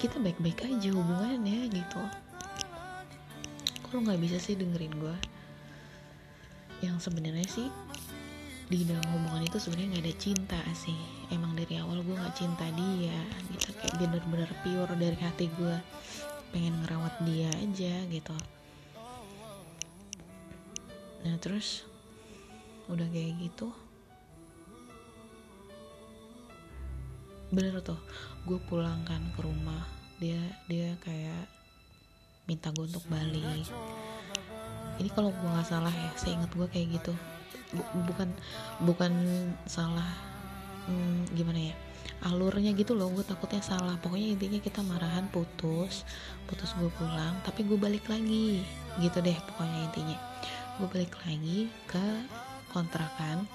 kita 0.00 0.16
baik-baik 0.20 0.66
aja 0.66 0.88
hubungannya 0.94 1.70
gitu. 1.70 2.02
Lo 3.94 4.02
nggak 4.02 4.18
bisa 4.18 4.42
sih 4.42 4.58
dengerin 4.58 4.94
gue 4.98 5.16
yang 6.82 6.98
sebenarnya 6.98 7.46
sih 7.46 7.70
di 8.66 8.82
dalam 8.88 9.04
hubungan 9.14 9.44
itu 9.44 9.60
sebenarnya 9.60 9.98
nggak 9.98 10.04
ada 10.04 10.16
cinta 10.18 10.60
sih. 10.74 10.98
Emang 11.30 11.54
dari 11.54 11.78
awal 11.78 12.02
gue 12.02 12.16
nggak 12.16 12.36
cinta 12.36 12.66
dia 12.74 13.18
gitu. 13.54 13.70
Kayak 13.78 13.94
bener-bener 14.02 14.50
pure 14.66 14.94
dari 14.98 15.18
hati 15.20 15.46
gue 15.54 15.76
pengen 16.50 16.74
ngerawat 16.82 17.14
dia 17.22 17.50
aja 17.54 17.94
gitu. 18.10 18.36
Nah 21.24 21.34
terus 21.38 21.86
udah 22.90 23.08
kayak 23.08 23.40
gitu 23.40 23.72
bener 27.54 27.78
tuh 27.80 27.98
gue 28.44 28.58
pulang 28.68 29.00
kan 29.06 29.22
ke 29.32 29.40
rumah 29.40 29.86
dia 30.18 30.38
dia 30.66 30.94
kayak 31.02 31.46
minta 32.44 32.68
gue 32.76 32.84
untuk 32.84 33.04
balik. 33.08 33.66
Ini 35.00 35.10
kalau 35.10 35.32
gue 35.32 35.48
nggak 35.48 35.68
salah 35.68 35.90
ya 35.90 36.10
saya 36.14 36.36
ingat 36.38 36.52
gue 36.52 36.68
kayak 36.68 36.88
gitu. 37.00 37.14
Bukan 38.06 38.30
bukan 38.84 39.12
salah 39.66 40.06
hmm, 40.86 41.34
gimana 41.34 41.72
ya 41.72 41.76
alurnya 42.24 42.72
gitu 42.76 42.92
loh 42.92 43.08
gue 43.10 43.24
takutnya 43.24 43.64
salah. 43.64 43.96
Pokoknya 43.98 44.36
intinya 44.36 44.60
kita 44.60 44.84
marahan 44.84 45.26
putus 45.32 46.04
putus 46.46 46.76
gue 46.76 46.90
pulang 47.00 47.40
tapi 47.42 47.64
gue 47.64 47.80
balik 47.80 48.06
lagi. 48.12 48.62
Gitu 49.00 49.18
deh 49.24 49.38
pokoknya 49.50 49.88
intinya. 49.88 50.18
Gue 50.78 50.88
balik 50.92 51.16
lagi 51.24 51.72
ke 51.88 52.06
kontrakan 52.70 53.48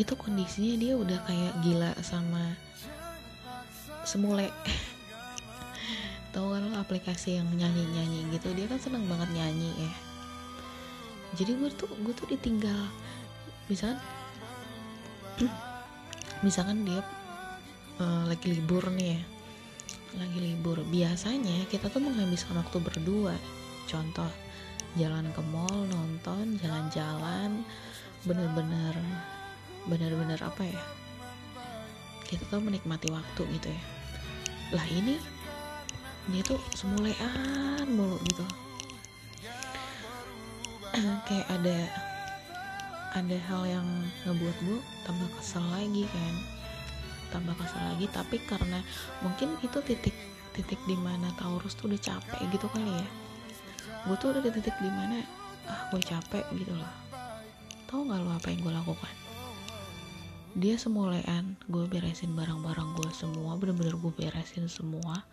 itu 0.00 0.12
kondisinya 0.18 0.74
dia 0.78 0.94
udah 0.98 1.18
kayak 1.26 1.54
gila 1.62 1.92
sama 2.02 2.58
semule. 4.02 4.50
Tau 6.34 6.52
kan 6.52 6.62
lo 6.68 6.76
aplikasi 6.78 7.40
yang 7.40 7.48
nyanyi 7.54 7.84
nyanyi 7.94 8.20
gitu 8.36 8.52
dia 8.52 8.66
kan 8.68 8.78
seneng 8.82 9.06
banget 9.06 9.30
nyanyi 9.32 9.70
ya. 9.78 9.92
Jadi 11.38 11.56
gue 11.56 11.70
tuh 11.72 11.90
gue 12.02 12.14
tuh 12.14 12.26
ditinggal. 12.28 12.88
Misalkan 13.70 14.00
misalkan 16.46 16.82
dia 16.82 17.00
uh, 18.02 18.24
lagi 18.26 18.52
libur 18.52 18.90
nih 18.92 19.16
ya. 19.16 19.22
Lagi 20.18 20.38
libur. 20.40 20.82
Biasanya 20.88 21.68
kita 21.70 21.92
tuh 21.92 22.02
menghabiskan 22.02 22.58
waktu 22.58 22.78
berdua. 22.80 23.36
Contoh 23.88 24.28
jalan 24.96 25.30
ke 25.36 25.42
mall 25.52 25.84
nonton 25.86 26.56
jalan-jalan 26.58 27.62
bener-bener 28.26 28.94
bener-bener 29.86 30.40
apa 30.42 30.62
ya? 30.66 30.82
Kita 32.26 32.44
tuh 32.50 32.60
menikmati 32.60 33.08
waktu 33.14 33.42
gitu 33.56 33.68
ya. 33.70 33.82
Lah 34.74 34.86
ini 34.90 35.16
dia 36.28 36.42
tuh 36.44 36.60
semulean 36.74 37.86
mulu 37.88 38.18
gitu. 38.26 38.44
Kayak 41.28 41.48
ada 41.48 41.78
ada 43.16 43.36
hal 43.48 43.62
yang 43.64 43.88
ngebuat 44.28 44.56
gue 44.66 44.80
tambah 45.06 45.28
kesel 45.38 45.64
lagi 45.72 46.04
kan. 46.10 46.34
Tambah 47.32 47.54
kesel 47.56 47.82
lagi 47.94 48.06
tapi 48.10 48.36
karena 48.44 48.82
mungkin 49.22 49.56
itu 49.62 49.78
titik 49.86 50.16
titik 50.52 50.80
di 50.90 50.98
mana 50.98 51.30
Taurus 51.38 51.78
tuh 51.78 51.86
udah 51.86 52.00
capek 52.02 52.40
gitu 52.50 52.66
kali 52.74 52.92
ya. 52.92 53.08
Gue 54.04 54.16
tuh 54.20 54.36
udah 54.36 54.42
di 54.42 54.50
titik 54.52 54.76
di 54.82 54.90
mana 54.90 55.22
ah 55.68 55.88
gue 55.92 56.00
capek 56.00 56.44
gitu 56.56 56.72
loh 56.72 57.07
tau 57.88 58.04
gak 58.04 58.20
lo 58.20 58.30
apa 58.36 58.52
yang 58.52 58.60
gue 58.60 58.74
lakukan? 58.76 59.14
Dia 60.54 60.76
semulean 60.76 61.56
gue 61.66 61.84
beresin 61.88 62.36
barang-barang 62.36 63.00
gue 63.00 63.10
semua 63.16 63.56
bener-bener 63.56 63.96
gue 63.96 64.12
beresin 64.12 64.68
semua. 64.68 65.24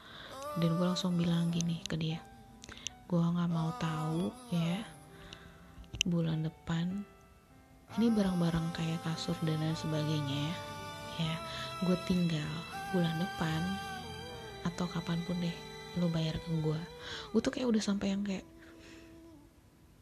Dan 0.56 0.80
gue 0.80 0.88
langsung 0.88 1.20
bilang 1.20 1.52
gini 1.52 1.84
ke 1.84 2.00
dia 2.00 2.24
gue 3.06 3.22
nggak 3.22 3.54
mau 3.54 3.70
tahu 3.78 4.34
ya 4.50 4.82
bulan 6.10 6.42
depan 6.42 7.06
ini 8.02 8.10
barang-barang 8.10 8.74
kayak 8.74 8.98
kasur 9.06 9.38
dan 9.46 9.62
lain 9.62 9.78
sebagainya 9.78 10.50
ya 10.50 10.56
ya 11.22 11.36
gue 11.86 11.98
tinggal 12.10 12.50
bulan 12.98 13.14
depan 13.22 13.62
atau 14.66 14.90
kapan 14.90 15.22
pun 15.30 15.38
deh 15.38 15.54
lo 16.02 16.12
bayar 16.12 16.36
ke 16.44 16.52
gue. 16.60 16.82
Gue 17.32 17.40
tuh 17.40 17.56
kayak 17.56 17.72
udah 17.72 17.80
sampai 17.80 18.12
yang 18.12 18.26
kayak 18.26 18.44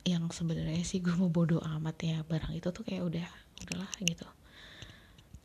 yang 0.04 0.28
sebenarnya 0.28 0.84
sih 0.84 1.00
gue 1.00 1.16
mau 1.16 1.32
bodoh 1.32 1.64
amat 1.80 1.96
ya 2.04 2.18
barang 2.28 2.52
itu 2.60 2.68
tuh 2.76 2.84
kayak 2.84 3.08
udah 3.08 3.28
udahlah 3.64 3.92
gitu. 4.04 4.28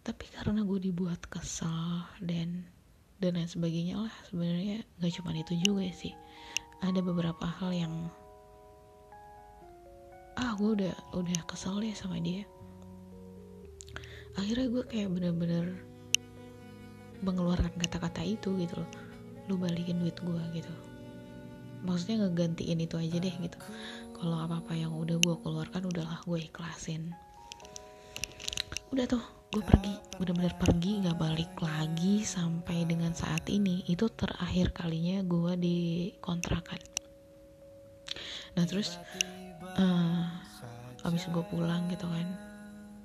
Tapi 0.02 0.24
karena 0.34 0.66
gue 0.66 0.78
dibuat 0.82 1.22
kesal 1.30 2.02
dan 2.18 2.66
dan 3.22 3.38
lain 3.38 3.50
sebagainya 3.50 4.02
lah 4.02 4.14
sebenarnya 4.26 4.82
gak 4.98 5.14
cuma 5.14 5.30
itu 5.34 5.54
juga 5.62 5.86
sih. 5.94 6.14
Ada 6.82 7.02
beberapa 7.02 7.46
hal 7.46 7.70
yang 7.70 7.94
ah 10.38 10.54
gue 10.58 10.70
udah 10.82 10.94
udah 11.14 11.40
kesel 11.46 11.78
deh 11.78 11.94
sama 11.94 12.18
dia. 12.18 12.42
Akhirnya 14.34 14.70
gue 14.70 14.84
kayak 14.90 15.10
bener-bener 15.14 15.86
mengeluarkan 17.22 17.74
kata-kata 17.78 18.26
itu 18.26 18.58
gitu 18.58 18.74
loh. 18.74 18.90
Lu 19.46 19.54
balikin 19.54 20.02
duit 20.02 20.18
gue 20.18 20.42
gitu. 20.54 20.70
Maksudnya 21.86 22.26
ngegantiin 22.26 22.82
itu 22.82 22.98
aja 22.98 23.22
deh 23.22 23.34
gitu 23.38 23.58
kalau 24.18 24.38
apa-apa 24.44 24.74
yang 24.74 24.92
udah 24.92 25.16
gue 25.22 25.36
keluarkan 25.40 25.82
udahlah 25.86 26.20
gue 26.26 26.38
ikhlasin. 26.42 27.14
Udah 28.90 29.06
tuh 29.06 29.24
gue 29.54 29.62
pergi. 29.62 29.94
Bener-bener 30.18 30.54
pergi 30.58 31.06
nggak 31.06 31.18
balik 31.18 31.52
lagi 31.62 32.26
sampai 32.26 32.84
dengan 32.84 33.14
saat 33.14 33.46
ini. 33.46 33.86
Itu 33.86 34.10
terakhir 34.10 34.74
kalinya 34.74 35.22
gue 35.22 35.52
di 35.56 35.78
kontrakan 36.18 36.98
nah 38.58 38.66
terus 38.66 38.98
uh, 39.78 40.26
abis 41.06 41.30
gue 41.30 41.44
pulang 41.46 41.86
gitu 41.94 42.10
kan 42.10 42.26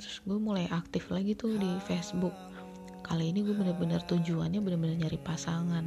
terus 0.01 0.17
gue 0.25 0.33
mulai 0.41 0.65
aktif 0.73 1.13
lagi 1.13 1.37
tuh 1.37 1.55
di 1.55 1.79
Facebook. 1.85 2.33
Kali 3.05 3.29
ini 3.29 3.45
gue 3.45 3.55
bener-bener 3.55 4.03
tujuannya 4.03 4.59
bener-bener 4.59 4.99
nyari 4.99 5.15
pasangan. 5.21 5.85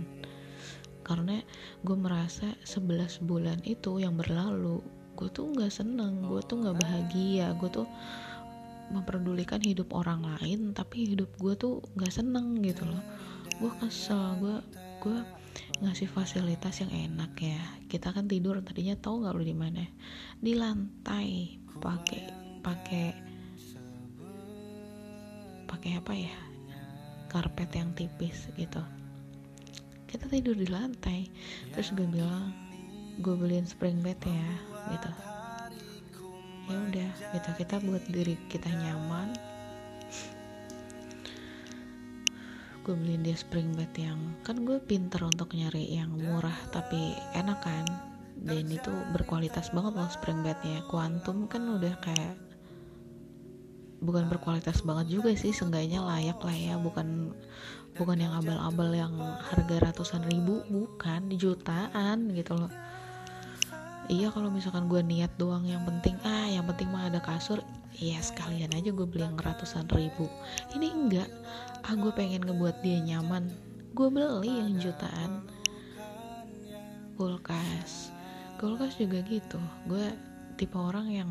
Karena 1.04 1.36
gue 1.84 1.96
merasa 1.96 2.48
11 2.64 3.26
bulan 3.28 3.60
itu 3.66 4.00
yang 4.00 4.16
berlalu 4.16 4.80
gue 5.16 5.28
tuh 5.32 5.48
nggak 5.48 5.72
seneng 5.72 6.20
gue 6.28 6.44
tuh 6.44 6.60
nggak 6.60 6.76
bahagia 6.76 7.56
gue 7.56 7.70
tuh 7.72 7.88
memperdulikan 8.90 9.58
hidup 9.58 9.90
orang 9.96 10.22
lain 10.22 10.70
tapi 10.70 11.10
hidup 11.16 11.30
gue 11.40 11.54
tuh 11.58 11.82
nggak 11.98 12.12
seneng 12.12 12.62
gitu 12.62 12.86
loh. 12.86 13.02
Gue 13.58 13.72
kesel 13.82 14.38
gue 14.38 14.56
gue 15.02 15.18
ngasih 15.82 16.06
fasilitas 16.06 16.84
yang 16.84 16.92
enak 16.92 17.32
ya. 17.40 17.62
Kita 17.90 18.14
kan 18.14 18.30
tidur 18.30 18.62
tadinya 18.62 18.94
tahu 18.94 19.26
nggak 19.26 19.34
lu 19.34 19.42
di 19.42 19.56
mana? 19.56 19.82
Di 20.38 20.52
lantai 20.54 21.58
pakai 21.82 22.22
pakai 22.62 23.06
pakai 25.66 25.90
apa 25.98 26.12
ya? 26.14 26.36
Karpet 27.26 27.70
yang 27.74 27.90
tipis 27.98 28.46
gitu. 28.54 28.82
Kita 30.06 30.30
tidur 30.30 30.54
di 30.54 30.70
lantai 30.70 31.26
terus 31.74 31.90
gue 31.90 32.06
bilang 32.06 32.54
gue 33.18 33.34
beliin 33.34 33.66
spring 33.66 34.04
bed 34.04 34.20
ya 34.22 34.75
gitu. 34.92 35.10
Ya 36.66 36.76
udah 36.82 37.10
gitu 37.34 37.50
kita 37.62 37.78
buat 37.82 38.04
diri 38.10 38.34
kita 38.50 38.66
nyaman. 38.70 39.34
Gue 42.82 42.94
beliin 42.94 43.26
dia 43.26 43.34
spring 43.34 43.74
bed 43.74 43.90
yang 43.98 44.18
kan 44.46 44.62
gue 44.62 44.78
pinter 44.78 45.18
untuk 45.26 45.50
nyari 45.54 45.98
yang 45.98 46.14
murah 46.14 46.54
tapi 46.70 47.14
enak 47.34 47.58
kan. 47.62 47.86
Dan 48.36 48.68
itu 48.68 48.92
berkualitas 49.16 49.74
banget 49.74 49.96
loh 49.96 50.10
spring 50.12 50.44
bednya. 50.44 50.84
Quantum 50.86 51.50
kan 51.50 51.66
udah 51.66 51.94
kayak 52.04 52.36
bukan 54.04 54.28
berkualitas 54.30 54.84
banget 54.86 55.18
juga 55.18 55.34
sih 55.34 55.50
seenggaknya 55.50 56.04
layak 56.04 56.38
lah 56.42 56.54
ya. 56.54 56.74
Bukan 56.78 57.34
bukan 57.96 58.20
yang 58.20 58.36
abal-abal 58.36 58.92
yang 58.92 59.14
harga 59.40 59.76
ratusan 59.80 60.22
ribu 60.28 60.60
bukan 60.68 61.32
jutaan 61.32 62.28
gitu 62.36 62.52
loh 62.52 62.68
iya 64.06 64.28
kalau 64.30 64.50
misalkan 64.50 64.86
gue 64.86 65.02
niat 65.02 65.32
doang 65.38 65.66
yang 65.66 65.82
penting 65.86 66.16
ah 66.26 66.46
yang 66.46 66.66
penting 66.66 66.90
mah 66.90 67.10
ada 67.10 67.18
kasur 67.22 67.62
ya 67.96 68.20
sekalian 68.20 68.68
aja 68.76 68.92
gue 68.92 69.06
beli 69.08 69.24
yang 69.24 69.40
ratusan 69.40 69.88
ribu. 69.88 70.28
Ini 70.76 70.86
enggak. 70.92 71.30
Ah 71.80 71.96
gue 71.96 72.12
pengen 72.12 72.44
ngebuat 72.44 72.84
dia 72.84 73.00
nyaman. 73.00 73.48
Gue 73.96 74.12
beli 74.12 74.52
yang 74.60 74.76
jutaan. 74.76 75.48
Kulkas. 77.16 78.12
Kulkas 78.60 79.00
juga 79.00 79.24
gitu. 79.24 79.56
Gue 79.88 80.12
tipe 80.60 80.76
orang 80.76 81.08
yang 81.08 81.30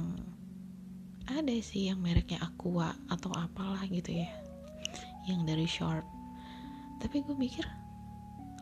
ada 1.30 1.54
sih 1.62 1.90
yang 1.90 2.02
mereknya 2.02 2.42
Aqua 2.42 2.94
atau 3.10 3.30
apalah 3.38 3.86
gitu 3.90 4.26
ya. 4.26 4.30
Yang 5.30 5.40
dari 5.46 5.68
Sharp. 5.70 6.06
Tapi 6.98 7.22
gue 7.22 7.36
mikir 7.38 7.66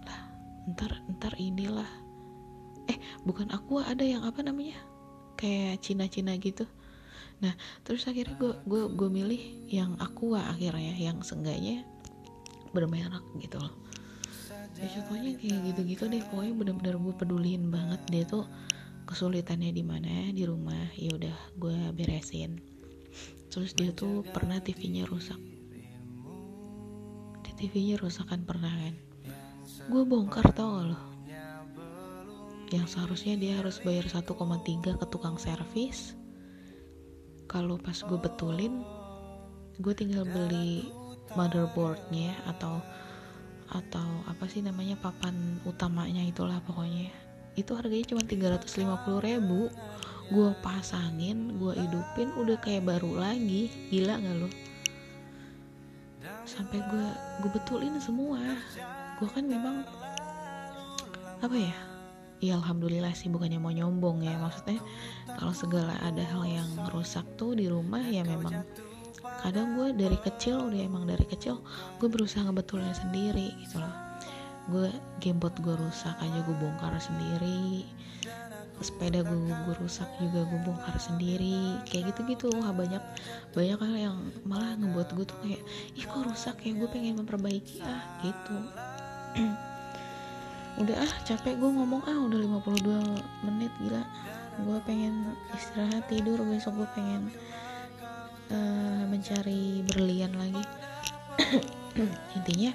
lah 0.03 0.22
ntar 0.76 0.91
ntar 1.16 1.32
inilah 1.39 2.03
eh 2.90 2.98
bukan 3.24 3.52
Aqua 3.54 3.88
ada 3.88 4.04
yang 4.04 4.24
apa 4.26 4.44
namanya? 4.44 4.80
Kayak 5.40 5.84
Cina-Cina 5.84 6.36
gitu. 6.40 6.68
Nah 7.40 7.54
terus 7.84 8.08
akhirnya 8.08 8.36
gue 8.40 8.54
gue 8.68 8.82
gue 8.94 9.10
milih 9.10 9.42
yang 9.72 9.96
Aqua 10.00 10.54
akhirnya 10.54 10.96
yang 10.96 11.20
seenggaknya 11.24 11.84
bermerek 12.72 13.24
gitu 13.40 13.60
loh. 13.60 13.74
Ya 14.80 14.90
contohnya 15.00 15.38
kayak 15.38 15.60
gitu-gitu 15.72 16.04
deh 16.10 16.24
pokoknya 16.34 16.54
bener-bener 16.58 16.96
gue 16.98 17.14
peduliin 17.16 17.70
banget. 17.70 18.02
Dia 18.10 18.24
tuh 18.26 18.46
kesulitannya 19.06 19.72
di 19.72 19.84
mana? 19.86 20.32
Di 20.34 20.44
rumah 20.44 20.92
ya 20.98 21.14
udah 21.14 21.38
gue 21.60 21.78
beresin. 21.94 22.60
Terus 23.54 23.78
dia 23.78 23.94
tuh 23.94 24.26
pernah 24.34 24.58
TV-nya 24.58 25.06
rusak. 25.06 25.38
TV-nya 27.54 27.96
rusak 28.02 28.28
kan 28.28 28.44
pernah 28.44 28.68
kan? 28.68 28.92
Gue 29.88 30.04
bongkar 30.04 30.52
tau 30.52 30.84
gak 30.84 30.86
lo 30.92 31.12
yang 32.74 32.90
seharusnya 32.90 33.38
dia 33.38 33.62
harus 33.62 33.78
bayar 33.86 34.10
1,3 34.10 34.34
ke 34.82 35.06
tukang 35.14 35.38
servis. 35.38 36.18
Kalau 37.46 37.78
pas 37.78 37.94
gue 38.02 38.18
betulin 38.18 38.82
gue 39.78 39.94
tinggal 39.94 40.26
beli 40.26 40.90
motherboardnya 41.38 42.34
atau 42.50 42.82
atau 43.74 44.10
apa 44.30 44.46
sih 44.50 44.66
namanya 44.66 44.98
papan 44.98 45.62
utamanya 45.70 46.26
itulah 46.26 46.58
pokoknya. 46.66 47.14
Itu 47.54 47.78
harganya 47.78 48.10
cuma 48.10 48.26
350 48.26 49.22
ribu. 49.22 49.70
Gue 50.34 50.50
pasangin 50.66 51.62
gue 51.62 51.78
hidupin 51.78 52.34
udah 52.34 52.58
kayak 52.58 52.90
baru 52.90 53.22
lagi. 53.22 53.70
Gila 53.94 54.18
gak 54.18 54.38
lo 54.42 54.50
sampai 56.44 56.82
gue 56.90 57.08
gue 57.46 57.52
betulin 57.54 58.02
semua. 58.02 58.42
Gue 59.22 59.30
kan 59.30 59.46
memang 59.46 59.86
apa 61.44 61.54
ya 61.54 61.93
ya 62.44 62.60
alhamdulillah 62.60 63.16
sih 63.16 63.32
bukannya 63.32 63.56
mau 63.56 63.72
nyombong 63.72 64.28
ya. 64.28 64.36
Maksudnya 64.36 64.84
kalau 65.39 65.56
segala 65.56 65.96
ada 66.04 66.20
hal 66.20 66.44
yang 66.44 66.70
rusak 66.91 67.24
tuh 67.39 67.56
di 67.56 67.72
rumah 67.72 68.04
ya 68.04 68.28
memang 68.28 68.68
kadang 69.39 69.80
gue 69.80 69.96
dari 69.96 70.20
kecil 70.20 70.68
udah 70.68 70.82
emang 70.84 71.08
dari 71.08 71.24
kecil 71.24 71.64
gue 72.00 72.08
berusaha 72.12 72.44
ngebetulin 72.44 72.91
sendiri 72.91 73.56
gitu 73.64 73.80
loh. 73.80 73.96
Gue 74.68 74.91
gamebot 75.24 75.56
gue 75.64 75.76
rusak 75.76 76.16
aja 76.20 76.39
gue 76.44 76.56
bongkar 76.60 76.91
sendiri. 77.00 77.88
Sepeda 78.84 79.24
gue 79.24 79.39
gue 79.48 79.76
rusak 79.80 80.12
juga 80.20 80.44
gue 80.44 80.60
bongkar 80.68 81.00
sendiri. 81.00 81.80
Kayak 81.88 82.12
gitu 82.12 82.20
gitu 82.36 82.46
wah 82.60 82.76
banyak 82.76 83.04
banyak 83.56 83.80
hal 83.80 83.96
yang 84.12 84.18
malah 84.44 84.76
ngebuat 84.76 85.16
gue 85.16 85.26
tuh 85.28 85.38
kayak 85.48 85.62
ih 85.96 86.04
kok 86.04 86.24
rusak 86.28 86.60
ya? 86.68 86.76
Gue 86.76 86.91
pengen 86.91 87.24
memperbaiki. 87.24 87.80
Ah 87.80 88.20
gitu 88.20 88.56
udah 90.82 90.96
ah 91.06 91.14
capek 91.22 91.54
gue 91.62 91.70
ngomong 91.70 92.02
ah 92.10 92.18
udah 92.18 92.40
52 92.66 93.46
menit 93.46 93.72
gila. 93.78 94.04
Gue 94.62 94.78
pengen 94.86 95.34
istirahat 95.54 96.06
tidur 96.10 96.42
besok 96.46 96.82
gue 96.82 96.90
pengen 96.98 97.30
uh, 98.50 99.04
mencari 99.06 99.86
berlian 99.94 100.34
lagi. 100.34 100.64
Intinya 102.38 102.74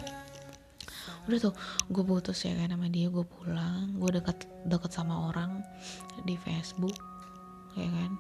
udah 1.28 1.38
tuh 1.44 1.54
gue 1.92 2.04
putus 2.08 2.40
ya 2.48 2.56
kan 2.56 2.72
sama 2.72 2.88
dia 2.88 3.12
gue 3.12 3.20
pulang 3.20 4.00
gue 4.00 4.16
deket 4.16 4.48
deket 4.64 4.88
sama 4.96 5.28
orang 5.28 5.60
di 6.22 6.38
Facebook 6.38 6.94
ya 7.74 7.90
kan. 7.90 8.14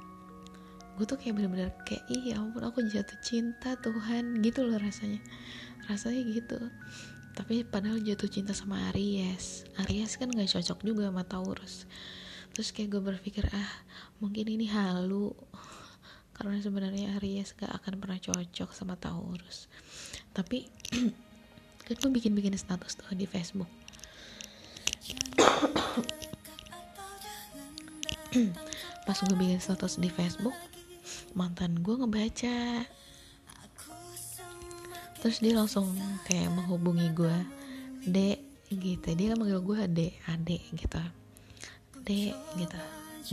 Gue 0.98 1.06
tuh 1.06 1.14
kayak 1.14 1.38
bener-bener 1.38 1.70
kayak 1.86 2.02
iya 2.10 2.42
ampun 2.42 2.66
aku 2.66 2.82
jatuh 2.82 3.18
cinta 3.22 3.78
Tuhan 3.78 4.42
gitu 4.42 4.66
loh 4.66 4.76
rasanya. 4.82 5.22
Rasanya 5.86 6.22
gitu 6.26 6.58
tapi 7.38 7.62
padahal 7.62 8.02
jatuh 8.02 8.26
cinta 8.26 8.50
sama 8.50 8.90
Aries. 8.90 9.62
Aries 9.86 10.18
kan 10.18 10.26
gak 10.26 10.50
cocok 10.50 10.82
juga 10.82 11.06
sama 11.06 11.22
Taurus. 11.22 11.86
Terus 12.50 12.74
kayak 12.74 12.98
gue 12.98 13.02
berpikir 13.14 13.46
ah 13.54 13.70
mungkin 14.18 14.50
ini 14.50 14.66
halu. 14.66 15.30
Karena 16.34 16.58
sebenarnya 16.58 17.14
Aries 17.22 17.54
gak 17.54 17.70
akan 17.70 18.02
pernah 18.02 18.18
cocok 18.18 18.74
sama 18.74 18.98
Taurus. 18.98 19.70
Tapi 20.34 20.66
kan 21.86 21.94
gue 21.94 22.10
bikin-bikin 22.10 22.58
status 22.58 22.98
tuh 22.98 23.14
di 23.14 23.30
Facebook. 23.30 23.70
Pas 29.06 29.14
gue 29.14 29.36
bikin 29.38 29.62
status 29.62 30.02
di 30.02 30.10
Facebook 30.10 30.58
mantan 31.38 31.86
gue 31.86 32.02
ngebaca 32.02 32.82
terus 35.18 35.42
dia 35.42 35.54
langsung 35.58 35.90
kayak 36.26 36.50
menghubungi 36.54 37.10
gue 37.14 37.36
dek 38.06 38.38
gitu. 38.70 39.08
Dia 39.18 39.34
manggil 39.34 39.60
gue 39.60 39.78
dek 39.90 40.12
adek 40.30 40.62
gitu. 40.78 41.02
Dek 42.06 42.34
gitu. 42.58 42.78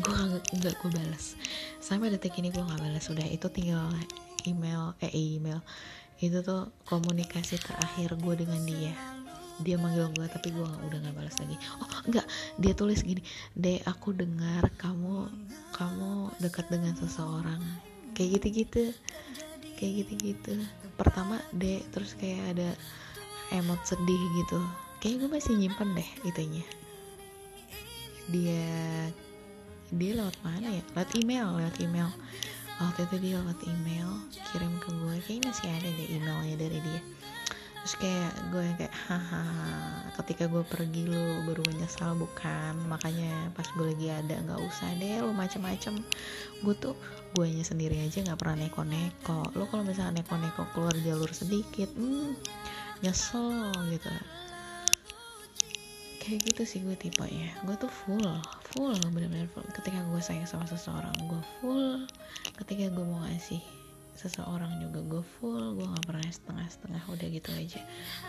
Gue 0.03 0.15
nggak 0.59 0.75
gue 0.81 0.91
balas 0.91 1.39
sampai 1.79 2.11
detik 2.11 2.35
ini 2.41 2.51
gue 2.51 2.59
nggak 2.59 2.81
balas 2.81 3.05
sudah 3.05 3.23
itu 3.29 3.47
tinggal 3.53 3.87
email 4.43 4.97
eh 4.99 5.13
email. 5.13 5.61
Itu 6.19 6.41
tuh 6.41 6.73
komunikasi 6.89 7.61
terakhir 7.61 8.17
gue 8.17 8.33
dengan 8.35 8.61
dia. 8.65 8.93
Dia 9.63 9.79
manggil 9.79 10.11
gue 10.11 10.27
tapi 10.27 10.51
gue 10.51 10.67
udah 10.67 10.97
nggak 10.99 11.15
balas 11.15 11.35
lagi. 11.39 11.55
Oh 11.79 11.87
enggak 12.09 12.27
dia 12.59 12.73
tulis 12.75 12.99
gini 13.05 13.23
deh 13.55 13.79
aku 13.87 14.11
dengar 14.11 14.67
kamu 14.75 15.31
kamu 15.71 16.33
dekat 16.43 16.65
dengan 16.67 16.97
seseorang. 16.97 17.61
Kayak 18.15 18.39
gitu 18.39 18.47
gitu 18.63 18.83
kayak 19.75 19.93
gitu 20.03 20.13
gitu 20.33 20.53
pertama 20.95 21.43
deh 21.51 21.83
terus 21.91 22.15
kayak 22.15 22.55
ada 22.55 22.69
emot 23.53 23.77
sedih 23.85 24.21
gitu. 24.41 24.59
Kayak 25.03 25.15
gue 25.21 25.29
masih 25.37 25.53
nyimpen 25.59 25.93
deh 25.93 26.09
itunya. 26.25 26.65
Dia 28.31 28.67
dia 29.93 30.11
lewat 30.17 30.37
mana 30.41 30.73
ya? 30.73 30.83
Lewat 30.97 31.09
email 31.13 31.47
lewat 31.61 31.75
email. 31.83 32.09
Waktu 32.75 33.07
itu 33.07 33.15
dia 33.21 33.33
lewat 33.39 33.59
email 33.69 34.09
kirim 34.51 34.73
ke 34.83 34.89
gue 34.91 35.15
kayaknya 35.23 35.51
masih 35.51 35.67
ada 35.71 35.89
deh 35.95 36.07
emailnya 36.11 36.55
dari 36.59 36.79
dia 36.83 37.01
terus 37.85 38.01
kayak 38.01 38.33
gue 38.49 38.65
kayak 38.81 38.95
haha 39.05 39.45
ketika 40.17 40.49
gue 40.49 40.65
pergi 40.65 41.05
lu 41.05 41.45
baru 41.45 41.61
menyesal 41.69 42.17
bukan? 42.17 42.73
Makanya 42.89 43.53
pas 43.53 43.69
gue 43.77 43.93
lagi 43.93 44.09
ada 44.09 44.41
nggak 44.41 44.57
usah 44.57 44.89
deh 44.97 45.21
lu 45.21 45.29
macem-macem. 45.37 46.01
Gue 46.65 46.73
tuh 46.81 46.97
gue 47.37 47.45
nya 47.45 47.61
sendiri 47.61 48.01
aja 48.01 48.25
nggak 48.25 48.41
pernah 48.41 48.65
neko-neko. 48.65 49.53
Lu 49.53 49.69
kalau 49.69 49.85
misalnya 49.85 50.25
neko-neko 50.25 50.65
keluar 50.73 50.97
jalur 50.97 51.29
sedikit 51.29 51.93
hmm, 51.93 52.33
nyesel 53.05 53.69
gitu. 53.93 54.09
Kayak 56.25 56.41
gitu 56.41 56.61
sih 56.65 56.81
gue 56.81 56.97
tipe 56.97 57.21
ya 57.21 57.53
gue 57.69 57.77
tuh 57.77 57.93
full 57.93 58.25
full 58.73 58.97
bener-bener 59.13 59.45
ketika 59.77 60.01
gue 60.09 60.21
sayang 60.25 60.49
sama 60.49 60.65
seseorang 60.65 61.13
gue 61.21 61.41
full. 61.61 62.01
Ketika 62.57 62.89
gue 62.89 63.05
mau 63.05 63.21
ngasih 63.29 63.74
seseorang 64.15 64.79
juga 64.79 64.99
gue 65.03 65.23
full 65.37 65.75
gue 65.75 65.83
nggak 65.83 66.07
pernah 66.07 66.23
setengah-setengah 66.31 67.03
udah 67.11 67.27
gitu 67.27 67.51
aja. 67.51 67.81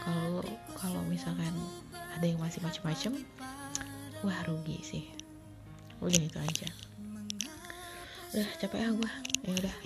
Kalau 0.03 0.43
kalau 0.75 1.01
misalkan 1.07 1.55
ada 1.95 2.27
yang 2.27 2.43
masih 2.43 2.59
macem-macem 2.61 3.23
wah 4.27 4.41
rugi 4.51 4.83
sih. 4.83 5.05
Udah 6.03 6.19
itu 6.19 6.39
aja. 6.43 6.69
Udah 8.35 8.51
capek 8.59 8.83
ah 8.83 8.93
gue 8.93 9.13
ya 9.47 9.53
udah. 9.63 9.77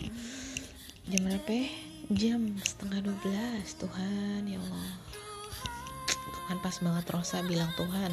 Jam 1.11 1.21
berapa 1.29 1.51
ya? 1.53 1.69
jam 2.11 2.43
setengah 2.65 3.07
12 3.07 3.63
Tuhan 3.77 4.41
ya 4.49 4.59
Allah. 4.59 4.93
Kan 6.51 6.59
pas 6.59 6.77
banget 6.83 7.07
Rosa 7.13 7.45
bilang 7.47 7.71
Tuhan. 7.77 8.11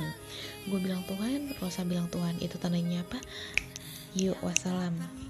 Gue 0.69 0.79
bilang 0.83 1.01
Tuhan 1.07 1.55
Rosa 1.63 1.87
bilang 1.87 2.11
Tuhan. 2.11 2.37
Itu 2.43 2.59
tandanya 2.59 3.01
apa? 3.01 3.17
Yuk 4.13 4.37
wassalam 4.43 5.26